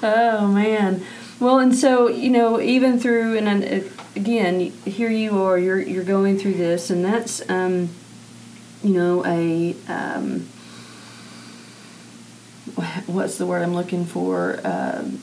oh, 0.02 0.48
man. 0.48 1.02
Well, 1.38 1.58
and 1.58 1.74
so 1.74 2.08
you 2.08 2.30
know, 2.30 2.58
even 2.60 2.98
through 2.98 3.36
and 3.36 3.62
again, 4.16 4.72
here 4.86 5.10
you 5.10 5.42
are, 5.42 5.58
you're 5.58 5.80
you're 5.80 6.02
going 6.02 6.38
through 6.38 6.54
this, 6.54 6.88
and 6.88 7.04
that's 7.04 7.46
um, 7.50 7.90
you 8.82 8.94
know 8.94 9.22
a 9.26 9.76
um, 9.86 10.48
what's 13.06 13.38
the 13.38 13.46
word 13.46 13.62
I'm 13.62 13.74
looking 13.74 14.04
for? 14.04 14.60
Um, 14.64 15.20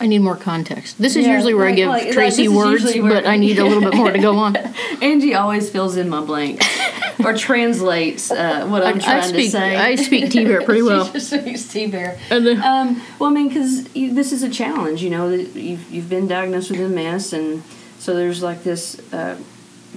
I 0.00 0.06
need 0.06 0.20
more 0.20 0.36
context. 0.36 0.96
This 0.96 1.14
is 1.14 1.26
yeah, 1.26 1.34
usually 1.34 1.52
where 1.52 1.66
like, 1.66 1.74
I 1.74 1.76
give 1.76 1.88
like, 1.88 2.12
Tracy 2.12 2.48
words, 2.48 2.96
but 2.96 3.26
I 3.26 3.36
need 3.36 3.58
a 3.58 3.64
little 3.64 3.82
bit 3.82 3.94
more 3.94 4.10
to 4.10 4.18
go 4.18 4.38
on. 4.38 4.56
Angie 5.02 5.34
always 5.34 5.68
fills 5.68 5.96
in 5.96 6.08
my 6.08 6.22
blanks 6.22 6.66
or 7.24 7.34
translates 7.34 8.30
uh, 8.30 8.66
what 8.66 8.82
I'm 8.82 8.96
I, 8.96 8.98
trying 8.98 9.22
I 9.22 9.26
speak, 9.26 9.44
to 9.46 9.50
say. 9.50 9.76
I 9.76 9.94
speak 9.96 10.30
T 10.30 10.44
Bear 10.46 10.62
pretty 10.62 10.80
well. 10.80 11.12
she 11.12 11.20
speaks 11.20 11.68
T 11.68 11.86
Bear. 11.86 12.18
Um, 12.30 13.02
well, 13.18 13.28
I 13.28 13.32
mean, 13.32 13.48
because 13.48 13.84
this 13.92 14.32
is 14.32 14.42
a 14.42 14.48
challenge. 14.48 15.02
You 15.02 15.10
know, 15.10 15.28
you've 15.28 15.90
you've 15.90 16.08
been 16.08 16.26
diagnosed 16.26 16.70
with 16.70 16.80
MS, 16.80 17.34
and 17.34 17.62
so 17.98 18.14
there's 18.14 18.42
like 18.42 18.64
this 18.64 18.98
uh, 19.12 19.36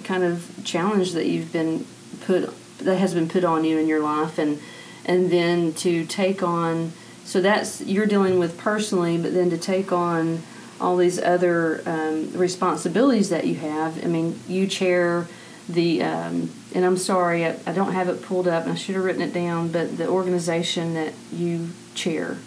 kind 0.03 0.23
of 0.23 0.49
challenge 0.65 1.13
that 1.13 1.27
you've 1.27 1.53
been 1.53 1.85
put 2.25 2.53
that 2.79 2.97
has 2.97 3.13
been 3.13 3.29
put 3.29 3.45
on 3.45 3.63
you 3.63 3.77
in 3.77 3.87
your 3.87 4.01
life, 4.01 4.37
and 4.37 4.59
and 5.05 5.31
then 5.31 5.73
to 5.73 6.05
take 6.05 6.43
on 6.43 6.93
so 7.25 7.41
that's 7.41 7.81
you're 7.81 8.05
dealing 8.05 8.37
with 8.37 8.57
personally, 8.57 9.17
but 9.17 9.33
then 9.33 9.49
to 9.49 9.57
take 9.57 9.91
on 9.91 10.43
all 10.79 10.97
these 10.97 11.21
other 11.21 11.81
um, 11.85 12.33
responsibilities 12.33 13.29
that 13.29 13.47
you 13.47 13.55
have. 13.55 14.03
I 14.03 14.07
mean, 14.07 14.39
you 14.47 14.67
chair 14.67 15.27
the, 15.69 16.03
um, 16.03 16.51
and 16.75 16.83
I'm 16.83 16.97
sorry, 16.97 17.45
I, 17.45 17.55
I, 17.65 17.71
don't 17.71 17.93
have 17.93 18.09
it 18.09 18.21
pulled 18.21 18.49
up, 18.49 18.63
and 18.63 18.73
I 18.73 18.75
should 18.75 18.95
have 18.95 19.03
written 19.05 19.21
it 19.21 19.33
down, 19.33 19.69
but 19.69 19.97
the 19.97 20.07
organization 20.07 20.93
that 20.95 21.13
you 21.31 21.69
chair, 21.95 22.37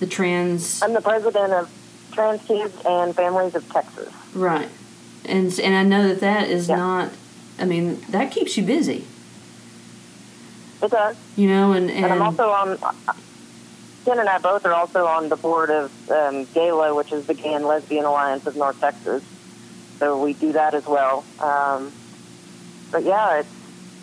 the 0.00 0.06
trans. 0.06 0.82
I'm 0.82 0.92
the 0.92 1.00
president 1.00 1.54
of 1.54 1.72
Trans 2.12 2.44
Kids 2.44 2.76
and 2.84 3.16
Families 3.16 3.54
of 3.54 3.66
Texas. 3.70 4.12
Right, 4.34 4.68
and 5.24 5.58
and 5.58 5.74
I 5.74 5.82
know 5.82 6.08
that 6.08 6.20
that 6.20 6.48
is 6.48 6.68
yeah. 6.68 6.76
not. 6.76 7.12
I 7.58 7.64
mean, 7.64 8.02
that 8.10 8.32
keeps 8.32 8.56
you 8.58 8.64
busy. 8.64 9.06
It 10.84 10.90
does. 10.90 11.16
You 11.36 11.48
know, 11.48 11.72
and, 11.72 11.90
and, 11.90 12.04
and 12.04 12.12
I'm 12.12 12.22
also 12.22 12.50
on. 12.50 12.78
Ken 14.04 14.18
and 14.18 14.28
I 14.28 14.36
both 14.36 14.66
are 14.66 14.74
also 14.74 15.06
on 15.06 15.30
the 15.30 15.36
board 15.36 15.70
of 15.70 16.10
um, 16.10 16.44
GALA, 16.52 16.94
which 16.94 17.10
is 17.10 17.26
the 17.26 17.32
Gay 17.32 17.54
and 17.54 17.64
Lesbian 17.64 18.04
Alliance 18.04 18.46
of 18.46 18.54
North 18.54 18.78
Texas. 18.78 19.22
So 19.98 20.22
we 20.22 20.34
do 20.34 20.52
that 20.52 20.74
as 20.74 20.84
well. 20.84 21.24
Um, 21.40 21.90
but 22.92 23.02
yeah, 23.02 23.38
it's 23.38 23.48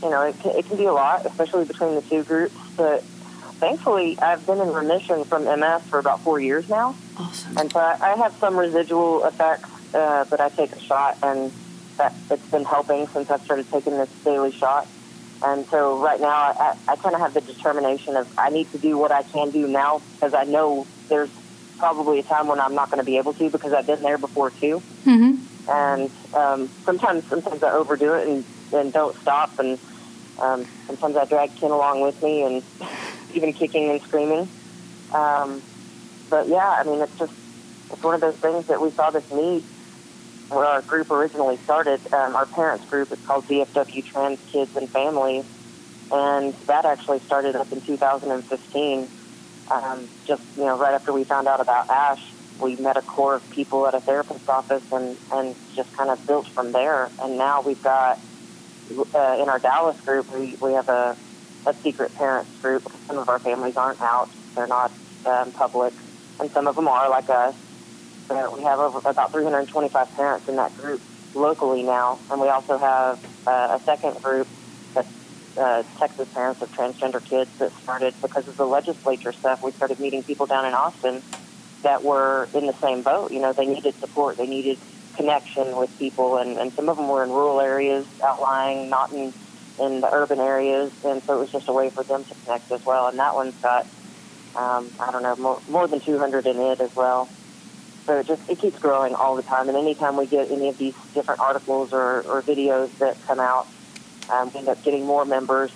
you 0.02 0.10
know 0.10 0.24
it 0.24 0.40
can, 0.40 0.56
it 0.58 0.66
can 0.66 0.78
be 0.78 0.86
a 0.86 0.94
lot, 0.94 1.24
especially 1.28 1.66
between 1.66 1.94
the 1.94 2.02
two 2.02 2.24
groups. 2.24 2.56
But 2.76 3.04
thankfully, 3.60 4.18
I've 4.20 4.44
been 4.48 4.60
in 4.60 4.74
remission 4.74 5.24
from 5.26 5.44
MS 5.44 5.84
for 5.84 6.00
about 6.00 6.22
four 6.22 6.40
years 6.40 6.68
now. 6.68 6.96
Awesome. 7.16 7.60
And 7.60 7.72
so 7.72 7.80
I, 7.80 7.96
I 8.02 8.16
have 8.18 8.36
some 8.38 8.58
residual 8.58 9.24
effects, 9.26 9.70
uh, 9.94 10.26
but 10.32 10.42
I 10.42 10.50
take 10.50 10.72
a 10.72 10.80
shot, 10.80 11.20
and 11.22 11.52
that 11.98 12.16
it's 12.32 12.50
been 12.50 12.66
helping 12.66 13.06
since 13.10 13.30
I've 13.30 13.44
started 13.44 13.70
taking 13.70 13.98
this 13.98 14.10
daily 14.24 14.52
shot. 14.52 14.88
And 15.44 15.66
so 15.68 15.98
right 16.00 16.20
now, 16.20 16.30
I, 16.30 16.78
I 16.88 16.96
kind 16.98 17.16
of 17.16 17.22
have 17.22 17.34
the 17.34 17.42
determination 17.42 18.16
of 18.16 18.28
I 18.38 18.50
need 18.50 18.72
to 18.72 18.78
do 18.78 18.98
what 18.98 19.12
I 19.12 19.24
can 19.24 19.50
do 19.50 19.68
now 19.68 20.02
because 20.14 20.34
I 20.34 20.44
know 20.44 20.86
there's 21.10 21.32
probably 21.80 22.20
a 22.20 22.24
time 22.24 22.48
when 22.48 22.60
I'm 22.60 22.76
not 22.76 22.92
going 22.92 23.00
to 23.00 23.06
be 23.06 23.18
able 23.18 23.34
to 23.34 23.50
because 23.50 23.74
I've 23.74 23.88
been 23.88 24.04
there 24.04 24.20
before 24.20 24.52
too. 24.52 24.84
Mm-hmm. 25.06 25.70
and 25.70 26.12
um, 26.36 26.70
sometimes 26.86 27.26
sometimes 27.26 27.64
I 27.64 27.72
overdo 27.72 28.14
it 28.14 28.28
and, 28.28 28.46
and 28.72 28.94
don't 28.94 29.16
stop, 29.18 29.58
and 29.58 29.80
um, 30.40 30.66
sometimes 30.86 31.16
I 31.16 31.26
drag 31.26 31.56
Ken 31.56 31.72
along 31.72 32.02
with 32.02 32.22
me, 32.22 32.44
and 32.44 32.64
even 33.34 33.54
kicking 33.54 33.90
and 33.90 34.02
screaming. 34.02 34.48
Um, 35.12 35.62
but 36.30 36.48
yeah, 36.48 36.70
I 36.70 36.84
mean, 36.84 37.02
it's 37.02 37.18
just 37.18 37.34
it's 37.92 38.04
one 38.04 38.14
of 38.14 38.22
those 38.22 38.36
things 38.36 38.68
that 38.68 38.80
we 38.80 38.92
saw 38.92 39.10
this 39.10 39.30
need 39.32 39.64
where 40.52 40.66
our 40.66 40.82
group 40.82 41.10
originally 41.12 41.58
started. 41.58 42.02
Um, 42.14 42.36
our 42.36 42.46
parents 42.46 42.86
group 42.86 43.12
is 43.12 43.20
called 43.26 43.48
DFW 43.48 44.04
Trans 44.06 44.40
Kids 44.52 44.76
and 44.76 44.90
Families, 44.90 45.46
and 46.12 46.54
that 46.68 46.86
actually 46.86 47.20
started 47.20 47.56
up 47.56 47.72
in 47.72 47.82
2015. 47.82 49.08
Um, 49.72 50.10
just 50.26 50.44
you 50.58 50.66
know, 50.66 50.78
right 50.78 50.94
after 50.94 51.14
we 51.14 51.24
found 51.24 51.48
out 51.48 51.62
about 51.62 51.90
Ash, 51.90 52.22
we 52.60 52.76
met 52.76 52.98
a 52.98 53.02
core 53.02 53.36
of 53.36 53.50
people 53.52 53.88
at 53.88 53.94
a 53.94 54.02
therapist's 54.02 54.50
office, 54.50 54.84
and 54.92 55.18
and 55.32 55.56
just 55.74 55.92
kind 55.94 56.10
of 56.10 56.26
built 56.28 56.48
from 56.48 56.74
there. 56.74 57.10
And 57.22 57.38
now 57.38 57.62
we've 57.62 57.82
got 57.82 58.20
uh, 59.16 59.38
in 59.42 59.48
our 59.48 59.60
Dallas 59.60 60.00
group, 60.02 60.32
we 60.34 60.58
we 60.60 60.74
have 60.74 60.90
a 60.90 61.16
a 61.66 61.74
secret 61.76 62.14
parents 62.16 62.52
group. 62.62 62.92
Some 63.08 63.18
of 63.18 63.30
our 63.30 63.40
families 63.40 63.78
aren't 63.78 64.02
out; 64.02 64.30
they're 64.56 64.68
not 64.68 64.92
um, 65.26 65.54
public, 65.54 65.94
and 66.42 66.52
some 66.52 66.68
of 66.68 66.76
them 66.76 66.90
are 66.90 67.10
like 67.10 67.30
us. 67.30 67.56
But 68.32 68.58
we 68.58 68.64
have 68.64 68.80
over 68.80 69.08
about 69.10 69.32
325 69.32 70.16
parents 70.16 70.48
in 70.48 70.56
that 70.56 70.76
group 70.78 71.02
locally 71.36 71.84
now, 71.84 72.18
and 72.30 72.40
we 72.40 72.48
also 72.48 72.78
have 72.78 73.20
uh, 73.46 73.78
a 73.78 73.84
second 73.84 74.22
group 74.24 74.48
that's 74.94 75.10
uh, 75.58 75.84
Texas 76.00 76.30
parents 76.34 76.62
of 76.62 76.72
transgender 76.72 77.24
kids 77.24 77.50
that 77.60 77.74
started 77.84 78.14
because 78.22 78.48
of 78.48 78.56
the 78.56 78.66
legislature 78.66 79.34
stuff. 79.34 79.62
We 79.62 79.72
started 79.72 80.00
meeting 80.00 80.24
people 80.24 80.46
down 80.46 80.66
in 80.66 80.74
Austin 80.74 81.22
that 81.84 82.04
were 82.04 82.48
in 82.54 82.68
the 82.68 82.74
same 82.74 83.02
boat. 83.02 83.32
You 83.32 83.42
know, 83.42 83.52
they 83.52 83.66
needed 83.66 83.96
support, 83.96 84.38
they 84.38 84.48
needed 84.48 84.78
connection 85.16 85.76
with 85.76 85.98
people, 86.00 86.38
and, 86.38 86.58
and 86.58 86.72
some 86.72 86.88
of 86.88 86.96
them 86.96 87.10
were 87.10 87.24
in 87.24 87.30
rural 87.32 87.60
areas, 87.60 88.06
outlying, 88.24 88.90
not 88.90 89.12
in 89.12 89.34
in 89.80 90.00
the 90.00 90.14
urban 90.14 90.40
areas, 90.40 90.92
and 91.04 91.24
so 91.24 91.38
it 91.38 91.40
was 91.40 91.52
just 91.52 91.68
a 91.68 91.74
way 91.74 91.90
for 91.90 92.04
them 92.04 92.24
to 92.24 92.36
connect 92.46 92.72
as 92.72 92.86
well. 92.86 93.08
And 93.08 93.18
that 93.20 93.34
one's 93.36 93.56
got, 93.62 93.86
um, 94.56 94.90
I 95.00 95.12
don't 95.12 95.24
know, 95.24 95.36
more, 95.38 95.62
more 95.70 95.88
than 95.88 96.00
200 96.02 96.46
in 96.46 96.60
it 96.60 96.80
as 96.80 96.96
well. 96.96 97.28
So 98.06 98.20
it 98.20 98.28
just 98.28 98.50
it 98.50 98.60
keeps 98.60 98.80
growing 98.80 99.14
all 99.14 99.36
the 99.36 99.44
time. 99.44 99.70
And 99.70 99.78
anytime 99.78 100.18
we 100.18 100.26
get 100.26 100.52
any 100.52 100.70
of 100.70 100.78
these 100.78 100.96
different 101.14 101.40
articles 101.40 101.94
or, 101.94 102.22
or 102.22 102.42
videos 102.42 102.96
that 102.98 103.18
come 103.28 103.40
out, 103.40 103.68
um, 104.32 104.52
we 104.54 104.60
end 104.60 104.70
up 104.70 104.84
getting 104.84 105.06
more 105.06 105.26
members 105.26 105.72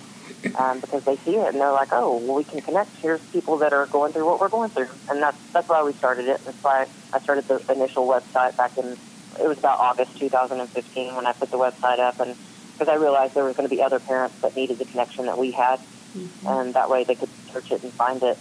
um, 0.58 0.80
because 0.80 1.04
they 1.04 1.16
see 1.16 1.36
it 1.36 1.48
and 1.48 1.60
they're 1.60 1.72
like, 1.72 1.88
oh, 1.92 2.18
well, 2.18 2.36
we 2.36 2.44
can 2.44 2.60
connect. 2.60 2.90
Here's 2.96 3.20
people 3.26 3.58
that 3.58 3.72
are 3.72 3.86
going 3.86 4.12
through 4.12 4.26
what 4.26 4.40
we're 4.40 4.48
going 4.48 4.70
through, 4.70 4.88
and 5.10 5.22
that's 5.22 5.38
that's 5.52 5.68
why 5.68 5.82
we 5.82 5.92
started 5.92 6.26
it. 6.26 6.44
That's 6.44 6.62
why 6.62 6.86
I 7.12 7.20
started 7.20 7.46
the 7.48 7.62
initial 7.72 8.06
website 8.06 8.56
back 8.56 8.76
in 8.76 8.96
it 9.40 9.46
was 9.46 9.58
about 9.58 9.78
August 9.78 10.18
2015 10.18 11.14
when 11.14 11.26
I 11.26 11.32
put 11.32 11.50
the 11.50 11.58
website 11.58 11.98
up, 11.98 12.20
and 12.20 12.36
because 12.72 12.88
I 12.88 12.96
realized 12.96 13.34
there 13.34 13.44
was 13.44 13.56
going 13.56 13.68
to 13.68 13.74
be 13.74 13.82
other 13.82 14.00
parents 14.00 14.40
that 14.40 14.56
needed 14.56 14.78
the 14.78 14.84
connection 14.84 15.26
that 15.26 15.38
we 15.38 15.50
had, 15.50 15.78
mm-hmm. 15.78 16.46
and 16.46 16.74
that 16.74 16.90
way 16.90 17.04
they 17.04 17.14
could 17.14 17.28
search 17.52 17.72
it 17.72 17.82
and 17.82 17.92
find 17.92 18.22
it. 18.22 18.38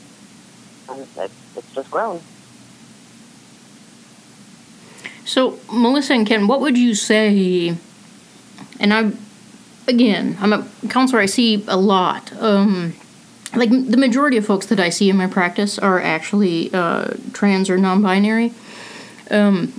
And 0.89 1.01
it, 1.17 1.31
it's 1.55 1.73
just 1.73 1.89
grown. 1.89 2.21
So, 5.25 5.59
Melissa 5.71 6.13
and 6.13 6.25
Ken, 6.25 6.47
what 6.47 6.61
would 6.61 6.77
you 6.77 6.93
say? 6.95 7.75
And 8.79 8.93
I, 8.93 9.11
again, 9.87 10.37
I'm 10.39 10.53
a 10.53 10.67
counselor. 10.89 11.21
I 11.21 11.25
see 11.25 11.63
a 11.67 11.77
lot. 11.77 12.31
Um, 12.41 12.93
like 13.55 13.69
the 13.69 13.97
majority 13.97 14.37
of 14.37 14.45
folks 14.45 14.67
that 14.67 14.79
I 14.79 14.89
see 14.89 15.09
in 15.09 15.17
my 15.17 15.27
practice 15.27 15.79
are 15.79 15.99
actually 15.99 16.73
uh, 16.73 17.13
trans 17.33 17.69
or 17.69 17.77
non-binary. 17.77 18.53
Um, 19.31 19.73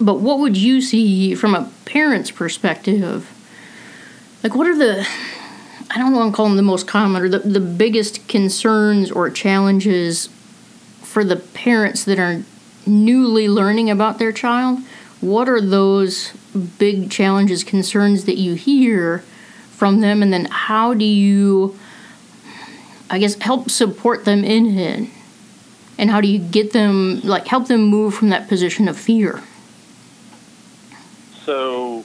but 0.00 0.20
what 0.20 0.38
would 0.38 0.56
you 0.56 0.80
see 0.80 1.34
from 1.34 1.54
a 1.54 1.70
parent's 1.84 2.30
perspective 2.30 3.32
like 4.42 4.54
what 4.54 4.66
are 4.66 4.76
the 4.76 5.06
I 5.90 5.98
don't 5.98 6.12
want 6.12 6.32
to 6.32 6.36
call 6.36 6.46
them 6.46 6.56
the 6.56 6.62
most 6.62 6.86
common 6.86 7.22
or 7.22 7.28
the, 7.28 7.38
the 7.40 7.60
biggest 7.60 8.28
concerns 8.28 9.10
or 9.10 9.30
challenges 9.30 10.28
for 11.02 11.24
the 11.24 11.36
parents 11.36 12.04
that 12.04 12.18
are 12.18 12.42
newly 12.86 13.48
learning 13.48 13.90
about 13.90 14.18
their 14.18 14.32
child. 14.32 14.80
What 15.20 15.48
are 15.48 15.60
those 15.60 16.32
big 16.78 17.10
challenges, 17.10 17.64
concerns 17.64 18.24
that 18.24 18.36
you 18.36 18.54
hear 18.54 19.18
from 19.70 20.00
them, 20.00 20.22
and 20.22 20.32
then 20.32 20.46
how 20.46 20.94
do 20.94 21.04
you, 21.04 21.78
I 23.10 23.18
guess, 23.18 23.34
help 23.36 23.70
support 23.70 24.24
them 24.24 24.44
in 24.44 24.78
it? 24.78 25.10
And 25.98 26.10
how 26.10 26.20
do 26.20 26.28
you 26.28 26.38
get 26.38 26.72
them, 26.72 27.20
like, 27.22 27.46
help 27.46 27.68
them 27.68 27.84
move 27.84 28.14
from 28.14 28.28
that 28.28 28.48
position 28.48 28.88
of 28.88 28.98
fear? 28.98 29.42
So, 31.44 32.04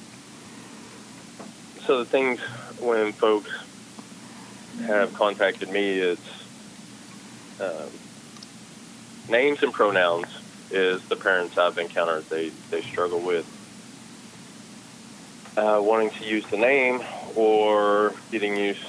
so 1.86 1.98
the 2.00 2.06
things 2.06 2.40
when 2.80 3.12
folks 3.12 3.52
have 4.86 5.14
contacted 5.14 5.70
me, 5.70 6.00
it's 6.00 6.46
um, 7.60 7.90
names 9.30 9.62
and 9.64 9.74
pronouns 9.74 10.28
is 10.72 11.02
the 11.10 11.16
parents 11.16 11.58
I've 11.58 11.78
encountered 11.78 12.26
they 12.30 12.52
they 12.70 12.82
struggle 12.82 13.20
with 13.22 13.46
uh, 15.58 15.80
wanting 15.82 16.12
to 16.12 16.26
use 16.26 16.46
the 16.50 16.58
name 16.58 17.02
or 17.36 18.14
getting 18.32 18.56
used 18.56 18.80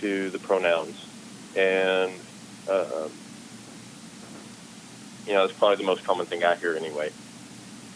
to 0.00 0.30
the 0.30 0.38
pronouns, 0.38 0.96
and 1.54 2.12
uh, 2.70 3.08
you 5.26 5.32
know 5.32 5.46
that's 5.46 5.58
probably 5.58 5.76
the 5.76 5.84
most 5.84 6.04
common 6.04 6.26
thing 6.26 6.44
I 6.44 6.56
hear 6.56 6.76
anyway 6.76 7.10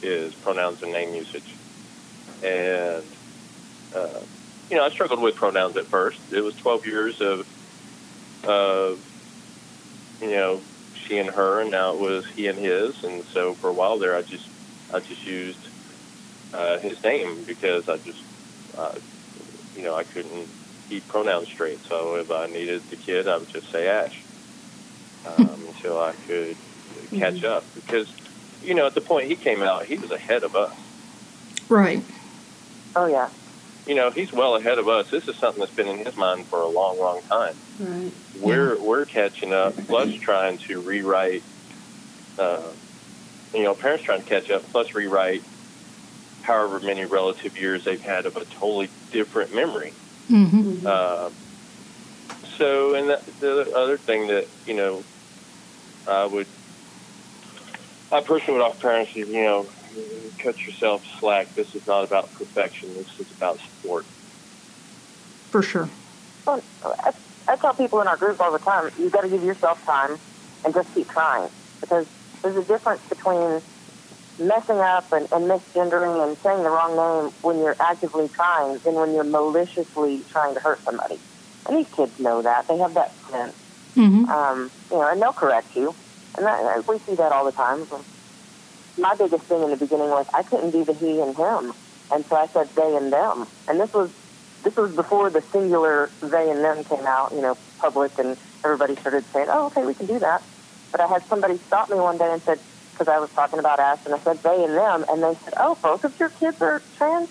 is 0.02 0.34
pronouns 0.34 0.82
and 0.82 0.92
name 0.92 1.14
usage, 1.14 1.54
and 2.42 3.04
uh, 3.94 4.20
you 4.70 4.76
know, 4.76 4.84
I 4.84 4.90
struggled 4.90 5.20
with 5.20 5.34
pronouns 5.34 5.76
at 5.76 5.86
first. 5.86 6.18
It 6.30 6.42
was 6.42 6.54
12 6.54 6.86
years 6.86 7.20
of, 7.20 7.46
of, 8.44 9.00
you 10.20 10.30
know, 10.30 10.62
she 11.10 11.18
and 11.18 11.28
her, 11.30 11.60
and 11.60 11.72
now 11.72 11.92
it 11.92 12.00
was 12.00 12.24
he 12.24 12.46
and 12.46 12.56
his. 12.56 13.02
And 13.02 13.24
so 13.24 13.54
for 13.54 13.68
a 13.68 13.72
while 13.72 13.98
there, 13.98 14.14
I 14.14 14.22
just, 14.22 14.48
I 14.94 15.00
just 15.00 15.26
used 15.26 15.58
uh, 16.54 16.78
his 16.78 17.02
name 17.02 17.42
because 17.44 17.88
I 17.88 17.96
just, 17.98 18.22
uh, 18.78 18.94
you 19.76 19.82
know, 19.82 19.96
I 19.96 20.04
couldn't 20.04 20.48
keep 20.88 21.06
pronouns 21.08 21.48
straight. 21.48 21.80
So 21.86 22.14
if 22.14 22.30
I 22.30 22.46
needed 22.46 22.88
the 22.90 22.96
kid, 22.96 23.26
I 23.26 23.38
would 23.38 23.48
just 23.48 23.70
say 23.72 23.88
Ash 23.88 24.22
um, 25.26 25.50
until 25.68 26.00
I 26.00 26.12
could 26.28 26.56
catch 27.10 27.34
mm-hmm. 27.34 27.46
up. 27.46 27.64
Because, 27.74 28.08
you 28.62 28.74
know, 28.74 28.86
at 28.86 28.94
the 28.94 29.00
point 29.00 29.26
he 29.26 29.34
came 29.34 29.62
out, 29.62 29.86
he 29.86 29.96
was 29.96 30.12
ahead 30.12 30.44
of 30.44 30.54
us. 30.54 30.72
Right. 31.68 32.02
Oh 32.94 33.06
yeah 33.06 33.30
you 33.86 33.94
know, 33.94 34.10
he's 34.10 34.32
well 34.32 34.56
ahead 34.56 34.78
of 34.78 34.88
us. 34.88 35.10
This 35.10 35.28
is 35.28 35.36
something 35.36 35.60
that's 35.60 35.74
been 35.74 35.88
in 35.88 36.04
his 36.04 36.16
mind 36.16 36.46
for 36.46 36.60
a 36.60 36.68
long, 36.68 36.98
long 36.98 37.22
time. 37.22 37.56
Right. 37.78 38.12
We're 38.40 38.76
yeah. 38.76 38.82
we're 38.82 39.04
catching 39.04 39.52
up, 39.52 39.76
plus 39.86 40.12
trying 40.14 40.58
to 40.58 40.80
rewrite. 40.80 41.42
Uh, 42.38 42.62
you 43.54 43.64
know, 43.64 43.74
parents 43.74 44.04
trying 44.04 44.22
to 44.22 44.28
catch 44.28 44.50
up, 44.50 44.62
plus 44.64 44.94
rewrite 44.94 45.42
however 46.42 46.80
many 46.80 47.04
relative 47.04 47.58
years 47.60 47.84
they've 47.84 48.00
had 48.00 48.26
of 48.26 48.36
a 48.36 48.44
totally 48.46 48.88
different 49.12 49.54
memory. 49.54 49.92
Mm-hmm. 50.30 50.86
Uh, 50.86 51.30
so, 52.56 52.94
and 52.94 53.10
that, 53.10 53.26
the 53.40 53.72
other 53.74 53.96
thing 53.96 54.28
that 54.28 54.46
you 54.66 54.74
know, 54.74 55.02
I 56.08 56.26
would, 56.26 56.46
I 58.12 58.20
personally 58.20 58.60
would 58.60 58.66
offer 58.66 58.80
parents, 58.80 59.16
is 59.16 59.28
you 59.28 59.42
know, 59.42 59.66
cut 60.38 60.58
yourself 60.66 61.04
slack. 61.18 61.54
This 61.54 61.74
is 61.74 61.86
not 61.86 62.04
about 62.04 62.32
perfection. 62.34 62.92
This 62.94 63.20
is 63.20 63.30
about 63.32 63.58
support. 63.58 64.04
For 65.50 65.62
sure. 65.62 65.88
Well, 66.46 66.62
I, 66.84 67.12
I 67.48 67.56
tell 67.56 67.74
people 67.74 68.00
in 68.00 68.06
our 68.06 68.16
group 68.16 68.40
all 68.40 68.52
the 68.52 68.58
time, 68.58 68.90
you've 68.98 69.12
got 69.12 69.22
to 69.22 69.28
give 69.28 69.42
yourself 69.42 69.84
time 69.84 70.18
and 70.64 70.74
just 70.74 70.92
keep 70.94 71.08
trying 71.08 71.50
because 71.80 72.06
there's 72.42 72.56
a 72.56 72.64
difference 72.64 73.06
between 73.08 73.60
messing 74.38 74.78
up 74.78 75.12
and, 75.12 75.30
and 75.32 75.44
misgendering 75.44 76.26
and 76.26 76.36
saying 76.38 76.62
the 76.62 76.70
wrong 76.70 76.96
name 76.96 77.32
when 77.42 77.58
you're 77.58 77.76
actively 77.80 78.28
trying 78.28 78.78
than 78.78 78.94
when 78.94 79.12
you're 79.12 79.24
maliciously 79.24 80.22
trying 80.30 80.54
to 80.54 80.60
hurt 80.60 80.80
somebody. 80.80 81.18
And 81.66 81.76
these 81.76 81.92
kids 81.92 82.18
know 82.18 82.40
that. 82.42 82.66
They 82.68 82.78
have 82.78 82.94
that 82.94 83.12
sense. 83.30 83.54
Mm-hmm. 83.94 84.30
Um, 84.30 84.70
you 84.90 84.96
know, 84.96 85.10
and 85.10 85.20
they'll 85.20 85.32
correct 85.32 85.76
you. 85.76 85.94
And 86.36 86.46
that, 86.46 86.86
we 86.88 86.98
see 87.00 87.16
that 87.16 87.32
all 87.32 87.44
the 87.44 87.52
time 87.52 87.84
my 89.00 89.14
biggest 89.14 89.44
thing 89.44 89.62
in 89.62 89.70
the 89.70 89.76
beginning 89.76 90.10
was 90.10 90.26
I 90.34 90.42
couldn't 90.42 90.70
do 90.70 90.84
the 90.84 90.92
he 90.92 91.20
and 91.20 91.36
him, 91.36 91.72
and 92.12 92.24
so 92.24 92.36
I 92.36 92.46
said 92.46 92.68
they 92.70 92.96
and 92.96 93.12
them. 93.12 93.46
And 93.68 93.80
this 93.80 93.92
was 93.92 94.12
this 94.62 94.76
was 94.76 94.94
before 94.94 95.30
the 95.30 95.40
singular 95.40 96.10
they 96.20 96.50
and 96.50 96.62
them 96.62 96.84
came 96.84 97.06
out, 97.06 97.32
you 97.32 97.40
know, 97.40 97.56
public, 97.78 98.18
and 98.18 98.36
everybody 98.64 98.96
started 98.96 99.24
saying, 99.32 99.48
"Oh, 99.50 99.66
okay, 99.66 99.84
we 99.84 99.94
can 99.94 100.06
do 100.06 100.18
that." 100.18 100.42
But 100.92 101.00
I 101.00 101.06
had 101.06 101.24
somebody 101.24 101.56
stop 101.58 101.88
me 101.88 101.96
one 101.96 102.18
day 102.18 102.32
and 102.32 102.42
said, 102.42 102.58
because 103.00 103.08
I 103.08 103.18
was 103.18 103.30
talking 103.30 103.58
about 103.58 103.78
Ash, 103.80 104.00
and 104.04 104.14
I 104.14 104.18
said 104.18 104.38
they 104.42 104.64
and 104.64 104.74
them, 104.74 105.04
and 105.08 105.22
they 105.22 105.34
said, 105.44 105.54
"Oh, 105.56 105.76
both 105.80 106.04
of 106.04 106.18
your 106.20 106.28
kids 106.28 106.60
are 106.60 106.82
trans," 106.98 107.30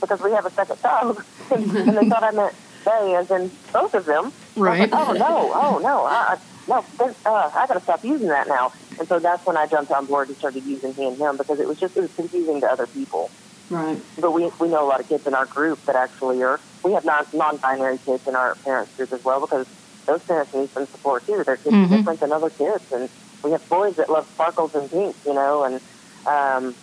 because 0.00 0.20
we 0.22 0.30
have 0.32 0.46
a 0.46 0.50
second 0.50 0.80
child, 0.80 1.22
and 1.54 1.70
they 1.70 2.08
thought 2.08 2.22
I 2.22 2.30
meant 2.30 2.54
they, 2.86 3.14
as 3.14 3.30
in 3.30 3.50
both 3.72 3.94
of 3.94 4.06
them. 4.06 4.32
Right. 4.56 4.90
Like, 4.90 4.92
oh 4.94 5.12
no, 5.12 5.52
oh 5.54 5.78
no, 5.82 6.06
I, 6.06 6.38
no, 6.66 6.84
uh, 6.98 7.50
I 7.54 7.66
got 7.66 7.74
to 7.74 7.80
stop 7.80 8.04
using 8.04 8.28
that 8.28 8.48
now. 8.48 8.72
And 8.98 9.06
so 9.08 9.18
that's 9.18 9.44
when 9.46 9.56
I 9.56 9.66
jumped 9.66 9.90
on 9.92 10.06
board 10.06 10.28
and 10.28 10.36
started 10.36 10.64
using 10.64 10.94
he 10.94 11.06
and 11.06 11.16
him 11.18 11.36
because 11.36 11.60
it 11.60 11.68
was 11.68 11.78
just 11.78 11.96
it 11.96 12.00
was 12.00 12.14
confusing 12.14 12.60
to 12.60 12.66
other 12.70 12.86
people. 12.86 13.30
Right. 13.68 14.00
but 14.20 14.30
we 14.30 14.48
we 14.60 14.68
know 14.68 14.84
a 14.84 14.88
lot 14.88 15.00
of 15.00 15.08
kids 15.08 15.26
in 15.26 15.34
our 15.34 15.46
group 15.46 15.84
that 15.86 15.96
actually 15.96 16.42
are. 16.42 16.60
We 16.84 16.92
have 16.92 17.04
non 17.04 17.26
non-binary 17.32 17.98
kids 17.98 18.26
in 18.28 18.36
our 18.36 18.54
parents 18.56 18.94
group 18.96 19.12
as 19.12 19.24
well 19.24 19.40
because 19.40 19.66
those 20.06 20.22
parents 20.22 20.54
need 20.54 20.70
some 20.70 20.86
support 20.86 21.26
too. 21.26 21.42
Their 21.42 21.56
kids 21.56 21.74
Mhm. 21.74 21.84
are 21.92 21.96
different 21.96 22.20
than 22.20 22.30
other 22.32 22.48
kids, 22.50 22.84
and 22.92 23.08
we 23.42 23.50
have 23.50 23.68
boys 23.68 23.96
that 23.96 24.08
love 24.08 24.26
sparkles 24.34 24.74
and 24.76 24.88
pink, 24.88 25.16
you 25.26 25.34
know, 25.34 25.64
and 25.64 25.80
um, 26.26 26.76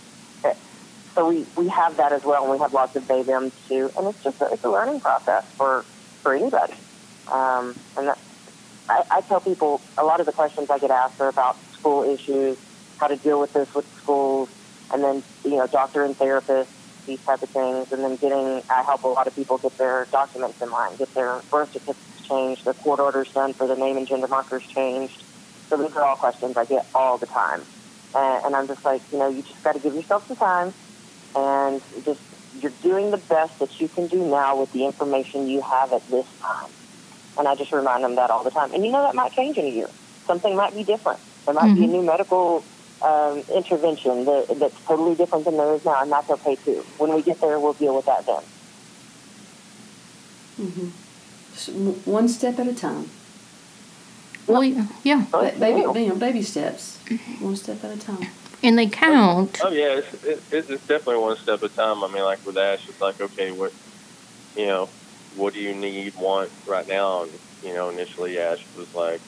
eh, 0.43 0.53
so 1.15 1.29
we 1.29 1.45
we 1.55 1.69
have 1.69 1.95
that 1.97 2.11
as 2.11 2.23
well, 2.25 2.43
and 2.43 2.51
we 2.51 2.57
have 2.59 2.73
lots 2.73 2.97
of 2.97 3.07
they 3.07 3.23
them 3.23 3.51
too, 3.69 3.89
and 3.97 4.07
it's 4.07 4.21
just 4.21 4.41
a, 4.41 4.51
it's 4.51 4.63
a 4.65 4.69
learning 4.69 4.99
process 4.99 5.45
for 5.55 5.85
for 6.21 6.33
anybody. 6.33 6.73
Um, 7.31 7.75
and 7.95 8.07
that, 8.09 8.17
I, 8.89 9.03
I 9.09 9.21
tell 9.21 9.39
people 9.39 9.79
a 9.97 10.03
lot 10.03 10.19
of 10.19 10.25
the 10.25 10.33
questions 10.33 10.69
I 10.69 10.79
get 10.79 10.91
asked 10.91 11.21
are 11.21 11.29
about 11.29 11.55
school 11.83 12.03
issues, 12.03 12.57
how 12.97 13.07
to 13.07 13.17
deal 13.17 13.41
with 13.41 13.51
this 13.51 13.73
with 13.75 13.85
schools, 13.97 14.47
and 14.93 15.03
then 15.03 15.21
you 15.43 15.57
know 15.57 15.67
doctor 15.67 16.05
and 16.05 16.15
therapist, 16.15 16.71
these 17.05 17.21
type 17.25 17.43
of 17.43 17.49
things, 17.49 17.91
and 17.91 18.01
then 18.01 18.15
getting 18.15 18.63
I 18.69 18.83
help 18.83 19.03
a 19.03 19.09
lot 19.09 19.27
of 19.27 19.35
people 19.35 19.57
get 19.57 19.77
their 19.77 20.07
documents 20.09 20.61
in 20.61 20.71
line, 20.71 20.95
get 20.95 21.13
their 21.13 21.41
birth 21.51 21.73
certificates 21.73 22.25
changed, 22.25 22.63
their 22.63 22.73
court 22.73 23.01
orders 23.01 23.29
done 23.33 23.51
for 23.51 23.67
the 23.67 23.75
name 23.75 23.97
and 23.97 24.07
gender 24.07 24.29
markers 24.29 24.63
changed. 24.65 25.21
So 25.69 25.75
these 25.75 25.93
are 25.97 26.03
all 26.03 26.15
questions 26.15 26.55
I 26.55 26.63
get 26.63 26.87
all 26.95 27.17
the 27.17 27.25
time, 27.25 27.61
and, 28.15 28.45
and 28.45 28.55
I'm 28.55 28.67
just 28.67 28.85
like 28.85 29.01
you 29.11 29.19
know 29.19 29.27
you 29.27 29.41
just 29.41 29.61
got 29.61 29.73
to 29.73 29.79
give 29.79 29.93
yourself 29.93 30.25
some 30.29 30.37
time, 30.37 30.73
and 31.35 31.81
just 32.05 32.21
you're 32.61 32.71
doing 32.81 33.11
the 33.11 33.17
best 33.17 33.59
that 33.59 33.81
you 33.81 33.89
can 33.89 34.07
do 34.07 34.23
now 34.23 34.55
with 34.57 34.71
the 34.71 34.85
information 34.85 35.49
you 35.49 35.59
have 35.59 35.91
at 35.91 36.07
this 36.09 36.27
time. 36.39 36.69
And 37.37 37.45
I 37.45 37.55
just 37.55 37.73
remind 37.73 38.05
them 38.05 38.15
that 38.15 38.29
all 38.29 38.45
the 38.45 38.51
time. 38.51 38.73
And 38.73 38.85
you 38.85 38.91
know 38.91 39.01
that 39.01 39.15
might 39.15 39.33
change 39.33 39.57
in 39.57 39.65
a 39.65 39.69
year. 39.69 39.89
Something 40.27 40.55
might 40.55 40.73
be 40.73 40.85
different. 40.85 41.19
There 41.45 41.53
might 41.53 41.73
be 41.75 41.83
a 41.83 41.87
new 41.87 42.01
medical 42.01 42.63
um, 43.01 43.43
intervention 43.53 44.25
that, 44.25 44.55
that's 44.59 44.85
totally 44.85 45.15
different 45.15 45.45
than 45.45 45.57
there 45.57 45.73
is 45.73 45.83
now, 45.83 46.01
and 46.01 46.11
that's 46.11 46.29
okay 46.29 46.55
too. 46.55 46.85
When 46.97 47.13
we 47.13 47.21
get 47.21 47.39
there, 47.41 47.59
we'll 47.59 47.73
deal 47.73 47.95
with 47.95 48.05
that 48.05 48.25
then. 48.25 48.43
Just 51.53 51.67
w- 51.67 51.91
one 52.05 52.27
step 52.29 52.59
at 52.59 52.67
a 52.67 52.73
time. 52.75 53.09
Well, 54.47 54.63
yeah, 54.63 54.85
yeah, 55.03 55.25
Ba- 55.31 55.53
baby, 55.59 55.81
you 55.81 56.09
know, 56.09 56.15
baby 56.15 56.41
steps. 56.43 56.97
One 57.39 57.55
step 57.55 57.83
at 57.83 57.91
a 57.97 57.99
time. 57.99 58.27
and 58.61 58.77
they 58.77 58.87
count. 58.87 59.59
Oh 59.63 59.69
yeah, 59.69 59.97
it's, 59.99 60.13
it, 60.25 60.41
it's 60.51 60.69
it's 60.69 60.87
definitely 60.87 61.21
one 61.21 61.37
step 61.37 61.63
at 61.63 61.71
a 61.71 61.75
time. 61.75 62.03
I 62.03 62.07
mean, 62.07 62.23
like 62.23 62.45
with 62.45 62.57
Ash, 62.57 62.87
it's 62.87 63.01
like 63.01 63.19
okay, 63.21 63.51
what 63.51 63.73
you 64.55 64.65
know, 64.67 64.89
what 65.35 65.53
do 65.53 65.59
you 65.59 65.73
need, 65.73 66.15
want 66.15 66.51
right 66.67 66.87
now? 66.87 67.23
And 67.23 67.31
you 67.63 67.73
know, 67.73 67.89
initially 67.89 68.37
Ash 68.39 68.63
was 68.77 68.93
like 68.93 69.21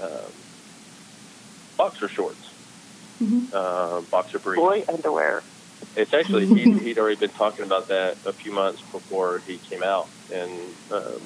um, 0.00 0.32
boxer 1.78 2.08
shorts, 2.08 2.50
uh, 3.54 4.02
boxer 4.10 4.38
briefs. 4.38 4.60
Boy 4.60 4.84
underwear. 4.86 5.42
It's 5.96 6.12
actually 6.12 6.44
he 6.46 6.70
he'd 6.84 6.98
already 6.98 7.16
been 7.16 7.30
talking 7.30 7.64
about 7.64 7.88
that 7.88 8.18
a 8.26 8.32
few 8.34 8.52
months 8.52 8.82
before 8.92 9.38
he 9.46 9.56
came 9.56 9.82
out, 9.82 10.08
and 10.30 10.52
um, 10.92 11.22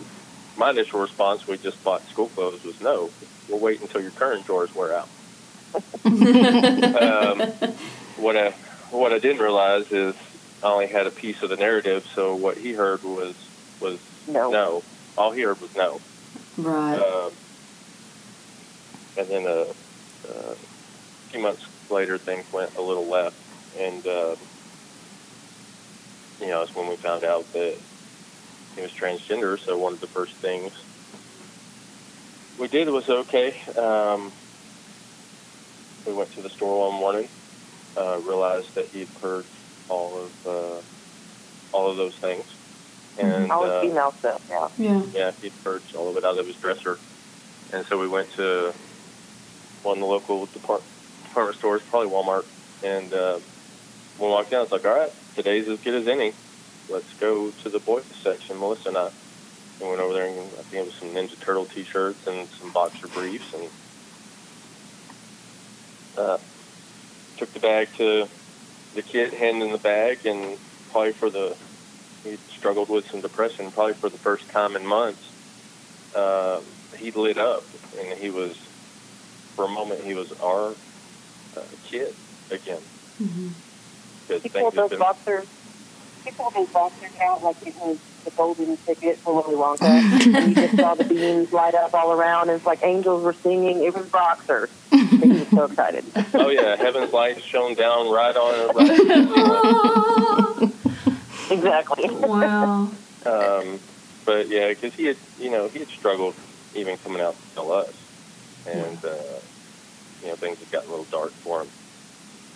my 0.57 0.70
initial 0.70 1.00
response, 1.00 1.48
we 1.48 1.57
just 1.57 1.82
bought 1.82 2.07
school 2.09 2.28
clothes, 2.28 2.62
was 2.62 2.80
no. 2.80 3.11
We'll 3.48 3.59
wait 3.59 3.80
until 3.80 4.00
your 4.00 4.12
current 4.12 4.46
drawers 4.46 4.72
wear 4.74 4.94
out. 4.94 5.09
um, 6.05 7.40
what 8.16 8.36
I 8.36 8.50
what 8.90 9.12
I 9.12 9.18
didn't 9.18 9.40
realize 9.42 9.90
is 9.90 10.14
I 10.62 10.66
only 10.70 10.86
had 10.86 11.07
a 11.07 11.11
piece 11.11 11.42
of 11.42 11.48
the 11.50 11.57
narrative, 11.57 12.07
so 12.14 12.34
what 12.34 12.59
he 12.59 12.72
heard 12.74 13.03
was 13.03 13.34
was 13.80 13.98
No. 14.28 14.50
no. 14.50 14.82
All 15.16 15.32
he 15.32 15.42
heard 15.42 15.61
was 15.61 15.74
no. 15.74 16.00
Right. 16.59 16.98
Um, 16.98 17.32
and 19.16 19.28
then 19.28 19.46
uh, 19.46 19.64
uh, 20.29 20.53
a 20.53 21.31
few 21.31 21.41
months 21.41 21.62
later, 21.91 22.18
things 22.18 22.45
went 22.53 22.70
a 22.77 22.83
little 22.83 23.09
left, 23.09 23.37
and 23.79 24.07
uh, 24.07 24.37
you 26.41 26.49
know, 26.49 26.62
it's 26.62 26.75
when 26.75 26.89
we 26.89 26.97
found 26.97 27.25
out 27.25 27.53
that 27.53 27.77
he 28.75 28.83
was 28.83 28.91
transgender. 28.93 29.59
So 29.64 29.79
one 29.79 29.93
of 29.93 30.01
the 30.01 30.09
first 30.09 30.35
things 30.41 30.73
we 32.59 32.68
did 32.68 32.89
was 32.89 33.09
okay. 33.09 33.55
Um, 33.77 34.33
we 36.07 36.12
went 36.12 36.33
to 36.33 36.43
the 36.43 36.51
store 36.51 36.91
one 36.91 36.99
morning, 36.99 37.29
uh, 37.97 38.18
realized 38.18 38.75
that 38.75 38.89
he'd 38.93 39.09
heard 39.20 39.47
all 39.89 40.27
of 40.27 40.33
uh, 40.47 40.81
all 41.73 41.91
of 41.91 41.97
those 41.97 42.16
things, 42.20 42.45
and 43.18 43.51
All 43.51 43.64
uh, 43.64 43.81
female 43.81 44.14
stuff, 44.18 44.43
yeah. 44.49 44.68
yeah. 44.79 45.03
yeah, 45.14 45.31
he'd 45.41 45.53
purged 45.64 45.95
all 45.95 46.11
of 46.11 46.16
it 46.16 46.25
out 46.25 46.39
of 46.39 46.47
his 46.47 46.57
dresser. 46.57 46.99
And 47.73 47.87
so 47.89 47.99
we 47.99 48.09
went 48.09 48.29
to 48.37 48.75
one 49.83 49.99
of 49.99 50.01
the 50.01 50.07
local 50.07 50.47
depart- 50.47 50.83
department 51.24 51.59
stores, 51.59 51.83
probably 51.91 52.11
Walmart. 52.11 52.45
And 52.83 53.12
uh, 53.12 53.39
when 54.18 54.30
we 54.30 54.35
walked 54.35 54.53
in, 54.53 54.59
I 54.59 54.62
was 54.62 54.72
like, 54.72 54.85
all 54.85 54.95
right, 54.95 55.12
today's 55.35 55.68
as 55.68 55.78
good 55.80 55.95
as 55.95 56.09
any. 56.09 56.33
Let's 56.89 57.12
go 57.20 57.51
to 57.51 57.68
the 57.68 57.78
boys 57.78 58.05
section, 58.22 58.59
Melissa 58.59 58.89
and 58.89 58.99
I. 58.99 59.11
And 59.80 59.89
went 59.89 60.01
over 60.01 60.12
there 60.12 60.26
and 60.26 60.39
I 60.39 60.62
think 60.62 60.74
it 60.74 60.85
was 60.85 60.95
some 60.95 61.09
Ninja 61.09 61.39
Turtle 61.41 61.64
t-shirts 61.64 62.26
and 62.26 62.47
some 62.61 62.70
boxer 62.72 63.09
briefs 63.09 63.53
and 63.55 63.68
uh, 66.16 66.39
took 67.37 67.53
the 67.53 67.61
bag 67.61 67.89
to 67.97 68.28
the 68.95 69.03
kid, 69.03 69.33
handed 69.33 69.66
him 69.66 69.72
the 69.72 69.78
bag, 69.78 70.24
and 70.24 70.57
probably 70.91 71.12
for 71.12 71.30
the 71.30 71.57
he 72.24 72.39
struggled 72.57 72.89
with 72.89 73.09
some 73.11 73.20
depression 73.20 73.70
probably 73.72 73.95
for 73.95 74.09
the 74.09 74.18
first 74.18 74.49
time 74.51 74.76
in 74.76 74.87
months. 74.87 75.20
Uh, 76.14 76.61
he 76.97 77.11
lit 77.11 77.39
up, 77.39 77.64
and 77.99 78.18
he 78.18 78.30
was, 78.30 78.57
for 79.55 79.64
a 79.64 79.68
moment, 79.68 80.03
he 80.05 80.14
was 80.14 80.32
our 80.40 80.70
uh, 81.57 81.61
kid 81.84 82.14
again. 82.50 82.80
Because 84.26 84.42
He 84.42 84.48
pulled 84.48 84.74
those 84.74 84.90
been, 84.90 84.98
boxers. 84.98 85.46
He 86.24 86.30
pulled 86.30 86.55
those 86.55 86.68
boxers 86.68 87.11
out 87.20 87.42
like 87.42 87.57
it 87.66 87.74
was 87.76 87.98
the 88.24 88.30
golden 88.30 88.76
ticket 88.78 89.18
for 89.18 89.34
Willy 89.34 89.57
Wonka. 89.57 89.82
and 90.36 90.48
you 90.48 90.55
just 90.55 90.76
saw 90.76 90.94
the 90.94 91.05
beams 91.05 91.53
light 91.53 91.74
up 91.74 91.92
all 91.94 92.12
around. 92.12 92.48
and 92.48 92.57
It's 92.57 92.66
like 92.66 92.82
angels 92.82 93.22
were 93.24 93.32
singing. 93.32 93.82
It 93.82 93.94
was 93.94 94.07
boxers. 94.07 94.70
He 94.90 95.28
was 95.28 95.48
so 95.48 95.64
excited. 95.64 96.05
oh 96.34 96.48
yeah, 96.50 96.76
heaven's 96.76 97.12
light 97.12 97.42
shone 97.42 97.74
down 97.74 98.11
right 98.11 98.36
on 98.36 98.55
it. 98.55 98.74
Right 100.62 100.72
exactly. 101.50 102.11
Wow. 102.11 102.90
Um, 103.26 103.80
but 104.24 104.48
yeah, 104.48 104.68
because 104.68 104.94
he 104.94 105.07
had, 105.07 105.16
you 105.40 105.50
know, 105.50 105.68
he 105.68 105.80
had 105.80 105.88
struggled 105.88 106.34
even 106.74 106.96
coming 106.98 107.20
out 107.20 107.34
to 107.34 107.55
tell 107.55 107.72
us, 107.72 107.92
and 108.67 109.05
uh, 109.05 109.15
you 110.23 110.29
know, 110.29 110.37
things 110.37 110.59
had 110.59 110.71
gotten 110.71 110.89
a 110.89 110.93
little 110.93 111.07
dark 111.07 111.33
for 111.33 111.63
him. 111.63 111.69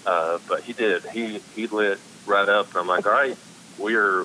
Uh, 0.07 0.39
but 0.49 0.63
he 0.63 0.73
did. 0.73 1.05
He 1.07 1.41
he 1.55 1.67
lit 1.67 1.99
right 2.27 2.49
up, 2.49 2.69
and 2.69 2.77
I'm 2.77 2.87
like, 2.87 3.07
all 3.07 3.13
right, 3.13 3.37
we're 3.79 4.25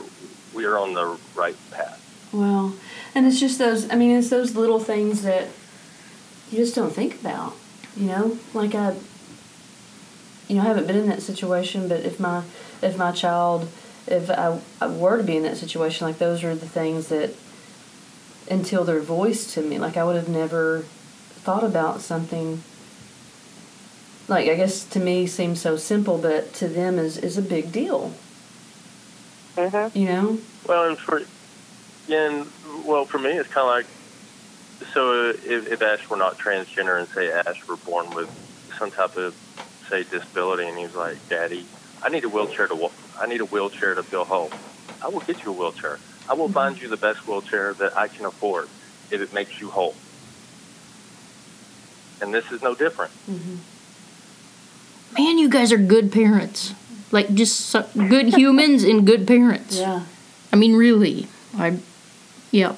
we 0.53 0.65
are 0.65 0.77
on 0.77 0.93
the 0.93 1.17
right 1.35 1.55
path. 1.71 1.97
Well, 2.31 2.75
and 3.15 3.25
it's 3.25 3.39
just 3.39 3.57
those. 3.57 3.89
I 3.89 3.95
mean, 3.95 4.11
it's 4.11 4.29
those 4.29 4.55
little 4.55 4.79
things 4.79 5.23
that 5.23 5.47
you 6.51 6.57
just 6.57 6.75
don't 6.75 6.93
think 6.93 7.19
about. 7.19 7.55
You 7.97 8.07
know, 8.07 8.37
like 8.53 8.75
I, 8.75 8.95
you 10.47 10.55
know, 10.55 10.61
I 10.61 10.65
haven't 10.65 10.87
been 10.87 10.97
in 10.97 11.07
that 11.07 11.21
situation, 11.21 11.87
but 11.87 12.01
if 12.01 12.19
my 12.19 12.43
if 12.81 12.97
my 12.97 13.11
child, 13.11 13.67
if 14.07 14.29
I, 14.29 14.59
I 14.79 14.87
were 14.87 15.17
to 15.17 15.23
be 15.23 15.35
in 15.35 15.43
that 15.43 15.57
situation, 15.57 16.07
like 16.07 16.19
those 16.19 16.43
are 16.43 16.55
the 16.55 16.67
things 16.67 17.07
that 17.07 17.33
until 18.49 18.83
they're 18.83 19.01
voiced 19.01 19.53
to 19.55 19.61
me, 19.61 19.79
like 19.79 19.97
I 19.97 20.03
would 20.03 20.15
have 20.15 20.29
never 20.29 20.85
thought 21.43 21.63
about 21.63 22.01
something. 22.01 22.63
Like 24.27 24.49
I 24.49 24.55
guess 24.55 24.83
to 24.85 24.99
me 24.99 25.27
seems 25.27 25.59
so 25.59 25.75
simple, 25.75 26.17
but 26.17 26.53
to 26.55 26.67
them 26.67 26.99
is 26.99 27.17
is 27.17 27.37
a 27.37 27.41
big 27.41 27.71
deal. 27.71 28.13
hmm 29.57 29.87
You 29.93 30.05
know. 30.05 30.37
Well, 30.67 30.89
and 30.89 30.97
for 30.97 31.21
and 32.09 32.45
well, 32.85 33.05
for 33.05 33.19
me, 33.19 33.31
it's 33.31 33.49
kind 33.49 33.67
of 33.67 33.75
like 33.75 33.87
so 34.93 35.29
if, 35.29 35.67
if 35.71 35.81
Ash 35.81 36.09
were 36.09 36.17
not 36.17 36.37
transgender 36.37 36.99
and 36.99 37.07
say 37.09 37.31
Ash 37.31 37.67
were 37.67 37.77
born 37.77 38.13
with 38.13 38.29
some 38.77 38.91
type 38.91 39.17
of 39.17 39.35
say 39.89 40.03
disability, 40.03 40.67
and 40.67 40.77
he's 40.77 40.95
like, 40.95 41.17
"Daddy, 41.29 41.65
I 42.01 42.09
need 42.09 42.23
a 42.23 42.29
wheelchair 42.29 42.67
to 42.67 42.75
walk. 42.75 42.93
I 43.19 43.25
need 43.27 43.41
a 43.41 43.45
wheelchair 43.45 43.95
to 43.95 44.03
feel 44.03 44.23
home. 44.25 44.51
I 45.01 45.09
will 45.09 45.21
get 45.21 45.43
you 45.43 45.51
a 45.51 45.53
wheelchair. 45.53 45.99
I 46.29 46.35
will 46.35 46.49
find 46.49 46.79
you 46.79 46.87
the 46.87 46.97
best 46.97 47.27
wheelchair 47.27 47.73
that 47.73 47.97
I 47.97 48.07
can 48.07 48.25
afford 48.25 48.69
if 49.09 49.19
it 49.19 49.33
makes 49.33 49.59
you 49.59 49.69
whole." 49.69 49.95
And 52.21 52.33
this 52.33 52.51
is 52.51 52.61
no 52.61 52.75
different. 52.75 53.11
Man, 55.17 55.37
you 55.37 55.49
guys 55.49 55.71
are 55.71 55.77
good 55.77 56.11
parents. 56.11 56.73
Like 57.11 57.33
just 57.33 57.59
so, 57.61 57.85
good 57.95 58.33
humans 58.35 58.83
and 58.83 59.05
good 59.05 59.27
parents. 59.27 59.77
Yeah. 59.77 60.03
I 60.53 60.55
mean, 60.55 60.75
really. 60.75 61.27
I, 61.57 61.79
yep. 62.51 62.77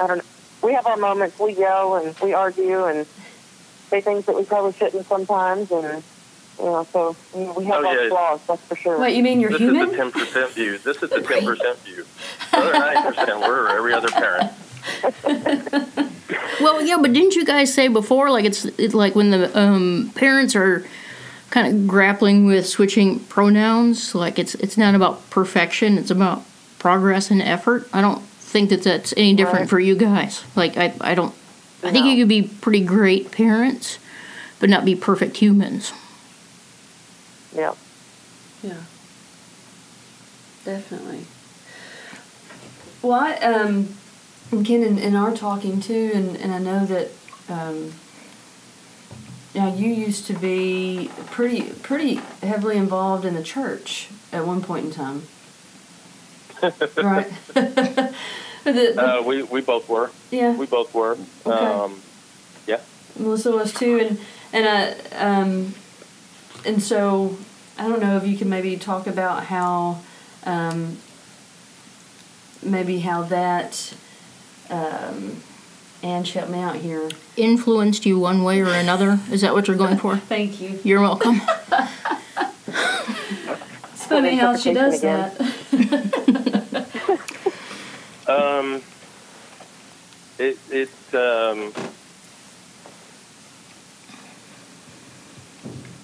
I 0.00 0.06
don't 0.06 0.18
know. 0.18 0.24
We 0.62 0.72
have 0.74 0.86
our 0.86 0.96
moments. 0.96 1.38
We 1.38 1.52
yell 1.54 1.96
and 1.96 2.14
we 2.20 2.32
argue 2.32 2.84
and 2.84 3.06
say 3.90 4.00
things 4.00 4.24
that 4.26 4.34
we 4.36 4.44
probably 4.44 4.72
shouldn't 4.72 5.06
sometimes. 5.06 5.70
And, 5.70 6.02
you 6.58 6.64
know, 6.64 6.86
so 6.92 7.14
you 7.36 7.44
know, 7.44 7.52
we 7.54 7.64
have 7.66 7.84
Oh, 7.84 7.86
our 7.88 8.02
yeah. 8.02 8.08
flaws, 8.08 8.40
that's 8.46 8.62
for 8.62 8.76
sure. 8.76 8.98
Wait, 9.00 9.14
you 9.16 9.22
mean 9.22 9.40
you're 9.40 9.50
this 9.50 9.60
human? 9.60 9.82
is 9.86 9.90
the 9.90 9.96
ten 9.96 10.10
percent 10.10 10.50
view. 10.52 10.78
This 10.78 11.02
is 11.02 11.10
the 11.10 11.20
ten 11.22 11.44
percent 11.44 11.78
view. 11.80 12.04
The 12.50 12.58
other 12.58 12.72
ninety 12.72 13.08
percent, 13.16 13.40
we're 13.40 13.68
every 13.76 13.92
other 13.92 14.08
parent. 14.08 14.52
Well, 16.60 16.82
yeah, 16.82 16.98
but 17.00 17.12
didn't 17.12 17.34
you 17.36 17.44
guys 17.44 17.72
say 17.72 17.88
before, 17.88 18.30
like 18.30 18.44
it's 18.44 18.64
it's 18.64 18.94
like 18.94 19.14
when 19.14 19.30
the 19.30 19.56
um, 19.58 20.10
parents 20.14 20.56
are 20.56 20.84
kind 21.50 21.66
of 21.66 21.86
grappling 21.88 22.44
with 22.44 22.66
switching 22.66 23.20
pronouns. 23.20 24.14
Like 24.14 24.38
it's 24.38 24.54
it's 24.56 24.76
not 24.76 24.94
about 24.94 25.28
perfection; 25.30 25.98
it's 25.98 26.10
about 26.10 26.42
progress 26.78 27.30
and 27.30 27.40
effort. 27.42 27.88
I 27.92 28.00
don't 28.00 28.22
think 28.22 28.70
that 28.70 28.82
that's 28.82 29.12
any 29.16 29.34
different 29.34 29.60
Right. 29.60 29.68
for 29.70 29.80
you 29.80 29.94
guys. 29.96 30.42
Like 30.56 30.76
I 30.76 30.92
I 31.00 31.14
don't. 31.14 31.34
I 31.82 31.92
think 31.92 32.06
No. 32.06 32.10
you 32.10 32.22
could 32.22 32.28
be 32.28 32.42
pretty 32.42 32.80
great 32.80 33.30
parents, 33.30 33.98
but 34.58 34.68
not 34.68 34.84
be 34.84 34.96
perfect 34.96 35.36
humans. 35.36 35.92
Yeah. 37.54 37.74
Yeah. 38.62 38.74
Definitely. 40.64 41.24
Well, 43.00 43.12
I, 43.20 43.34
um, 43.36 43.88
and 44.50 44.64
Ken 44.66 44.82
and, 44.82 44.98
and 44.98 45.16
our 45.16 45.34
talking 45.34 45.80
too, 45.80 46.10
and, 46.14 46.36
and 46.36 46.52
I 46.52 46.58
know 46.58 46.86
that, 46.86 47.08
um, 47.48 47.92
now 49.54 49.74
you 49.74 49.88
used 49.88 50.26
to 50.26 50.34
be 50.34 51.10
pretty, 51.30 51.62
pretty 51.82 52.14
heavily 52.42 52.76
involved 52.76 53.24
in 53.24 53.34
the 53.34 53.42
church 53.42 54.08
at 54.32 54.46
one 54.46 54.62
point 54.62 54.86
in 54.86 54.90
time. 54.92 55.22
right? 56.96 57.30
The- 58.64 58.72
the- 58.94 59.18
Uh, 59.18 59.22
we, 59.22 59.42
we 59.44 59.60
both 59.62 59.88
were. 59.88 60.10
yeah. 60.30 60.54
We 60.54 60.66
both 60.66 60.92
were. 60.92 61.16
Okay. 61.46 61.50
Um, 61.66 62.02
yeah. 62.66 62.80
Melissa 63.18 63.50
was 63.50 63.72
too, 63.72 63.98
and 63.98 64.18
and 64.52 64.66
uh, 64.66 65.16
um, 65.24 65.74
and 66.66 66.82
so 66.82 67.38
I 67.78 67.88
don't 67.88 68.00
know 68.00 68.16
if 68.18 68.26
you 68.26 68.36
can 68.36 68.50
maybe 68.50 68.76
talk 68.76 69.06
about 69.06 69.44
how, 69.44 70.00
um, 70.44 70.98
maybe 72.62 72.98
how 72.98 73.22
that, 73.22 73.94
um, 74.70 75.42
and 76.02 76.26
help 76.28 76.50
me 76.50 76.60
out 76.60 76.76
here. 76.76 77.08
Influenced 77.36 78.06
you 78.06 78.18
one 78.18 78.42
way 78.44 78.60
or 78.60 78.70
another? 78.70 79.18
Is 79.30 79.40
that 79.40 79.54
what 79.54 79.68
you're 79.68 79.76
going 79.76 79.98
for? 79.98 80.16
Thank 80.28 80.60
you. 80.60 80.78
You're 80.84 81.00
welcome. 81.00 81.40
It's 83.92 84.06
funny 84.06 84.36
how 84.36 84.56
she 84.56 84.72
does 84.72 85.02
Interpretation 85.02 85.42
that. 85.42 86.68
Um, 88.28 88.82
it 90.38 90.58
it 90.70 90.90
um, 91.14 91.72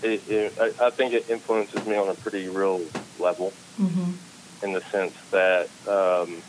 it, 0.02 0.28
it 0.28 0.58
I, 0.58 0.86
I 0.86 0.90
think 0.90 1.12
it 1.12 1.28
influences 1.28 1.86
me 1.86 1.96
on 1.96 2.08
a 2.08 2.14
pretty 2.14 2.48
real 2.48 2.80
level 3.18 3.52
mm-hmm. 3.78 4.12
in 4.64 4.72
the 4.72 4.80
sense 4.90 5.14
that 5.32 5.68
um, 5.86 6.42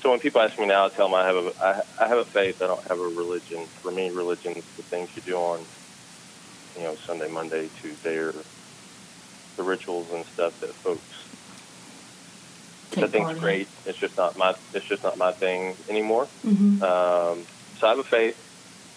so 0.00 0.10
when 0.10 0.20
people 0.20 0.40
ask 0.40 0.58
me 0.58 0.66
now, 0.66 0.86
I 0.86 0.88
tell 0.90 1.08
them 1.08 1.14
I 1.14 1.26
have 1.26 1.36
a 1.36 1.52
I, 1.60 2.04
I 2.04 2.08
have 2.08 2.18
a 2.18 2.24
faith. 2.24 2.62
I 2.62 2.66
don't 2.66 2.84
have 2.84 3.00
a 3.00 3.08
religion. 3.08 3.66
For 3.82 3.90
me, 3.90 4.10
religion 4.10 4.52
is 4.52 4.64
the 4.76 4.82
things 4.82 5.10
you 5.16 5.22
do 5.22 5.36
on 5.36 5.60
you 6.76 6.82
know 6.82 6.96
Sunday, 7.06 7.28
Monday, 7.28 7.68
Tuesday, 7.80 8.16
or 8.16 8.34
the 9.56 9.62
rituals 9.62 10.06
and 10.12 10.24
stuff 10.26 10.60
that 10.60 10.70
folks 10.70 11.02
Take 12.90 13.10
think's 13.10 13.26
part 13.26 13.36
in. 13.36 13.42
great. 13.42 13.68
It's 13.86 13.98
just 13.98 14.16
not 14.16 14.36
my 14.36 14.54
it's 14.72 14.86
just 14.86 15.02
not 15.02 15.18
my 15.18 15.32
thing 15.32 15.76
anymore. 15.88 16.28
Mm-hmm. 16.46 16.82
Um, 16.82 17.44
so 17.78 17.86
I 17.86 17.90
have 17.90 17.98
a 17.98 18.04
faith. 18.04 18.44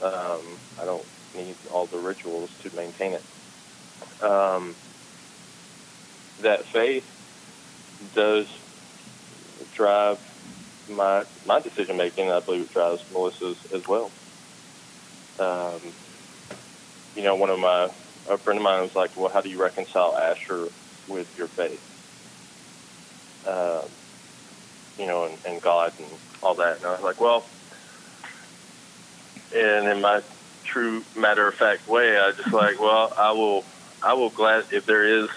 Um, 0.01 0.41
I 0.79 0.85
don't 0.85 1.05
need 1.35 1.55
all 1.71 1.85
the 1.85 1.97
rituals 1.97 2.49
to 2.63 2.75
maintain 2.75 3.13
it. 3.13 4.23
Um, 4.23 4.75
that 6.41 6.65
faith 6.65 7.05
does 8.15 8.47
drive 9.73 10.19
my 10.95 11.25
my 11.45 11.59
decision 11.59 11.97
making. 11.97 12.31
I 12.31 12.39
believe 12.39 12.63
it 12.63 12.73
drives 12.73 13.03
Melissa's 13.11 13.57
as 13.73 13.87
well. 13.87 14.11
Um, 15.39 15.81
you 17.15 17.23
know, 17.23 17.35
one 17.35 17.49
of 17.49 17.59
my 17.59 17.89
a 18.29 18.37
friend 18.37 18.57
of 18.57 18.63
mine 18.63 18.81
was 18.81 18.95
like, 18.95 19.15
"Well, 19.17 19.29
how 19.29 19.41
do 19.41 19.49
you 19.49 19.61
reconcile 19.61 20.15
Asher 20.15 20.67
with 21.07 21.37
your 21.37 21.47
faith?" 21.47 21.87
Um, 23.47 23.89
you 24.97 25.07
know, 25.07 25.25
and, 25.25 25.37
and 25.45 25.61
God 25.61 25.93
and 25.97 26.07
all 26.43 26.55
that. 26.55 26.77
And 26.77 26.85
I 26.85 26.91
was 26.91 27.01
like, 27.01 27.19
well, 27.19 27.43
and 29.55 29.87
in 29.87 30.01
my 30.01 30.21
true 30.63 31.03
matter 31.15 31.47
of 31.47 31.55
fact 31.55 31.87
way, 31.87 32.17
I 32.17 32.31
just 32.31 32.53
like, 32.53 32.79
well, 32.79 33.13
I 33.17 33.31
will, 33.31 33.65
I 34.03 34.13
will 34.13 34.29
glad 34.29 34.65
if 34.71 34.85
there 34.85 35.05
is 35.05 35.29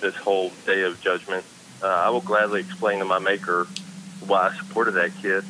this 0.00 0.14
whole 0.16 0.52
day 0.66 0.82
of 0.82 1.00
judgment, 1.00 1.44
uh, 1.82 1.86
I 1.86 2.10
will 2.10 2.20
gladly 2.20 2.60
explain 2.60 2.98
to 2.98 3.04
my 3.04 3.18
maker 3.18 3.66
why 4.26 4.48
I 4.48 4.56
supported 4.56 4.92
that 4.92 5.10
kid 5.22 5.44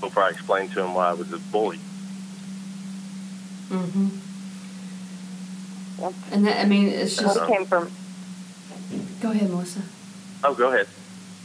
before 0.00 0.22
I 0.22 0.30
explained 0.30 0.72
to 0.72 0.82
him 0.82 0.94
why 0.94 1.10
I 1.10 1.12
was 1.14 1.32
a 1.32 1.38
bully. 1.38 1.78
Mm-hmm. 3.68 4.08
Yep. 6.00 6.12
And 6.32 6.46
that 6.46 6.60
I 6.60 6.64
mean, 6.68 6.88
it's 6.88 7.16
just. 7.16 7.40
We 7.40 7.46
came 7.46 7.66
from 7.66 7.90
Go 9.20 9.32
ahead, 9.32 9.50
Melissa. 9.50 9.82
Oh, 10.44 10.54
go 10.54 10.68
ahead. 10.72 10.86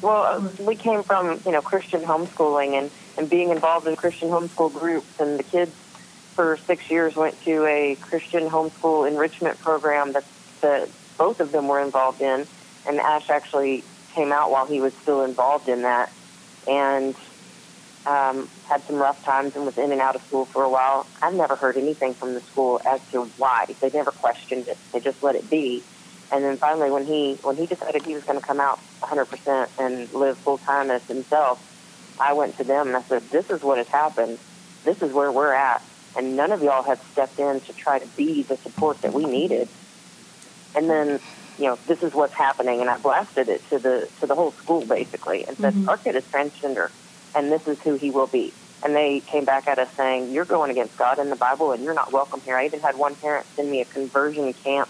well, 0.02 0.24
uh, 0.24 0.64
we 0.64 0.76
came 0.76 1.04
from 1.04 1.42
you 1.46 1.52
know 1.52 1.62
Christian 1.62 2.02
homeschooling 2.02 2.74
and 2.74 2.92
and 3.18 3.30
being 3.30 3.50
involved 3.50 3.88
in 3.88 3.96
Christian 3.96 4.30
homeschool 4.30 4.74
groups, 4.74 5.20
and 5.20 5.40
the 5.40 5.44
kids 5.44 5.72
for 6.36 6.58
six 6.58 6.90
years 6.90 7.16
went 7.16 7.40
to 7.44 7.66
a 7.66 7.96
Christian 7.96 8.50
homeschool 8.50 9.08
enrichment 9.08 9.60
program 9.60 10.14
that 10.14 10.24
that 10.62 10.90
both 11.18 11.40
of 11.40 11.52
them 11.52 11.68
were 11.68 11.82
involved 11.82 12.22
in, 12.22 12.46
and 12.88 13.00
Ash 13.00 13.30
actually 13.30 13.84
came 14.14 14.32
out 14.32 14.52
while 14.52 14.66
he 14.66 14.80
was 14.80 14.94
still 14.94 15.24
involved 15.24 15.68
in 15.68 15.82
that, 15.82 16.12
and 16.68 17.16
um, 18.06 18.50
had 18.68 18.84
some 18.84 18.98
rough 18.98 19.24
times 19.24 19.56
and 19.56 19.66
was 19.66 19.78
in 19.78 19.92
and 19.92 20.02
out 20.02 20.16
of 20.16 20.24
school 20.24 20.46
for 20.46 20.64
a 20.64 20.70
while. 20.70 21.08
I've 21.22 21.34
never 21.34 21.56
heard 21.56 21.78
anything 21.78 22.14
from 22.14 22.34
the 22.34 22.42
school 22.42 22.82
as 22.86 23.02
to 23.12 23.26
why. 23.38 23.66
They 23.80 23.90
never 23.90 24.12
questioned 24.12 24.68
it. 24.68 24.78
They 24.92 25.00
just 25.00 25.24
let 25.24 25.36
it 25.36 25.50
be. 25.50 25.84
And 26.32 26.44
then 26.44 26.58
finally, 26.58 26.90
when 26.90 27.06
he 27.06 27.36
when 27.44 27.56
he 27.56 27.68
decided 27.68 28.06
he 28.06 28.16
was 28.16 28.24
going 28.24 28.40
to 28.40 28.46
come 28.46 28.60
out 28.60 28.80
100% 29.02 29.70
and 29.78 30.12
live 30.14 30.38
full 30.40 30.58
time 30.58 30.90
as 30.90 31.04
himself, 31.04 31.62
I 32.20 32.34
went 32.34 32.58
to 32.58 32.64
them 32.64 32.88
and 32.88 32.98
I 32.98 33.04
said, 33.04 33.22
"This 33.30 33.52
is 33.52 33.62
what 33.62 33.78
has 33.78 33.88
happened. 33.88 34.40
This 34.84 35.02
is 35.02 35.14
where 35.14 35.32
we're 35.32 35.54
at, 35.54 35.84
and 36.18 36.36
none 36.36 36.52
of 36.52 36.64
y'all 36.64 36.84
have 36.84 37.00
stepped 37.12 37.40
in 37.40 37.62
to 37.62 37.74
try 37.74 38.00
to 38.00 38.08
be 38.18 38.42
the 38.44 38.58
support 38.58 39.02
that 39.02 39.14
we 39.14 39.26
needed." 39.26 39.70
And 40.76 40.90
then, 40.90 41.20
you 41.58 41.66
know, 41.66 41.78
this 41.88 42.02
is 42.04 42.14
what's 42.14 42.34
happening, 42.34 42.82
and 42.82 42.90
I 42.90 42.98
blasted 42.98 43.50
it 43.50 43.68
to 43.70 43.80
the 43.80 44.10
to 44.20 44.28
the 44.28 44.36
whole 44.36 44.52
school 44.52 44.86
basically, 44.86 45.46
and 45.46 45.58
said, 45.58 45.74
Mhm. 45.74 45.88
"Our 45.88 45.98
kid 45.98 46.16
is 46.16 46.24
transgender, 46.26 46.90
and 47.36 47.52
this 47.52 47.68
is 47.68 47.80
who 47.82 47.96
he 47.96 48.10
will 48.12 48.28
be." 48.28 48.54
And 48.84 48.96
they 48.96 49.22
came 49.22 49.46
back 49.46 49.68
at 49.68 49.80
us 49.80 49.90
saying, 49.96 50.32
"You're 50.32 50.46
going 50.46 50.72
against 50.72 50.98
God 50.98 51.20
and 51.20 51.32
the 51.32 51.36
Bible, 51.38 51.72
and 51.72 51.84
you're 51.84 51.94
not 51.94 52.12
welcome 52.12 52.42
here." 52.42 52.58
I 52.58 52.66
even 52.66 52.82
had 52.82 52.98
one 52.98 53.16
parent 53.16 53.46
send 53.56 53.70
me 53.72 53.82
a 53.82 53.86
conversion 53.86 54.54
camp 54.54 54.90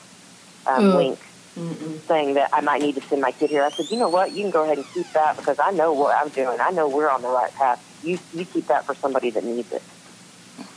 um, 0.66 0.86
Ugh. 0.86 0.96
link 0.96 1.20
Mm-mm. 1.58 2.00
saying 2.08 2.34
that 2.36 2.50
I 2.54 2.62
might 2.62 2.82
need 2.82 2.96
to 2.96 3.02
send 3.02 3.22
my 3.22 3.32
kid 3.32 3.50
here. 3.52 3.64
I 3.64 3.70
said, 3.70 3.92
you 3.92 3.98
know 3.98 4.10
what? 4.10 4.32
You 4.32 4.42
can 4.42 4.52
go 4.52 4.64
ahead 4.64 4.78
and 4.78 4.88
keep 4.94 5.12
that 5.14 5.38
because 5.38 5.60
I 5.60 5.72
know 5.72 5.94
what 5.94 6.16
I'm 6.16 6.30
doing. 6.30 6.60
I 6.60 6.72
know 6.72 6.88
we're 6.88 7.10
on 7.10 7.22
the 7.22 7.28
right 7.28 7.54
path. 7.54 7.80
You 8.04 8.18
you 8.34 8.46
keep 8.46 8.68
that 8.68 8.86
for 8.86 8.96
somebody 8.96 9.30
that 9.32 9.44
needs 9.44 9.72
it. 9.72 9.84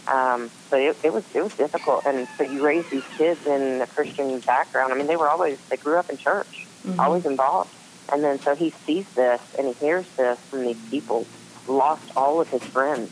Um, 0.09 0.51
so 0.71 0.77
it, 0.77 0.97
it 1.03 1.13
was 1.13 1.25
it 1.35 1.43
was 1.43 1.53
difficult, 1.55 2.07
and 2.07 2.29
so 2.39 2.45
you 2.45 2.65
raise 2.65 2.89
these 2.91 3.05
kids 3.19 3.45
in 3.47 3.81
a 3.83 3.87
Christian 3.87 4.39
background. 4.41 4.93
I 4.93 4.97
mean, 4.97 5.07
they 5.09 5.17
were 5.17 5.29
always 5.29 5.59
they 5.69 5.77
grew 5.77 5.99
up 5.99 6.09
in 6.11 6.17
church, 6.17 6.67
Mhm. 6.87 6.99
always 7.01 7.27
involved, 7.27 7.71
and 8.13 8.23
then 8.23 8.39
so 8.41 8.55
he 8.55 8.73
sees 8.87 9.07
this 9.15 9.41
and 9.59 9.67
he 9.67 9.73
hears 9.75 10.07
this 10.17 10.39
from 10.51 10.65
these 10.65 10.79
people. 10.91 11.27
Lost 11.67 12.05
all 12.17 12.41
of 12.41 12.49
his 12.49 12.63
friends 12.63 13.11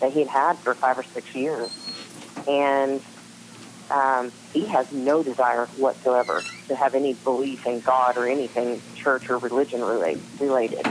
that 0.00 0.12
he 0.12 0.20
had 0.20 0.28
had 0.28 0.58
for 0.58 0.74
five 0.74 0.98
or 0.98 1.04
six 1.04 1.32
years, 1.34 1.70
and 2.48 3.00
um, 3.90 4.32
he 4.52 4.66
has 4.66 4.90
no 4.92 5.22
desire 5.22 5.66
whatsoever 5.76 6.42
to 6.66 6.74
have 6.74 6.96
any 6.96 7.14
belief 7.14 7.64
in 7.66 7.78
God 7.80 8.16
or 8.16 8.26
anything 8.26 8.82
church 8.96 9.30
or 9.30 9.38
religion 9.38 9.84
relate, 9.84 10.18
related. 10.40 10.84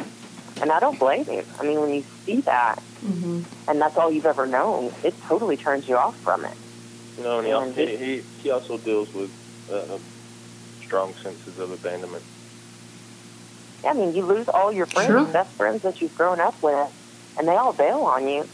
And 0.61 0.71
I 0.71 0.79
don't 0.79 0.97
blame 0.97 1.25
him. 1.25 1.45
I 1.59 1.63
mean, 1.63 1.81
when 1.81 1.93
you 1.93 2.05
see 2.25 2.39
that 2.41 2.81
Mm-hmm. 3.05 3.69
and 3.69 3.79
that's 3.81 3.97
all 3.97 4.11
you've 4.11 4.25
ever 4.25 4.47
known, 4.47 4.91
it 5.03 5.13
totally 5.27 5.57
turns 5.57 5.87
you 5.87 5.95
off 5.95 6.17
from 6.21 6.43
it. 6.43 6.57
No, 7.21 7.37
and 7.39 7.47
he, 7.47 7.53
And 7.53 7.75
he, 7.75 7.97
he, 8.17 8.23
he 8.41 8.49
also 8.49 8.77
deals 8.77 9.13
with 9.13 9.31
uh, 9.71 9.97
strong 10.83 11.13
senses 11.21 11.59
of 11.59 11.71
abandonment. 11.71 12.23
Yeah, 13.83 13.91
I 13.91 13.93
mean, 13.93 14.15
you 14.15 14.25
lose 14.25 14.49
all 14.49 14.71
your 14.71 14.87
friends, 14.87 15.09
Sure. 15.09 15.25
best 15.25 15.51
friends 15.51 15.83
that 15.83 16.01
you've 16.01 16.17
grown 16.17 16.39
up 16.39 16.59
with, 16.63 16.91
and 17.37 17.47
they 17.47 17.55
all 17.55 17.73
bail 17.73 17.99
on 18.01 18.27
you. 18.27 18.47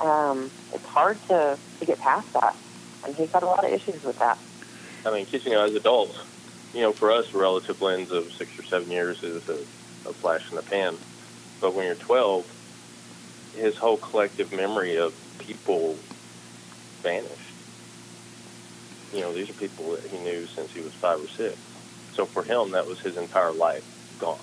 Um, 0.00 0.50
it's 0.72 0.86
hard 0.86 1.18
to, 1.28 1.58
to 1.80 1.84
get 1.84 1.98
past 1.98 2.32
that. 2.34 2.54
And 3.04 3.14
he's 3.16 3.30
got 3.30 3.42
a 3.42 3.46
lot 3.46 3.64
of 3.64 3.72
issues 3.72 4.02
with 4.04 4.18
that. 4.20 4.38
I 5.04 5.10
mean, 5.12 5.26
kids, 5.26 5.44
you 5.44 5.58
as 5.58 5.74
adults, 5.74 6.18
you 6.74 6.82
know, 6.82 6.92
for 6.92 7.10
us, 7.10 7.32
a 7.34 7.38
relative 7.38 7.80
lens 7.82 8.10
of 8.12 8.32
six 8.32 8.56
or 8.58 8.62
seven 8.62 8.90
years 8.90 9.22
is 9.22 9.48
a, 9.48 9.54
a 10.08 10.12
flash 10.12 10.48
in 10.50 10.56
the 10.56 10.62
pan. 10.62 10.96
But 11.60 11.74
when 11.74 11.86
you're 11.86 11.94
12, 11.96 12.46
his 13.58 13.76
whole 13.76 13.96
collective 13.96 14.52
memory 14.52 14.96
of 14.96 15.14
people 15.38 15.96
vanished. 17.02 17.34
You 19.12 19.20
know, 19.20 19.32
these 19.32 19.50
are 19.50 19.54
people 19.54 19.92
that 19.92 20.04
he 20.04 20.18
knew 20.18 20.46
since 20.46 20.72
he 20.72 20.80
was 20.80 20.92
five 20.92 21.22
or 21.22 21.28
six. 21.28 21.56
So 22.12 22.24
for 22.24 22.42
him, 22.42 22.72
that 22.72 22.86
was 22.86 23.00
his 23.00 23.16
entire 23.16 23.52
life 23.52 23.84
gone. 24.18 24.38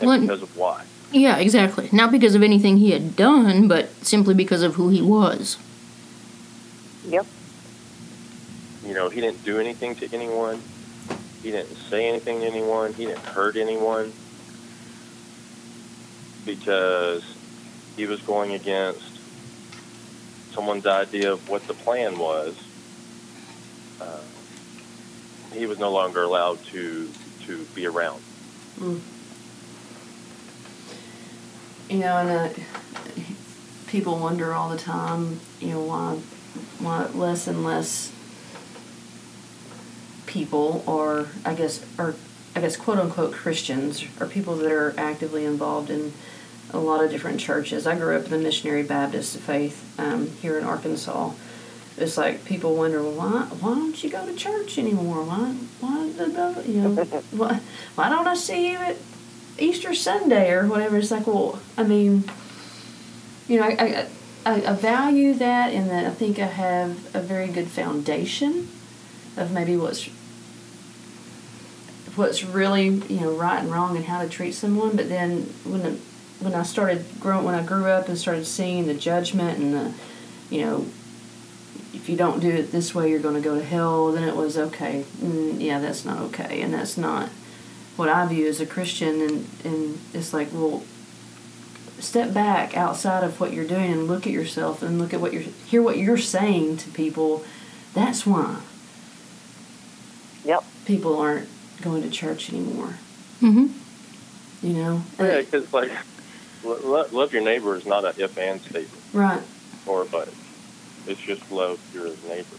And 0.00 0.08
Well, 0.08 0.20
because 0.20 0.42
of 0.42 0.56
why? 0.56 0.84
Yeah, 1.10 1.38
exactly. 1.38 1.88
Not 1.92 2.12
because 2.12 2.34
of 2.34 2.42
anything 2.42 2.76
he 2.76 2.90
had 2.90 3.16
done, 3.16 3.66
but 3.66 3.88
simply 4.04 4.34
because 4.34 4.62
of 4.62 4.74
who 4.74 4.90
he 4.90 5.00
was. 5.00 5.56
Yep. 7.06 7.26
you 8.84 8.92
know, 8.94 9.08
he 9.08 9.20
didn't 9.20 9.42
do 9.44 9.58
anything 9.58 9.94
to 9.96 10.14
anyone. 10.14 10.60
He 11.42 11.50
didn't 11.50 11.74
say 11.76 12.06
anything 12.06 12.40
to 12.40 12.46
anyone. 12.46 12.92
He 12.92 13.06
didn't 13.06 13.24
hurt 13.24 13.56
anyone 13.56 14.12
because 16.44 17.22
he 17.98 18.06
was 18.06 18.20
going 18.22 18.52
against 18.52 19.02
someone's 20.52 20.86
idea 20.86 21.32
of 21.32 21.48
what 21.48 21.66
the 21.66 21.74
plan 21.74 22.16
was. 22.16 22.56
Uh, 24.00 24.20
he 25.52 25.66
was 25.66 25.80
no 25.80 25.90
longer 25.90 26.22
allowed 26.22 26.64
to 26.66 27.10
to 27.46 27.64
be 27.74 27.86
around. 27.86 28.22
Mm. 28.78 29.00
You 31.90 31.98
know, 31.98 32.16
and 32.18 32.30
uh, 32.30 33.22
people 33.88 34.16
wonder 34.20 34.54
all 34.54 34.68
the 34.68 34.78
time, 34.78 35.40
you 35.58 35.70
know, 35.70 35.82
why 35.82 36.20
why 36.78 37.06
less 37.08 37.48
and 37.48 37.64
less 37.64 38.12
people, 40.26 40.84
or 40.86 41.26
I 41.44 41.54
guess, 41.54 41.84
or 41.98 42.14
I 42.54 42.60
guess, 42.60 42.76
quote 42.76 42.98
unquote 42.98 43.32
Christians, 43.32 44.04
or 44.20 44.26
people 44.26 44.54
that 44.54 44.70
are 44.70 44.94
actively 44.96 45.44
involved 45.44 45.90
in 45.90 46.12
a 46.70 46.78
lot 46.78 47.02
of 47.02 47.10
different 47.10 47.40
churches. 47.40 47.86
I 47.86 47.96
grew 47.96 48.16
up 48.16 48.24
in 48.24 48.30
the 48.30 48.38
Missionary 48.38 48.82
Baptist 48.82 49.38
faith 49.38 49.98
um, 49.98 50.30
here 50.42 50.58
in 50.58 50.64
Arkansas. 50.64 51.32
It's 51.96 52.16
like 52.16 52.44
people 52.44 52.76
wonder, 52.76 53.02
well, 53.02 53.12
why 53.12 53.42
why 53.60 53.74
don't 53.74 54.04
you 54.04 54.10
go 54.10 54.24
to 54.24 54.34
church 54.34 54.78
anymore? 54.78 55.24
Why 55.24 55.54
why 55.80 56.06
you 56.64 56.80
know 56.80 57.04
why 57.30 57.60
why 57.94 58.08
don't 58.08 58.26
I 58.26 58.34
see 58.34 58.70
you 58.70 58.76
at 58.76 58.96
Easter 59.58 59.94
Sunday 59.94 60.50
or 60.50 60.66
whatever? 60.68 60.96
It's 60.98 61.10
like, 61.10 61.26
well, 61.26 61.60
I 61.76 61.82
mean, 61.82 62.24
you 63.48 63.58
know, 63.58 63.66
I 63.66 64.06
I, 64.46 64.54
I 64.64 64.72
value 64.74 65.34
that 65.34 65.72
in 65.72 65.88
that 65.88 66.06
I 66.06 66.10
think 66.10 66.38
I 66.38 66.46
have 66.46 67.14
a 67.14 67.20
very 67.20 67.48
good 67.48 67.68
foundation 67.68 68.68
of 69.36 69.52
maybe 69.52 69.76
what's 69.76 70.08
what's 72.14 72.44
really 72.44 72.86
you 72.86 73.20
know 73.20 73.32
right 73.32 73.60
and 73.60 73.70
wrong 73.70 73.96
and 73.96 74.04
how 74.04 74.22
to 74.22 74.28
treat 74.28 74.52
someone. 74.52 74.96
But 74.96 75.08
then 75.08 75.52
when 75.64 75.82
the, 75.82 75.98
when 76.40 76.54
I 76.54 76.62
started 76.62 77.04
growing, 77.18 77.44
when 77.44 77.54
I 77.54 77.62
grew 77.62 77.86
up 77.86 78.08
and 78.08 78.16
started 78.16 78.46
seeing 78.46 78.86
the 78.86 78.94
judgment 78.94 79.58
and 79.58 79.74
the, 79.74 79.92
you 80.50 80.62
know, 80.62 80.86
if 81.92 82.08
you 82.08 82.16
don't 82.16 82.40
do 82.40 82.50
it 82.50 82.70
this 82.70 82.94
way, 82.94 83.10
you're 83.10 83.20
going 83.20 83.34
to 83.34 83.40
go 83.40 83.56
to 83.56 83.64
hell. 83.64 84.12
Then 84.12 84.24
it 84.28 84.36
was 84.36 84.56
okay. 84.56 85.04
Mm, 85.20 85.60
yeah, 85.60 85.78
that's 85.78 86.04
not 86.04 86.18
okay, 86.18 86.60
and 86.60 86.72
that's 86.72 86.96
not 86.96 87.28
what 87.96 88.08
I 88.08 88.26
view 88.26 88.46
as 88.46 88.60
a 88.60 88.66
Christian. 88.66 89.20
And 89.20 89.48
and 89.64 89.98
it's 90.14 90.32
like, 90.32 90.48
well, 90.52 90.84
step 91.98 92.32
back 92.32 92.76
outside 92.76 93.24
of 93.24 93.40
what 93.40 93.52
you're 93.52 93.66
doing 93.66 93.92
and 93.92 94.06
look 94.06 94.26
at 94.26 94.32
yourself 94.32 94.82
and 94.82 94.98
look 94.98 95.12
at 95.12 95.20
what 95.20 95.32
you're 95.32 95.42
hear 95.42 95.82
what 95.82 95.98
you're 95.98 96.18
saying 96.18 96.76
to 96.78 96.90
people. 96.90 97.44
That's 97.94 98.26
why. 98.26 98.60
Yep. 100.44 100.64
People 100.84 101.18
aren't 101.18 101.48
going 101.82 102.02
to 102.02 102.10
church 102.10 102.52
anymore. 102.52 102.94
Mm-hmm. 103.40 103.66
You 104.66 104.72
know. 104.72 105.02
Yeah, 105.18 105.40
because 105.40 105.72
like 105.72 105.90
love, 106.64 107.12
love 107.12 107.32
your 107.32 107.42
neighbor 107.42 107.76
is 107.76 107.86
not 107.86 108.04
a 108.04 108.14
if 108.22 108.36
and 108.38 108.60
statement. 108.60 109.02
Right. 109.12 109.42
Or 109.86 110.04
but. 110.04 110.28
It's 111.06 111.20
just 111.20 111.50
love 111.50 111.80
your 111.94 112.08
neighbor. 112.28 112.56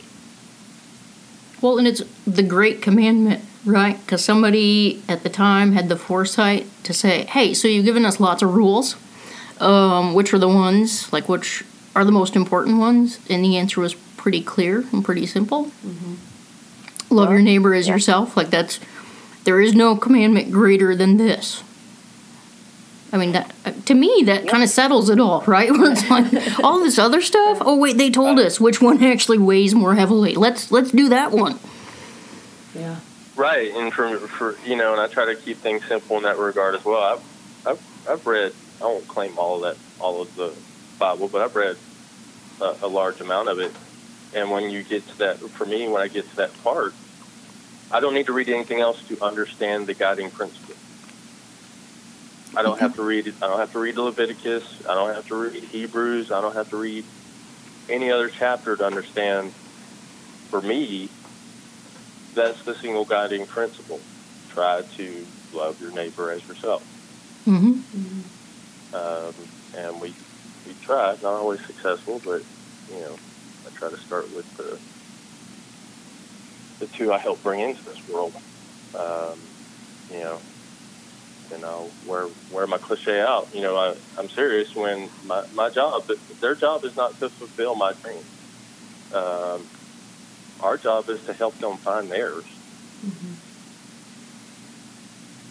Well, 1.61 1.77
and 1.77 1.87
it's 1.87 2.01
the 2.25 2.41
great 2.41 2.81
commandment, 2.81 3.43
right? 3.65 3.99
Because 3.99 4.23
somebody 4.23 5.03
at 5.07 5.23
the 5.23 5.29
time 5.29 5.73
had 5.73 5.89
the 5.89 5.97
foresight 5.97 6.65
to 6.83 6.93
say, 6.93 7.25
hey, 7.25 7.53
so 7.53 7.67
you've 7.67 7.85
given 7.85 8.05
us 8.05 8.19
lots 8.19 8.41
of 8.41 8.53
rules. 8.53 8.95
Um, 9.59 10.13
which 10.13 10.33
are 10.33 10.39
the 10.39 10.47
ones, 10.47 11.11
like, 11.11 11.27
which 11.27 11.65
are 11.93 12.05
the 12.05 12.13
most 12.13 12.37
important 12.37 12.77
ones? 12.77 13.19
And 13.29 13.43
the 13.43 13.57
answer 13.57 13.81
was 13.81 13.93
pretty 13.93 14.41
clear 14.41 14.85
and 14.93 15.03
pretty 15.03 15.25
simple. 15.25 15.65
Mm-hmm. 15.85 16.13
Love 17.13 17.27
well, 17.27 17.31
your 17.33 17.41
neighbor 17.41 17.73
as 17.73 17.87
yeah. 17.87 17.95
yourself. 17.95 18.37
Like, 18.37 18.51
that's, 18.51 18.79
there 19.43 19.59
is 19.59 19.75
no 19.75 19.97
commandment 19.97 20.49
greater 20.49 20.95
than 20.95 21.17
this. 21.17 21.61
I 23.11 23.17
mean, 23.17 23.31
that 23.31 23.53
to 23.87 23.93
me 23.93 24.23
that 24.25 24.43
yep. 24.43 24.51
kind 24.51 24.63
of 24.63 24.69
settles 24.69 25.09
it 25.09 25.19
all, 25.19 25.41
right? 25.41 25.71
Where 25.77 25.91
it's 25.91 26.09
like 26.09 26.59
all 26.63 26.79
this 26.79 26.99
other 26.99 27.21
stuff. 27.21 27.57
Oh 27.61 27.77
wait, 27.77 27.97
they 27.97 28.09
told 28.09 28.39
uh. 28.39 28.43
us 28.43 28.59
which 28.59 28.81
one 28.81 29.03
actually 29.03 29.39
weighs 29.39 29.73
more 29.73 29.95
heavily. 29.95 30.35
Let's 30.35 30.71
let's 30.71 30.91
do 30.91 31.09
that 31.09 31.31
one. 31.31 31.59
Yeah. 32.75 32.97
Right, 33.35 33.73
and 33.73 33.93
for 33.93 34.17
for 34.19 34.57
you 34.65 34.75
know, 34.75 34.91
and 34.91 35.01
I 35.01 35.07
try 35.07 35.25
to 35.25 35.35
keep 35.35 35.57
things 35.57 35.85
simple 35.85 36.17
in 36.17 36.23
that 36.23 36.37
regard 36.37 36.75
as 36.75 36.85
well. 36.85 37.01
I've 37.01 37.67
I've, 37.67 38.09
I've 38.09 38.27
read. 38.27 38.53
I 38.81 38.85
won't 38.85 39.07
claim 39.07 39.37
all 39.37 39.55
of 39.55 39.61
that, 39.61 39.77
all 40.01 40.21
of 40.21 40.33
the 40.35 40.53
Bible, 40.99 41.27
but 41.27 41.41
I've 41.41 41.55
read 41.55 41.77
a, 42.61 42.75
a 42.83 42.87
large 42.87 43.19
amount 43.21 43.49
of 43.49 43.59
it. 43.59 43.71
And 44.33 44.51
when 44.51 44.69
you 44.69 44.83
get 44.83 45.07
to 45.07 45.17
that, 45.19 45.37
for 45.37 45.65
me, 45.65 45.87
when 45.87 46.01
I 46.01 46.07
get 46.07 46.29
to 46.29 46.35
that 46.37 46.63
part, 46.63 46.93
I 47.91 47.99
don't 47.99 48.13
need 48.13 48.27
to 48.27 48.33
read 48.33 48.49
anything 48.49 48.79
else 48.79 49.01
to 49.07 49.21
understand 49.23 49.87
the 49.87 49.93
guiding 49.93 50.29
principle. 50.29 50.75
I 52.55 52.63
don't 52.63 52.79
have 52.79 52.95
to 52.95 53.03
read 53.03 53.33
I 53.41 53.47
don't 53.47 53.59
have 53.59 53.71
to 53.73 53.79
read 53.79 53.97
Leviticus. 53.97 54.63
I 54.87 54.93
don't 54.95 55.13
have 55.13 55.27
to 55.27 55.35
read 55.35 55.63
Hebrews. 55.63 56.31
I 56.31 56.41
don't 56.41 56.55
have 56.55 56.69
to 56.71 56.77
read 56.77 57.05
any 57.89 58.11
other 58.11 58.29
chapter 58.29 58.75
to 58.75 58.85
understand. 58.85 59.51
For 60.49 60.61
me, 60.61 61.09
that's 62.33 62.61
the 62.63 62.75
single 62.75 63.05
guiding 63.05 63.45
principle. 63.45 63.99
Try 64.49 64.81
to 64.97 65.25
love 65.53 65.79
your 65.81 65.91
neighbor 65.91 66.31
as 66.31 66.45
yourself. 66.47 66.83
Mm-hmm. 67.47 67.71
mm-hmm. 67.71 68.95
Um, 68.95 69.33
and 69.77 70.01
we 70.01 70.13
we 70.67 70.73
try, 70.81 71.11
not 71.21 71.33
always 71.33 71.59
successful, 71.65 72.19
but 72.25 72.43
you 72.91 72.99
know, 73.01 73.15
I 73.65 73.77
try 73.77 73.89
to 73.89 73.97
start 73.97 74.33
with 74.35 74.57
the 74.57 74.79
the 76.79 76.87
two 76.87 77.13
I 77.13 77.17
help 77.17 77.43
bring 77.43 77.59
into 77.59 77.83
this 77.83 78.07
world. 78.09 78.33
Um, 78.95 79.39
you 80.11 80.19
know, 80.19 80.39
and 81.53 81.63
I'll 81.65 81.89
wear 82.05 82.27
wear 82.51 82.67
my 82.67 82.77
cliche 82.77 83.19
out. 83.19 83.47
You 83.53 83.61
know, 83.61 83.75
I, 83.77 83.95
I'm 84.17 84.29
serious 84.29 84.75
when 84.75 85.09
my, 85.25 85.43
my 85.53 85.69
job, 85.69 86.09
their 86.39 86.55
job 86.55 86.83
is 86.85 86.95
not 86.95 87.19
to 87.19 87.29
fulfill 87.29 87.75
my 87.75 87.93
dream. 87.93 88.23
Um, 89.13 89.65
our 90.61 90.77
job 90.77 91.09
is 91.09 91.23
to 91.25 91.33
help 91.33 91.57
them 91.59 91.77
find 91.77 92.09
theirs. 92.09 92.43
Mm-hmm. 93.05 93.33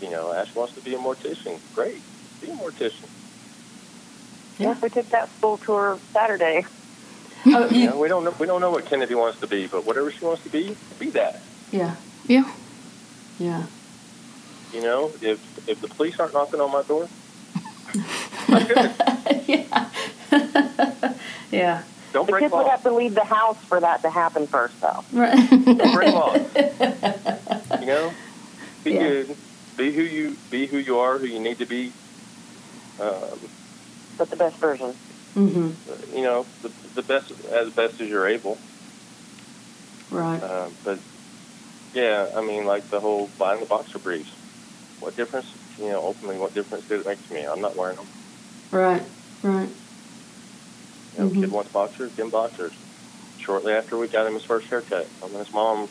You 0.04 0.10
know, 0.10 0.32
Ash 0.32 0.54
wants 0.54 0.74
to 0.74 0.80
be 0.80 0.94
a 0.94 0.98
mortician. 0.98 1.58
Great, 1.74 2.00
be 2.40 2.50
a 2.50 2.54
mortician. 2.54 3.08
Yeah, 4.58 4.76
we 4.80 4.88
took 4.88 5.08
that 5.10 5.28
school 5.36 5.58
tour 5.58 5.98
Saturday. 6.12 6.64
Oh, 7.46 7.68
you 7.70 7.86
know, 7.86 7.96
we 7.98 8.08
don't 8.08 8.24
know, 8.24 8.34
we 8.40 8.46
don't 8.46 8.60
know 8.60 8.72
what 8.72 8.86
Kennedy 8.86 9.14
wants 9.14 9.38
to 9.40 9.46
be, 9.46 9.68
but 9.68 9.86
whatever 9.86 10.10
she 10.10 10.24
wants 10.24 10.42
to 10.42 10.50
be, 10.50 10.76
be 10.98 11.10
that. 11.10 11.40
Yeah. 11.70 11.94
Yeah. 12.26 12.52
Yeah. 13.38 13.66
You 14.74 14.82
know, 14.82 15.12
if 15.22 15.40
if 15.68 15.80
the 15.80 15.88
police 15.88 16.18
aren't 16.18 16.32
knocking 16.34 16.60
on 16.60 16.72
my 16.72 16.82
door, 16.82 17.08
yeah. 19.46 19.90
yeah. 21.50 21.82
Don't 22.12 22.24
the 22.26 22.32
break 22.32 22.42
kids 22.44 22.52
laws. 22.52 22.64
would 22.64 22.70
have 22.70 22.82
to 22.84 22.92
leave 22.92 23.14
the 23.14 23.24
house 23.24 23.58
for 23.64 23.78
that 23.80 24.00
to 24.02 24.10
happen 24.10 24.46
first, 24.46 24.80
though. 24.80 25.04
Right. 25.12 25.36
Don't 25.50 25.94
break 25.94 26.14
laws. 26.14 26.40
You 27.80 27.86
know, 27.86 28.12
be 28.84 28.92
Yeah. 28.92 28.98
good. 29.00 29.36
Be 29.76 29.92
who 29.92 30.02
you 30.02 30.36
be 30.50 30.66
who 30.66 30.78
you 30.78 30.98
are, 30.98 31.18
who 31.18 31.26
you 31.26 31.38
need 31.38 31.58
to 31.58 31.66
be. 31.66 31.92
Um, 33.00 33.14
But 34.16 34.30
the 34.30 34.36
best 34.36 34.56
version. 34.56 34.94
Mm-hmm. 35.36 36.16
you 36.16 36.22
know, 36.24 36.46
the, 36.62 36.70
the 36.94 37.02
best 37.02 37.30
as 37.52 37.70
best 37.70 38.00
as 38.00 38.08
you're 38.08 38.26
able. 38.26 38.58
Right. 40.10 40.42
Uh, 40.42 40.68
but 40.84 40.98
yeah, 41.94 42.30
I 42.34 42.40
mean, 42.40 42.64
like 42.66 42.88
the 42.90 42.98
whole 43.00 43.30
buying 43.38 43.60
the 43.60 43.66
boxer 43.66 43.98
briefs. 43.98 44.30
What 45.00 45.14
difference, 45.16 45.46
you 45.78 45.88
know, 45.88 46.02
ultimately, 46.04 46.38
what 46.38 46.54
difference 46.54 46.84
did 46.88 47.00
it 47.00 47.06
make 47.06 47.26
to 47.28 47.34
me? 47.34 47.44
I'm 47.44 47.60
not 47.60 47.76
wearing 47.76 47.96
them. 47.96 48.06
Right. 48.70 49.02
Right. 49.42 49.68
You 51.16 51.24
know, 51.24 51.30
Mhm. 51.30 51.40
kid 51.40 51.50
wants 51.52 51.70
boxers, 51.72 52.12
get 52.12 52.24
him 52.24 52.30
boxers. 52.30 52.72
Shortly 53.40 53.72
after 53.72 53.96
we 53.96 54.08
got 54.08 54.26
him 54.26 54.34
his 54.34 54.44
first 54.44 54.66
haircut, 54.68 55.06
I 55.24 55.28
mean, 55.28 55.38
his 55.38 55.52
mom, 55.52 55.88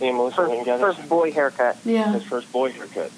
me 0.00 0.08
and 0.08 0.16
Melissa 0.16 0.42
went 0.42 0.52
and 0.54 0.58
First, 0.66 0.66
got 0.66 0.80
first 0.80 0.98
his, 1.00 1.08
boy 1.08 1.32
haircut. 1.32 1.76
Yeah. 1.84 2.12
his 2.12 2.24
first 2.24 2.50
boy 2.52 2.72
haircut. 2.72 3.10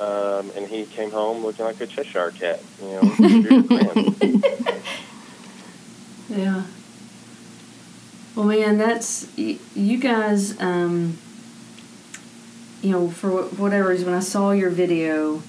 Um, 0.00 0.50
and 0.56 0.66
he 0.66 0.86
came 0.86 1.10
home 1.12 1.44
looking 1.44 1.64
like 1.64 1.80
a 1.80 1.86
Cheshire 1.86 2.30
cat, 2.32 2.60
you 2.82 2.88
know. 2.88 3.02
man. 3.68 4.42
Yeah. 6.28 6.62
Well, 8.34 8.46
man, 8.46 8.78
that's 8.78 9.28
y- 9.38 9.58
you 9.74 9.98
guys. 9.98 10.60
Um, 10.60 11.18
you 12.84 12.90
know, 12.90 13.08
for 13.08 13.30
whatever 13.30 13.88
reason, 13.88 14.06
when 14.06 14.14
I 14.14 14.20
saw 14.20 14.52
your 14.52 14.68
video, 14.68 15.42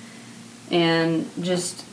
and 0.71 1.29
just 1.43 1.85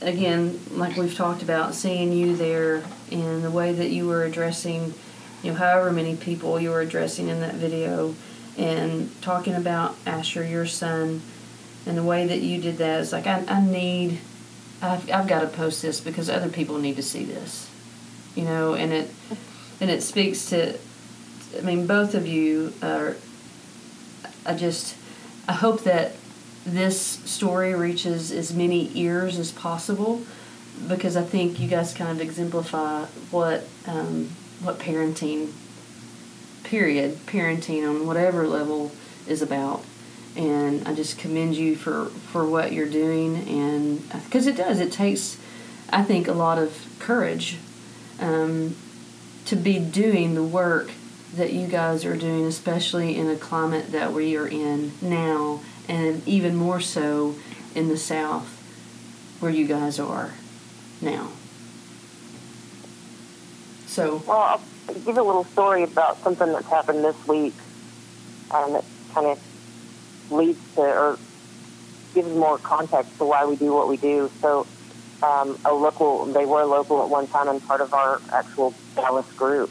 again, 0.00 0.58
like 0.70 0.96
we've 0.96 1.14
talked 1.14 1.42
about, 1.42 1.74
seeing 1.74 2.12
you 2.12 2.34
there 2.34 2.82
and 3.10 3.44
the 3.44 3.50
way 3.50 3.72
that 3.72 3.90
you 3.90 4.08
were 4.08 4.24
addressing, 4.24 4.94
you 5.42 5.52
know, 5.52 5.58
however 5.58 5.92
many 5.92 6.16
people 6.16 6.58
you 6.58 6.70
were 6.70 6.80
addressing 6.80 7.28
in 7.28 7.40
that 7.40 7.54
video, 7.54 8.14
and 8.56 9.10
talking 9.20 9.54
about 9.54 9.96
Asher, 10.06 10.44
your 10.46 10.66
son, 10.66 11.20
and 11.84 11.98
the 11.98 12.02
way 12.02 12.26
that 12.26 12.40
you 12.40 12.58
did 12.58 12.78
that 12.78 13.00
is 13.00 13.12
like 13.12 13.26
I, 13.26 13.44
I 13.46 13.60
need, 13.60 14.18
I've, 14.80 15.10
I've 15.10 15.28
got 15.28 15.40
to 15.40 15.48
post 15.48 15.82
this 15.82 16.00
because 16.00 16.30
other 16.30 16.48
people 16.48 16.78
need 16.78 16.96
to 16.96 17.02
see 17.02 17.24
this, 17.24 17.70
you 18.34 18.44
know, 18.44 18.74
and 18.74 18.94
it 18.94 19.10
and 19.78 19.90
it 19.90 20.02
speaks 20.02 20.46
to. 20.46 20.78
I 21.58 21.60
mean, 21.60 21.86
both 21.86 22.14
of 22.14 22.26
you 22.26 22.72
are. 22.82 23.16
I 24.46 24.54
just, 24.54 24.96
I 25.48 25.52
hope 25.52 25.84
that 25.84 26.12
this 26.64 26.98
story 26.98 27.74
reaches 27.74 28.32
as 28.32 28.54
many 28.54 28.90
ears 28.94 29.38
as 29.38 29.52
possible, 29.52 30.22
because 30.88 31.16
I 31.16 31.22
think 31.22 31.60
you 31.60 31.68
guys 31.68 31.94
kind 31.94 32.10
of 32.10 32.20
exemplify 32.20 33.04
what 33.30 33.64
um, 33.86 34.30
what 34.62 34.78
parenting. 34.78 35.52
Period. 36.64 37.18
Parenting 37.26 37.88
on 37.88 38.06
whatever 38.06 38.46
level 38.46 38.90
is 39.26 39.42
about 39.42 39.84
and 40.36 40.86
I 40.86 40.94
just 40.94 41.18
commend 41.18 41.56
you 41.56 41.76
for 41.76 42.06
for 42.06 42.44
what 42.44 42.72
you're 42.72 42.88
doing 42.88 43.36
and 43.48 44.24
because 44.24 44.46
it 44.46 44.56
does 44.56 44.80
it 44.80 44.90
takes 44.90 45.38
I 45.90 46.02
think 46.02 46.26
a 46.26 46.32
lot 46.32 46.58
of 46.58 46.86
courage 46.98 47.58
um, 48.20 48.74
to 49.46 49.56
be 49.56 49.78
doing 49.78 50.34
the 50.34 50.42
work 50.42 50.90
that 51.36 51.52
you 51.52 51.66
guys 51.66 52.04
are 52.04 52.16
doing 52.16 52.44
especially 52.46 53.16
in 53.16 53.28
a 53.28 53.36
climate 53.36 53.92
that 53.92 54.12
we 54.12 54.36
are 54.36 54.46
in 54.46 54.92
now 55.00 55.60
and 55.88 56.26
even 56.26 56.54
more 56.54 56.80
so 56.80 57.34
in 57.74 57.88
the 57.88 57.96
south 57.96 58.48
where 59.40 59.50
you 59.50 59.66
guys 59.66 59.98
are 59.98 60.34
now 61.00 61.30
so 63.86 64.22
Well, 64.26 64.38
I'll 64.38 64.60
give 65.04 65.16
a 65.16 65.22
little 65.22 65.44
story 65.44 65.84
about 65.84 66.20
something 66.22 66.52
that's 66.52 66.66
happened 66.66 67.04
this 67.04 67.28
week. 67.28 67.54
Um, 68.50 68.74
it 68.76 68.84
kind 69.12 69.26
of 69.26 70.32
leads 70.32 70.58
to 70.74 70.80
or 70.80 71.18
gives 72.12 72.28
more 72.28 72.58
context 72.58 73.16
to 73.18 73.24
why 73.24 73.44
we 73.44 73.54
do 73.54 73.72
what 73.72 73.88
we 73.88 73.96
do. 73.96 74.30
So, 74.40 74.66
um, 75.22 75.58
a 75.64 75.72
local, 75.72 76.26
they 76.26 76.44
were 76.44 76.64
local 76.64 77.02
at 77.02 77.08
one 77.08 77.26
time 77.28 77.48
and 77.48 77.64
part 77.64 77.80
of 77.80 77.94
our 77.94 78.20
actual 78.32 78.74
Dallas 78.94 79.30
group, 79.32 79.70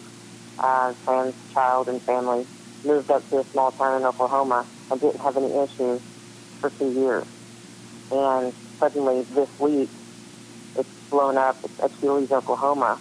uh, 0.60 0.93
trans 1.04 1.36
child 1.54 1.88
and 1.88 2.01
family, 2.01 2.45
moved 2.84 3.10
up 3.12 3.28
to 3.30 3.39
a 3.39 3.43
small 3.45 3.72
town 3.72 4.01
in 4.01 4.06
Oklahoma 4.08 4.66
and 4.91 4.99
didn't 4.99 5.22
have 5.22 5.38
any 5.38 5.54
issues 5.60 6.01
for 6.60 6.70
two 6.72 6.91
years. 6.91 7.26
And 8.12 8.54
suddenly 8.80 9.24
this 9.34 9.49
week, 9.60 9.89
it's 10.78 11.10
blown 11.10 11.38
up 11.38 11.58
at 11.64 11.91
Achilles, 11.91 12.32
Oklahoma. 12.32 12.99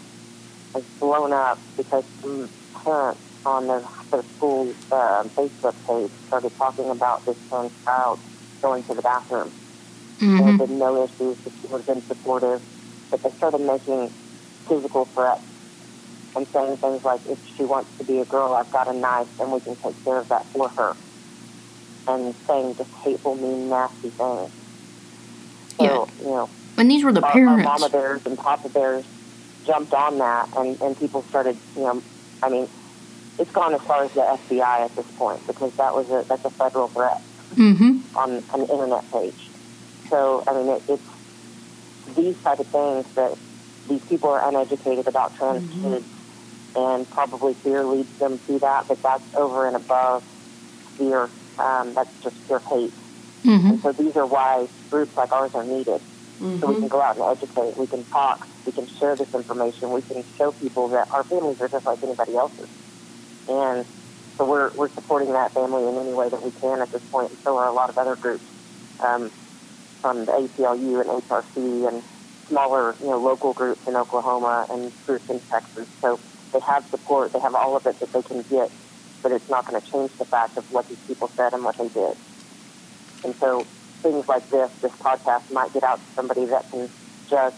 It's 0.74 0.86
blown 0.98 1.32
up 1.32 1.59
because 1.76 2.05
some 2.20 2.48
parents 2.82 3.20
on 3.44 3.66
their, 3.66 3.82
their 4.11 4.22
school 4.22 4.72
uh, 4.90 5.24
Facebook 5.24 5.74
page 5.86 6.11
started 6.26 6.57
talking 6.57 6.88
about 6.90 7.24
this 7.26 7.36
trans 7.48 7.72
child 7.84 8.18
going 8.61 8.82
to 8.84 8.94
the 8.94 9.03
bathroom. 9.03 9.50
There 10.38 10.46
had 10.46 10.59
been 10.59 10.78
no 10.78 11.05
issues. 11.05 11.36
The 11.38 11.50
school 11.50 11.78
had 11.78 11.86
been 11.86 12.03
supportive. 12.03 12.62
But 13.11 13.22
they 13.22 13.30
started 13.30 13.61
making 13.61 14.11
physical 14.68 15.05
threats 15.07 15.42
and 16.34 16.46
saying 16.48 16.76
things 16.78 17.04
like, 17.04 17.20
if 17.28 17.38
she 17.56 17.64
wants 17.64 17.90
to 17.98 18.04
be 18.04 18.18
a 18.20 18.24
girl, 18.24 18.54
I've 18.54 18.70
got 18.72 18.88
a 18.88 18.92
knife 18.92 19.28
and 19.40 19.52
we 19.52 19.60
can 19.60 19.76
take 19.76 20.02
care 20.04 20.16
of 20.18 20.28
that 20.28 20.46
for 20.46 20.68
her. 20.68 20.96
And 22.08 22.34
saying 22.46 22.76
just 22.76 22.90
hateful, 22.90 23.34
mean, 23.36 23.68
nasty 23.68 24.10
things. 24.10 24.50
So, 25.78 25.84
Yeah. 25.84 26.24
you 26.24 26.30
know, 26.30 26.48
And 26.78 26.90
these 26.90 27.04
were 27.04 27.12
the 27.12 27.20
our, 27.22 27.28
our 27.28 27.32
parents. 27.32 27.64
mama 27.64 27.88
bears 27.90 28.26
and 28.26 28.36
papa 28.38 28.68
bears 28.70 29.04
jumped 29.64 29.92
on 29.94 30.18
that, 30.18 30.48
and, 30.56 30.80
and 30.80 30.98
people 30.98 31.22
started, 31.28 31.56
you 31.76 31.82
know, 31.82 32.02
I 32.42 32.48
mean, 32.48 32.68
it's 33.38 33.50
gone 33.52 33.72
as 33.74 33.80
far 33.82 34.02
as 34.04 34.12
the 34.12 34.20
FBI 34.22 34.60
at 34.84 34.94
this 34.96 35.06
point 35.16 35.46
because 35.46 35.72
that 35.76 35.94
was 35.94 36.10
a 36.10 36.24
that's 36.28 36.44
a 36.44 36.50
federal 36.50 36.88
threat 36.88 37.20
Mm-hmm. 37.54 38.16
on 38.16 38.42
an 38.54 38.60
internet 38.70 39.10
page. 39.12 39.48
So 40.08 40.42
I 40.46 40.54
mean, 40.54 40.68
it, 40.70 40.82
it's 40.88 42.14
these 42.16 42.36
type 42.42 42.58
of 42.58 42.66
things 42.66 43.06
that 43.14 43.36
these 43.88 44.02
people 44.06 44.30
are 44.30 44.48
uneducated 44.48 45.06
about 45.06 45.36
trans 45.36 45.62
kids, 45.82 46.06
and 46.76 47.08
probably 47.10 47.54
fear 47.54 47.84
leads 47.84 48.18
them 48.18 48.38
to 48.46 48.58
that. 48.60 48.88
But 48.88 49.02
that's 49.02 49.34
over 49.34 49.66
and 49.66 49.76
above 49.76 50.22
fear. 50.96 51.28
Um, 51.58 51.94
that's 51.94 52.22
just 52.22 52.46
pure 52.46 52.60
hate. 52.60 52.92
Mm-hmm. 53.44 53.70
And 53.70 53.80
so 53.80 53.92
these 53.92 54.16
are 54.16 54.26
why 54.26 54.68
groups 54.90 55.16
like 55.16 55.32
ours 55.32 55.54
are 55.54 55.64
needed. 55.64 56.00
So 56.58 56.66
we 56.66 56.74
can 56.74 56.88
go 56.88 57.00
out 57.00 57.16
and 57.16 57.24
educate. 57.24 57.76
We 57.76 57.86
can 57.86 58.04
talk. 58.06 58.48
We 58.66 58.72
can 58.72 58.88
share 58.88 59.14
this 59.14 59.32
information. 59.32 59.92
We 59.92 60.02
can 60.02 60.24
show 60.36 60.50
people 60.50 60.88
that 60.88 61.08
our 61.12 61.22
families 61.22 61.60
are 61.60 61.68
just 61.68 61.86
like 61.86 62.02
anybody 62.02 62.34
else's. 62.34 62.68
And 63.48 63.86
so 64.36 64.50
we're, 64.50 64.70
we're 64.70 64.88
supporting 64.88 65.32
that 65.32 65.52
family 65.52 65.86
in 65.86 65.96
any 65.96 66.12
way 66.12 66.28
that 66.28 66.42
we 66.42 66.50
can 66.50 66.80
at 66.80 66.90
this 66.90 67.02
point. 67.10 67.30
And 67.30 67.38
so 67.40 67.58
are 67.58 67.68
a 67.68 67.72
lot 67.72 67.90
of 67.90 67.98
other 67.98 68.16
groups 68.16 68.42
um, 68.98 69.30
from 70.00 70.24
the 70.24 70.32
ACLU 70.32 71.00
and 71.00 71.22
HRC 71.22 71.88
and 71.88 72.02
smaller, 72.48 72.96
you 73.00 73.06
know, 73.06 73.18
local 73.18 73.52
groups 73.52 73.86
in 73.86 73.94
Oklahoma 73.94 74.66
and 74.68 74.92
groups 75.06 75.30
in 75.30 75.38
Texas. 75.48 75.86
So 76.00 76.18
they 76.53 76.61
have 76.61 76.86
support. 76.86 77.32
They 77.32 77.40
have 77.40 77.55
all 77.55 77.76
of 77.76 77.86
it 77.86 77.98
that 78.00 78.12
they 78.12 78.22
can 78.22 78.42
get, 78.42 78.70
but 79.22 79.32
it's 79.32 79.48
not 79.48 79.66
going 79.66 79.80
to 79.80 79.90
change 79.90 80.11
the 80.18 80.24
fact 80.24 80.57
of 80.57 80.70
what 80.72 80.88
these 80.88 80.98
people 81.07 81.28
said 81.28 81.53
and 81.53 81.64
what 81.64 81.78
they 81.78 81.88
did. 81.88 82.16
And 83.24 83.34
so 83.36 83.64
things 84.03 84.28
like 84.28 84.48
this, 84.50 84.70
this 84.80 84.92
podcast 84.92 85.50
might 85.53 85.72
get 85.72 85.84
out 85.84 85.98
to 85.98 86.14
somebody 86.14 86.44
that 86.46 86.68
can 86.70 86.88
just 87.28 87.57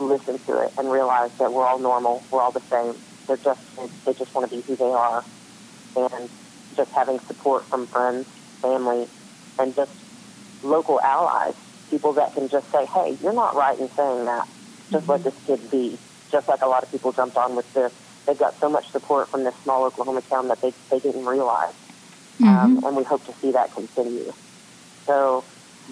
listen 0.00 0.38
to 0.38 0.60
it 0.62 0.72
and 0.78 0.90
realize 0.90 1.30
that 1.38 1.52
we're 1.52 1.66
all 1.66 1.78
normal, 1.78 2.22
we're 2.30 2.40
all 2.40 2.52
the 2.52 2.62
same. 2.70 2.94
They're 3.26 3.36
just 3.36 3.60
they 4.06 4.14
just 4.14 4.34
want 4.34 4.50
to 4.50 4.56
be 4.56 4.62
who 4.62 4.76
they 4.76 4.90
are, 4.90 5.22
and 5.96 6.30
just 6.76 6.90
having 6.92 7.18
support 7.20 7.64
from 7.64 7.86
friends, 7.86 8.26
family, 8.62 9.06
and 9.58 9.74
just 9.76 9.92
local 10.62 11.00
allies, 11.00 11.54
people 11.90 12.14
that 12.14 12.32
can 12.34 12.48
just 12.48 12.70
say, 12.72 12.86
"Hey, 12.86 13.18
you're 13.22 13.34
not 13.34 13.54
right 13.54 13.78
in 13.78 13.90
saying 13.90 14.24
that. 14.24 14.48
Just 14.90 15.08
let 15.08 15.24
this 15.24 15.34
kid 15.46 15.70
be." 15.70 15.98
Just 16.30 16.48
like 16.48 16.62
a 16.62 16.66
lot 16.66 16.82
of 16.82 16.90
people 16.90 17.12
jumped 17.12 17.36
on 17.36 17.56
with 17.56 17.72
this, 17.74 17.92
they've 18.26 18.38
got 18.38 18.58
so 18.60 18.68
much 18.68 18.88
support 18.90 19.28
from 19.28 19.44
this 19.44 19.54
small 19.62 19.84
Oklahoma 19.84 20.22
town 20.22 20.48
that 20.48 20.60
they 20.60 20.72
they 20.90 20.98
didn't 20.98 21.24
realize, 21.24 21.74
um, 22.42 22.84
and 22.84 22.96
we 22.96 23.02
hope 23.02 23.24
to 23.26 23.32
see 23.34 23.52
that 23.52 23.72
continue. 23.72 24.32
So 25.06 25.44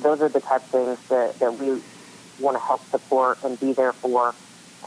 those 0.02 0.20
are 0.20 0.28
the 0.28 0.40
type 0.40 0.62
of 0.62 0.70
things 0.70 0.98
that, 1.08 1.38
that 1.38 1.54
we 1.58 1.80
want 2.38 2.56
to 2.56 2.62
help 2.62 2.84
support 2.90 3.38
and 3.42 3.58
be 3.58 3.72
there 3.72 3.92
for 3.92 4.34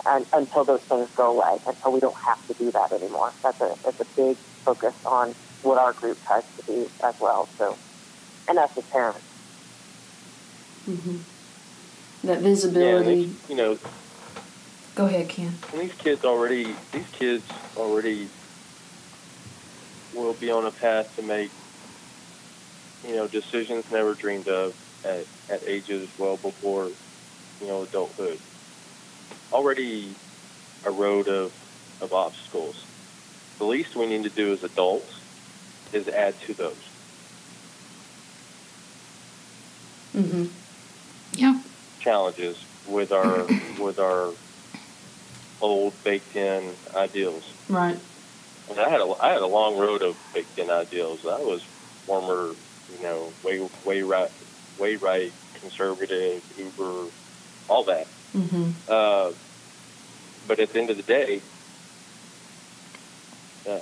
and, 0.06 0.26
until 0.34 0.64
those 0.64 0.82
things 0.82 1.10
go 1.16 1.36
away, 1.38 1.60
until 1.68 1.92
we 1.92 2.00
don't 2.00 2.16
have 2.16 2.46
to 2.48 2.54
do 2.54 2.72
that 2.72 2.92
anymore. 2.92 3.32
That's 3.42 3.60
a, 3.62 3.76
that's 3.84 4.00
a 4.00 4.06
big 4.16 4.38
focus 4.38 4.94
on 5.06 5.34
what 5.64 5.78
our 5.78 5.94
group 5.94 6.24
tries 6.26 6.44
to 6.58 6.66
do 6.66 6.90
as 7.04 7.20
well. 7.20 7.50
So, 7.58 7.78
and 8.48 8.58
us 8.58 8.78
as 8.78 8.86
parents. 8.86 9.22
Mm-hmm. 10.88 12.28
that 12.28 12.40
visibility 12.40 13.12
and 13.12 13.22
these, 13.24 13.50
you 13.50 13.56
know, 13.56 13.78
go 15.00 15.06
ahead 15.06 15.30
ken 15.30 15.54
and 15.72 15.82
these 15.82 15.94
kids 15.94 16.26
already, 16.26 16.76
these 16.92 17.08
kids 17.14 17.46
already 17.78 18.28
will 20.14 20.34
be 20.34 20.52
on 20.52 20.66
a 20.66 20.72
path 20.72 21.16
to 21.16 21.22
make, 21.22 21.52
you 23.08 23.16
know, 23.16 23.26
decisions 23.26 23.86
never 23.94 24.14
dreamed 24.14 24.50
of 24.50 24.76
at, 25.06 25.26
at 25.50 25.64
ages 25.66 26.10
well 26.18 26.36
before, 26.36 26.90
you 27.62 27.68
know, 27.68 27.84
adulthood. 27.84 28.38
Already 29.54 30.14
a 30.86 30.92
road 30.92 31.30
of, 31.30 31.54
of 32.02 32.12
obstacles. 32.12 32.84
The 33.58 33.66
least 33.66 33.96
we 33.96 34.06
need 34.06 34.24
to 34.24 34.30
do 34.30 34.52
as 34.52 34.64
adults 34.64 35.14
is 35.94 36.10
add 36.10 36.34
to 36.42 36.54
those. 36.54 36.76
mm-hmm. 40.14 40.46
Yeah. 41.36 41.62
challenges 42.02 42.58
with 42.90 43.14
our 43.14 43.46
with 43.80 44.00
our 44.00 44.34
old 45.62 45.94
baked 46.04 46.36
in 46.36 46.72
ideals. 46.96 47.44
right 47.68 48.00
And 48.70 48.80
I 48.80 48.90
had 48.90 49.02
a 49.02 49.16
I 49.20 49.30
had 49.34 49.42
a 49.42 49.48
long 49.48 49.78
road 49.78 50.02
of 50.02 50.18
baked 50.34 50.58
in 50.60 50.70
ideals. 50.70 51.26
I 51.26 51.40
was 51.40 51.64
former, 52.06 52.54
you 52.96 53.04
know, 53.04 53.34
way 53.44 53.68
way 53.86 54.02
right 54.02 54.32
way 54.78 54.96
right 54.96 55.34
conservative, 55.60 56.42
Uber, 56.58 57.10
all 57.68 57.84
that. 57.84 58.08
mm-hmm. 58.34 58.72
Uh, 58.88 59.32
but 60.48 60.60
at 60.60 60.74
the 60.74 60.80
end 60.80 60.90
of 60.90 60.98
the 60.98 61.04
day, 61.04 61.42
uh, 63.70 63.80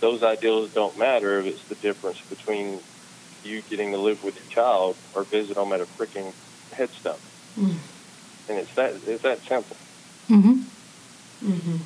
those 0.00 0.22
ideals 0.22 0.72
don't 0.74 0.98
matter 0.98 1.38
if 1.40 1.46
it's 1.46 1.62
the 1.64 1.76
difference 1.76 2.20
between 2.28 2.80
you 3.44 3.62
getting 3.62 3.92
to 3.92 3.98
live 3.98 4.22
with 4.24 4.36
your 4.36 4.50
child 4.50 4.96
or 5.14 5.22
visit 5.22 5.54
them 5.54 5.72
at 5.72 5.80
a 5.80 5.86
freaking 5.86 6.34
headstone. 6.72 7.16
Mm. 7.58 7.76
And 8.48 8.58
it's 8.58 8.74
that 8.74 8.94
it's 9.06 9.22
that 9.22 9.40
simple. 9.44 9.76
Mm-hmm. 10.28 11.50
Mm-hmm. 11.50 11.76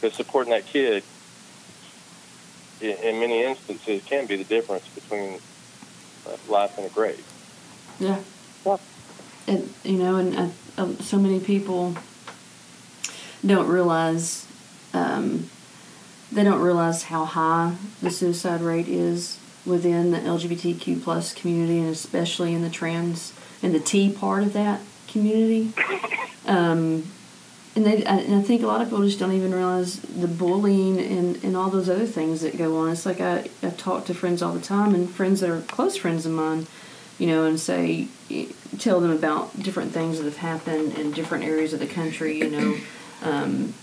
Because 0.00 0.16
supporting 0.16 0.52
that 0.52 0.66
kid, 0.66 1.02
in, 2.80 2.96
in 2.98 3.20
many 3.20 3.42
instances, 3.42 4.02
can 4.04 4.26
be 4.26 4.36
the 4.36 4.44
difference 4.44 4.86
between 4.88 5.38
uh, 6.26 6.36
life 6.48 6.76
and 6.78 6.86
a 6.86 6.90
grave. 6.90 7.24
yeah 7.98 8.18
Yep. 8.64 8.80
and 9.46 9.74
you 9.84 9.98
know, 9.98 10.16
and 10.16 10.34
uh, 10.34 10.48
uh, 10.78 10.88
so 11.00 11.18
many 11.18 11.38
people 11.38 11.94
don't 13.44 13.68
realize 13.68 14.46
um, 14.94 15.50
they 16.32 16.44
don't 16.44 16.60
realize 16.60 17.04
how 17.04 17.26
high 17.26 17.76
the 18.00 18.10
suicide 18.10 18.62
rate 18.62 18.88
is 18.88 19.38
within 19.66 20.12
the 20.12 20.18
LGBTQ 20.18 21.02
plus 21.02 21.34
community, 21.34 21.78
and 21.78 21.90
especially 21.90 22.54
in 22.54 22.62
the 22.62 22.70
trans 22.70 23.32
and 23.62 23.74
the 23.74 23.80
T 23.80 24.10
part 24.10 24.42
of 24.42 24.52
that 24.54 24.80
community. 25.14 25.72
Um, 26.46 27.04
and 27.76 27.86
they 27.86 28.04
and 28.04 28.34
I 28.34 28.42
think 28.42 28.62
a 28.62 28.66
lot 28.66 28.80
of 28.82 28.88
people 28.88 29.04
just 29.04 29.18
don't 29.18 29.32
even 29.32 29.52
realize 29.54 30.00
the 30.00 30.28
bullying 30.28 31.00
and, 31.00 31.42
and 31.42 31.56
all 31.56 31.70
those 31.70 31.88
other 31.88 32.06
things 32.06 32.42
that 32.42 32.56
go 32.56 32.76
on. 32.76 32.90
It's 32.90 33.06
like 33.06 33.20
I, 33.20 33.48
I 33.62 33.70
talk 33.70 34.04
to 34.06 34.14
friends 34.14 34.42
all 34.42 34.52
the 34.52 34.60
time 34.60 34.94
and 34.94 35.10
friends 35.10 35.40
that 35.40 35.50
are 35.50 35.60
close 35.62 35.96
friends 35.96 36.26
of 36.26 36.32
mine, 36.32 36.66
you 37.18 37.26
know, 37.26 37.46
and 37.46 37.58
say 37.58 38.08
tell 38.78 39.00
them 39.00 39.10
about 39.10 39.60
different 39.60 39.92
things 39.92 40.18
that 40.18 40.24
have 40.24 40.42
happened 40.52 40.98
in 40.98 41.12
different 41.12 41.44
areas 41.44 41.72
of 41.72 41.80
the 41.80 41.86
country, 41.86 42.38
you 42.38 42.50
know, 42.50 42.76
um, 43.22 43.74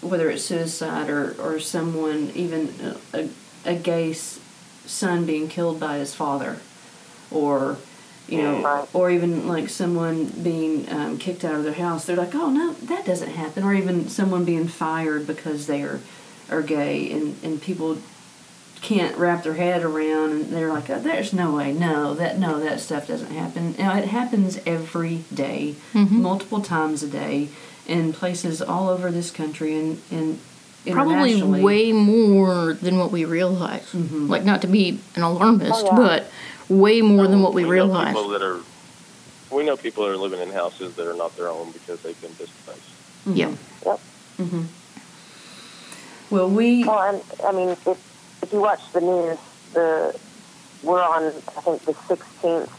whether 0.00 0.30
it's 0.30 0.44
suicide 0.44 1.08
or, 1.10 1.34
or 1.40 1.60
someone 1.60 2.30
even 2.34 2.96
a, 3.12 3.28
a 3.64 3.74
gay 3.74 4.12
son 4.12 5.26
being 5.26 5.48
killed 5.48 5.78
by 5.78 5.98
his 5.98 6.14
father, 6.14 6.58
or 7.30 7.76
you 8.28 8.42
know, 8.42 8.62
Right. 8.62 8.88
or 8.92 9.10
even 9.10 9.46
like 9.46 9.68
someone 9.68 10.24
being 10.26 10.88
um, 10.90 11.18
kicked 11.18 11.44
out 11.44 11.54
of 11.54 11.64
their 11.64 11.74
house. 11.74 12.04
They're 12.04 12.16
like, 12.16 12.34
oh 12.34 12.50
no, 12.50 12.72
that 12.74 13.04
doesn't 13.06 13.30
happen. 13.30 13.62
Or 13.62 13.72
even 13.74 14.08
someone 14.08 14.44
being 14.44 14.66
fired 14.68 15.26
because 15.26 15.66
they 15.66 15.82
are 15.82 16.00
are 16.50 16.62
gay, 16.62 17.10
and 17.12 17.36
and 17.42 17.60
people 17.62 17.98
can't 18.82 19.16
wrap 19.16 19.42
their 19.42 19.54
head 19.54 19.82
around, 19.82 20.30
and 20.32 20.44
they're 20.46 20.72
like, 20.72 20.88
oh, 20.90 21.00
there's 21.00 21.32
no 21.32 21.54
way, 21.56 21.72
no, 21.72 22.14
that 22.14 22.38
no, 22.38 22.60
that 22.60 22.78
stuff 22.80 23.08
doesn't 23.08 23.32
happen. 23.32 23.74
Know, 23.78 23.96
it 23.96 24.04
happens 24.08 24.58
every 24.66 25.24
day, 25.32 25.74
multiple 25.94 26.60
times 26.60 27.02
a 27.02 27.08
day, 27.08 27.48
in 27.86 28.12
places 28.12 28.60
all 28.60 28.88
over 28.88 29.10
this 29.10 29.30
country, 29.30 29.74
and 29.78 30.00
and 30.10 30.38
Probably 30.88 31.42
way 31.42 31.90
more 31.90 32.74
than 32.74 32.96
what 32.96 33.10
we 33.10 33.24
realize. 33.24 33.90
Mm-hmm. 33.92 34.28
Like, 34.28 34.44
not 34.44 34.60
to 34.62 34.68
be 34.68 35.00
an 35.16 35.22
alarmist, 35.22 35.72
Oh, 35.74 35.84
yeah. 35.86 35.96
but 35.96 36.30
way 36.68 37.02
more 37.02 37.26
than 37.26 37.42
what 37.42 37.54
we 37.54 37.62
know 37.62 37.68
realize. 37.68 38.14
People 38.14 38.28
that 38.28 38.42
are, 38.42 38.60
we 39.50 39.64
know 39.64 39.76
people 39.76 40.04
that 40.04 40.10
are 40.10 40.16
living 40.16 40.40
in 40.40 40.50
houses 40.50 40.94
that 40.96 41.06
are 41.06 41.14
not 41.14 41.36
their 41.36 41.48
own 41.48 41.72
because 41.72 42.00
they've 42.02 42.20
been 42.20 42.34
displaced. 42.34 42.80
Yeah. 43.26 43.54
Yep. 43.84 44.00
Well, 46.30 46.50
we 46.50 46.84
Well, 46.84 47.00
and 47.14 47.22
I 47.44 47.52
mean, 47.52 47.70
if 47.70 47.86
if 48.42 48.52
you 48.52 48.60
watch 48.60 48.80
the 48.92 49.00
news, 49.00 49.38
the 49.72 50.18
we're 50.82 51.02
on 51.02 51.24
I 51.26 51.60
think 51.62 51.84
the 51.84 51.92
16th 51.94 52.70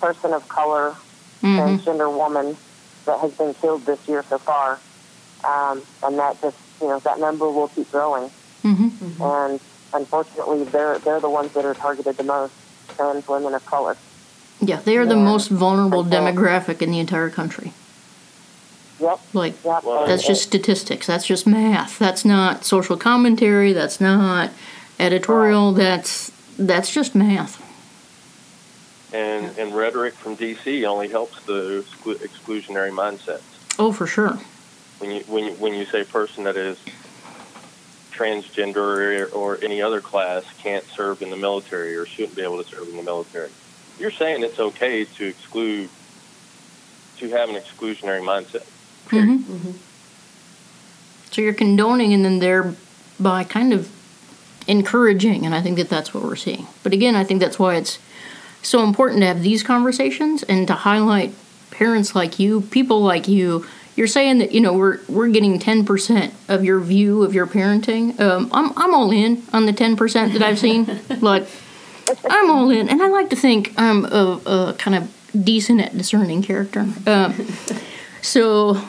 person 0.00 0.32
of 0.32 0.48
color 0.48 0.94
Mm-hmm. 1.42 1.58
transgender 1.58 2.14
woman 2.14 2.54
that 3.06 3.18
has 3.20 3.32
been 3.32 3.54
killed 3.54 3.86
this 3.86 4.06
year 4.06 4.22
so 4.28 4.36
far, 4.36 4.78
um, 5.42 5.80
and 6.02 6.18
that 6.18 6.38
just 6.42 6.58
you 6.82 6.86
know 6.86 6.98
that 6.98 7.18
number 7.18 7.48
will 7.50 7.68
keep 7.68 7.90
growing. 7.90 8.30
Mm-hmm. 8.62 9.22
And 9.22 9.58
unfortunately, 9.94 10.64
they're 10.64 10.98
they're 10.98 11.18
the 11.18 11.30
ones 11.30 11.54
that 11.54 11.64
are 11.64 11.72
targeted 11.72 12.18
the 12.18 12.24
most, 12.24 12.52
trans 12.96 13.26
women 13.28 13.54
of 13.54 13.64
color. 13.66 13.96
Yeah, 14.60 14.80
they 14.80 14.96
are 14.98 15.06
the 15.06 15.16
most 15.16 15.48
vulnerable 15.48 16.00
Okay. 16.00 16.10
demographic 16.10 16.82
in 16.82 16.90
the 16.90 16.98
entire 16.98 17.30
country. 17.30 17.72
Yep. 19.00 19.20
Like, 19.32 19.54
Yep. 19.64 19.84
Well, 19.84 20.06
that's 20.06 20.26
just 20.26 20.42
statistics. 20.42 21.06
That's 21.06 21.26
just 21.26 21.46
math. 21.46 21.98
That's 21.98 22.24
not 22.24 22.64
social 22.64 22.98
commentary. 22.98 23.72
That's 23.72 24.00
not 24.00 24.50
editorial. 24.98 25.72
That's 25.72 26.30
that's 26.58 26.92
just 26.92 27.14
math. 27.14 27.62
And, 29.14 29.56
and 29.58 29.74
rhetoric 29.74 30.14
from 30.14 30.36
DC 30.36 30.84
only 30.86 31.08
helps 31.08 31.40
the 31.44 31.82
exclu- 31.84 32.16
exclusionary 32.16 32.90
mindset. 32.92 33.40
Oh, 33.78 33.92
for 33.92 34.06
sure. 34.06 34.38
When 34.98 35.10
you, 35.10 35.20
when 35.22 35.44
you, 35.46 35.52
when 35.52 35.74
you 35.74 35.86
say 35.86 36.04
person 36.04 36.44
that 36.44 36.56
is 36.56 36.78
transgender 38.20 39.30
or, 39.32 39.34
or 39.34 39.58
any 39.62 39.80
other 39.80 40.00
class 40.00 40.44
can't 40.62 40.84
serve 40.84 41.22
in 41.22 41.30
the 41.30 41.36
military 41.36 41.96
or 41.96 42.04
shouldn't 42.04 42.36
be 42.36 42.42
able 42.42 42.62
to 42.62 42.68
serve 42.68 42.88
in 42.88 42.96
the 42.96 43.02
military, 43.02 43.50
you're 43.98 44.10
saying 44.10 44.42
it's 44.42 44.58
okay 44.58 45.04
to 45.04 45.26
exclude, 45.26 45.88
to 47.16 47.28
have 47.30 47.48
an 47.48 47.54
exclusionary 47.56 48.22
mindset. 48.22 48.66
Period. 49.08 49.44
So 51.30 51.40
you're 51.40 51.54
condoning 51.54 52.12
and 52.12 52.24
then 52.24 52.40
thereby 52.40 53.44
kind 53.44 53.72
of 53.72 53.90
encouraging, 54.66 55.46
and 55.46 55.54
I 55.54 55.62
think 55.62 55.78
that 55.78 55.88
that's 55.88 56.12
what 56.12 56.22
we're 56.22 56.36
seeing. 56.36 56.66
But 56.82 56.92
again, 56.92 57.16
I 57.16 57.24
think 57.24 57.40
that's 57.40 57.58
why 57.58 57.76
it's 57.76 57.98
so 58.62 58.84
important 58.84 59.20
to 59.20 59.26
have 59.26 59.42
these 59.42 59.62
conversations 59.62 60.42
and 60.42 60.66
to 60.66 60.74
highlight 60.74 61.32
parents 61.70 62.14
like 62.14 62.38
you, 62.38 62.60
people 62.60 63.00
like 63.00 63.26
you. 63.28 63.66
You're 64.00 64.06
saying 64.06 64.38
that 64.38 64.52
you 64.52 64.62
know 64.62 64.72
we're 64.72 64.98
we're 65.10 65.28
getting 65.28 65.58
ten 65.58 65.84
percent 65.84 66.32
of 66.48 66.64
your 66.64 66.80
view 66.80 67.22
of 67.22 67.34
your 67.34 67.46
parenting. 67.46 68.18
Um, 68.18 68.48
I'm 68.50 68.72
I'm 68.74 68.94
all 68.94 69.10
in 69.10 69.42
on 69.52 69.66
the 69.66 69.74
ten 69.74 69.94
percent 69.94 70.32
that 70.32 70.42
I've 70.42 70.58
seen. 70.58 70.86
like 71.20 71.46
I'm 72.24 72.50
all 72.50 72.70
in, 72.70 72.88
and 72.88 73.02
I 73.02 73.08
like 73.08 73.28
to 73.28 73.36
think 73.36 73.74
I'm 73.76 74.06
a, 74.06 74.40
a 74.46 74.74
kind 74.78 74.96
of 74.96 75.14
decent 75.44 75.82
at 75.82 75.98
discerning 75.98 76.40
character. 76.42 76.86
Um, 77.06 77.46
so 78.22 78.80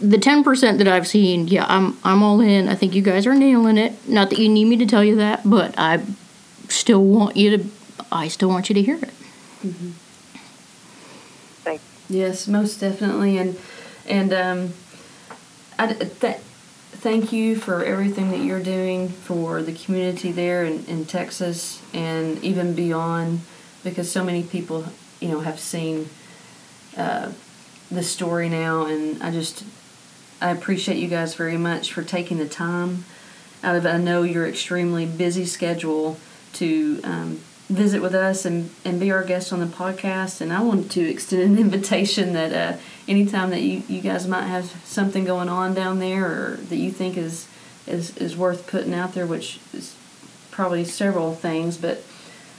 the 0.00 0.18
ten 0.18 0.44
percent 0.44 0.78
that 0.78 0.86
I've 0.86 1.08
seen, 1.08 1.48
yeah, 1.48 1.66
I'm 1.68 1.98
I'm 2.04 2.22
all 2.22 2.40
in. 2.40 2.68
I 2.68 2.76
think 2.76 2.94
you 2.94 3.02
guys 3.02 3.26
are 3.26 3.34
nailing 3.34 3.76
it. 3.76 4.08
Not 4.08 4.30
that 4.30 4.38
you 4.38 4.48
need 4.48 4.66
me 4.66 4.76
to 4.76 4.86
tell 4.86 5.02
you 5.02 5.16
that, 5.16 5.40
but 5.44 5.74
I 5.78 6.00
still 6.68 7.02
want 7.02 7.36
you 7.36 7.58
to. 7.58 7.64
I 8.12 8.28
still 8.28 8.50
want 8.50 8.68
you 8.68 8.76
to 8.76 8.82
hear 8.82 8.98
it. 8.98 9.10
Thank 11.64 11.80
Yes, 12.08 12.46
most 12.46 12.78
definitely, 12.78 13.36
and 13.36 13.58
and 14.10 14.32
um, 14.32 14.74
I 15.78 15.92
th- 15.94 16.36
thank 16.92 17.32
you 17.32 17.56
for 17.56 17.84
everything 17.84 18.30
that 18.32 18.40
you're 18.40 18.62
doing 18.62 19.08
for 19.08 19.62
the 19.62 19.72
community 19.72 20.32
there 20.32 20.64
in, 20.64 20.84
in 20.86 21.06
Texas 21.06 21.80
and 21.94 22.42
even 22.44 22.74
beyond, 22.74 23.40
because 23.82 24.10
so 24.10 24.22
many 24.22 24.42
people, 24.42 24.84
you 25.20 25.28
know, 25.28 25.40
have 25.40 25.58
seen 25.58 26.10
uh, 26.96 27.32
the 27.90 28.02
story 28.02 28.48
now, 28.48 28.84
and 28.84 29.22
I 29.22 29.30
just 29.30 29.64
I 30.40 30.50
appreciate 30.50 30.98
you 30.98 31.08
guys 31.08 31.34
very 31.34 31.56
much 31.56 31.92
for 31.92 32.02
taking 32.02 32.38
the 32.38 32.48
time 32.48 33.04
out 33.62 33.76
of 33.76 33.86
I 33.86 33.98
know 33.98 34.22
your 34.22 34.46
extremely 34.46 35.06
busy 35.06 35.44
schedule 35.44 36.18
to 36.54 37.00
um, 37.04 37.40
visit 37.70 38.02
with 38.02 38.14
us 38.14 38.44
and, 38.44 38.70
and 38.84 38.98
be 38.98 39.10
our 39.12 39.22
guest 39.22 39.52
on 39.52 39.60
the 39.60 39.66
podcast. 39.66 40.40
And 40.40 40.52
I 40.52 40.60
want 40.60 40.90
to 40.92 41.00
extend 41.08 41.42
an 41.42 41.58
invitation 41.66 42.32
that 42.32 42.52
uh, 42.52 42.78
anytime 43.08 43.50
that 43.50 43.62
you, 43.62 43.82
you 43.88 44.00
guys 44.00 44.26
might 44.26 44.46
have 44.46 44.64
something 44.84 45.24
going 45.24 45.48
on 45.48 45.72
down 45.74 46.00
there 46.00 46.26
or 46.26 46.56
that 46.68 46.76
you 46.76 46.90
think 46.90 47.16
is, 47.16 47.46
is, 47.86 48.16
is 48.16 48.36
worth 48.36 48.66
putting 48.66 48.92
out 48.92 49.14
there, 49.14 49.26
which 49.26 49.60
is 49.72 49.96
probably 50.50 50.84
several 50.84 51.34
things, 51.34 51.76
but 51.76 52.02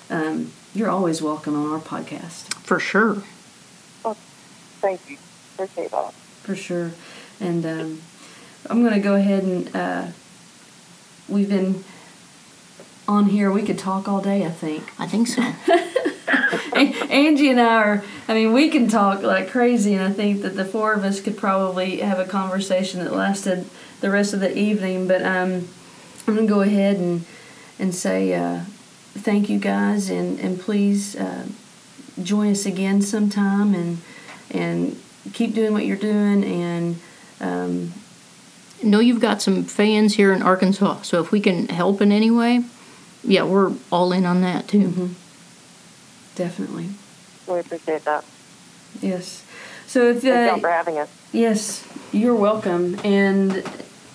um, 0.10 0.52
you're 0.74 0.90
always 0.90 1.22
welcome 1.22 1.56
on 1.56 1.72
our 1.72 1.80
podcast 1.80 2.54
For 2.64 2.80
sure. 2.80 3.24
you. 4.06 4.16
Thank 4.80 5.10
you. 5.10 5.18
Appreciate 5.56 5.92
that. 5.92 6.14
for 6.42 6.56
sure. 6.56 6.92
And 7.40 7.66
um, 7.66 8.02
I'm 8.70 8.82
going 8.82 8.94
to 8.94 9.00
go 9.00 9.16
ahead 9.16 9.44
and 9.44 9.76
uh, 9.76 10.08
we've 11.28 11.50
been 11.50 11.84
on 13.08 13.28
here. 13.28 13.52
We 13.52 13.64
could 13.64 13.80
talk 13.80 14.08
all 14.08 14.22
day, 14.22 14.46
I 14.46 14.50
think. 14.50 14.84
I 15.00 15.08
think 15.08 15.28
so. 15.28 15.42
Angie 16.74 17.50
and 17.50 17.60
I 17.60 17.76
are, 17.76 18.04
I 18.28 18.34
mean, 18.34 18.54
we 18.54 18.70
can 18.70 18.88
talk 18.88 19.22
like 19.22 19.50
crazy, 19.50 19.94
and 19.94 20.04
I 20.04 20.12
think 20.12 20.42
that 20.42 20.56
the 20.56 20.66
four 20.66 20.94
of 20.94 21.04
us 21.04 21.20
could 21.22 21.38
probably 21.38 21.98
have 22.00 22.20
a 22.20 22.26
conversation 22.26 23.04
that 23.04 23.14
lasted 23.14 23.66
the 24.00 24.10
rest 24.10 24.34
of 24.34 24.40
the 24.40 24.58
evening. 24.58 25.08
But 25.08 25.22
um, 25.24 25.68
I'm 26.28 26.36
going 26.36 26.48
to 26.48 26.54
go 26.54 26.62
ahead 26.62 26.98
and, 26.98 27.26
and 27.80 27.94
say 27.94 28.34
uh, 28.34 28.62
thank 29.14 29.50
you 29.50 29.60
guys, 29.60 30.10
and, 30.10 30.40
and 30.40 30.60
please 30.60 31.16
uh, 31.16 31.46
join 32.22 32.52
us 32.52 32.66
again 32.66 33.02
sometime 33.02 33.74
and, 33.76 33.98
and 34.50 35.00
keep 35.34 35.54
doing 35.54 35.74
what 35.74 35.86
you're 35.86 35.98
doing. 35.98 36.44
And 36.44 37.00
um, 37.40 37.94
know 38.84 39.00
you've 39.00 39.22
got 39.22 39.42
some 39.42 39.64
fans 39.64 40.16
here 40.16 40.34
in 40.34 40.42
Arkansas, 40.42 41.02
so 41.04 41.20
if 41.20 41.32
we 41.32 41.40
can 41.40 41.68
help 41.68 42.02
in 42.02 42.12
any 42.12 42.32
way, 42.32 42.64
yeah, 43.24 43.44
we're 43.44 43.74
all 43.92 44.12
in 44.14 44.26
on 44.26 44.42
that 44.42 44.68
too. 44.68 45.12
definitely, 46.36 46.90
We 47.48 47.60
appreciate 47.60 48.06
that. 48.06 48.24
yes. 49.02 49.44
So 49.88 50.10
if 50.12 50.22
Thank 50.22 50.50
y'all 50.50 50.56
uh, 50.56 50.60
for 50.60 50.70
having 50.70 50.98
us. 51.00 51.10
Yes, 51.34 51.86
you're 52.14 52.36
welcome. 52.36 52.98
And 53.04 53.64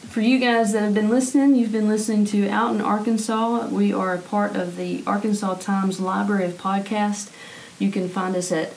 for 0.08 0.22
you 0.22 0.38
guys 0.38 0.72
that 0.72 0.80
have 0.80 0.94
been 0.94 1.10
listening, 1.10 1.54
you've 1.54 1.72
been 1.72 1.88
listening 1.88 2.24
to 2.26 2.48
Out 2.48 2.74
in 2.74 2.80
Arkansas. 2.80 3.68
We 3.68 3.92
are 3.92 4.14
a 4.14 4.18
part 4.18 4.56
of 4.56 4.76
the 4.76 5.02
Arkansas 5.06 5.56
Times 5.56 6.00
Library 6.00 6.46
of 6.46 6.54
Podcasts. 6.54 7.30
You 7.78 7.90
can 7.90 8.08
find 8.08 8.34
us 8.34 8.50
at 8.50 8.72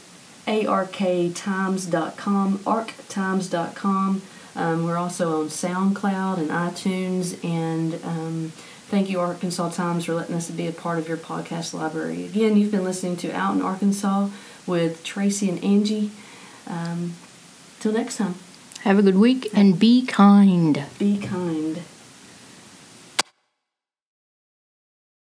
arktimes.com, 0.46 2.60
arctimes.com. 2.60 4.22
Um, 4.56 4.84
we're 4.84 4.98
also 4.98 5.42
on 5.42 5.48
SoundCloud 5.48 6.38
and 6.40 6.50
iTunes. 6.50 7.44
And 7.44 7.96
um, 8.04 8.52
thank 8.90 9.10
you, 9.10 9.20
Arkansas 9.20 9.70
Times, 9.70 10.06
for 10.06 10.14
letting 10.14 10.36
us 10.36 10.50
be 10.50 10.68
a 10.68 10.72
part 10.72 11.00
of 11.00 11.08
your 11.08 11.18
podcast 11.18 11.74
library. 11.74 12.26
Again, 12.26 12.58
you've 12.58 12.72
been 12.72 12.84
listening 12.84 13.18
to 13.18 13.32
Out 13.32 13.56
in 13.56 13.62
Arkansas 13.62 14.30
with 14.66 15.04
Tracy 15.04 15.50
and 15.50 15.64
Angie. 15.64 16.12
Um, 16.68 17.14
till 17.80 17.92
next 17.92 18.18
time, 18.18 18.36
Have 18.82 19.00
a 19.00 19.02
good 19.02 19.18
week 19.18 19.48
and 19.54 19.78
be 19.80 20.06
kind. 20.06 20.84
be 20.98 21.18
kind. 21.18 21.82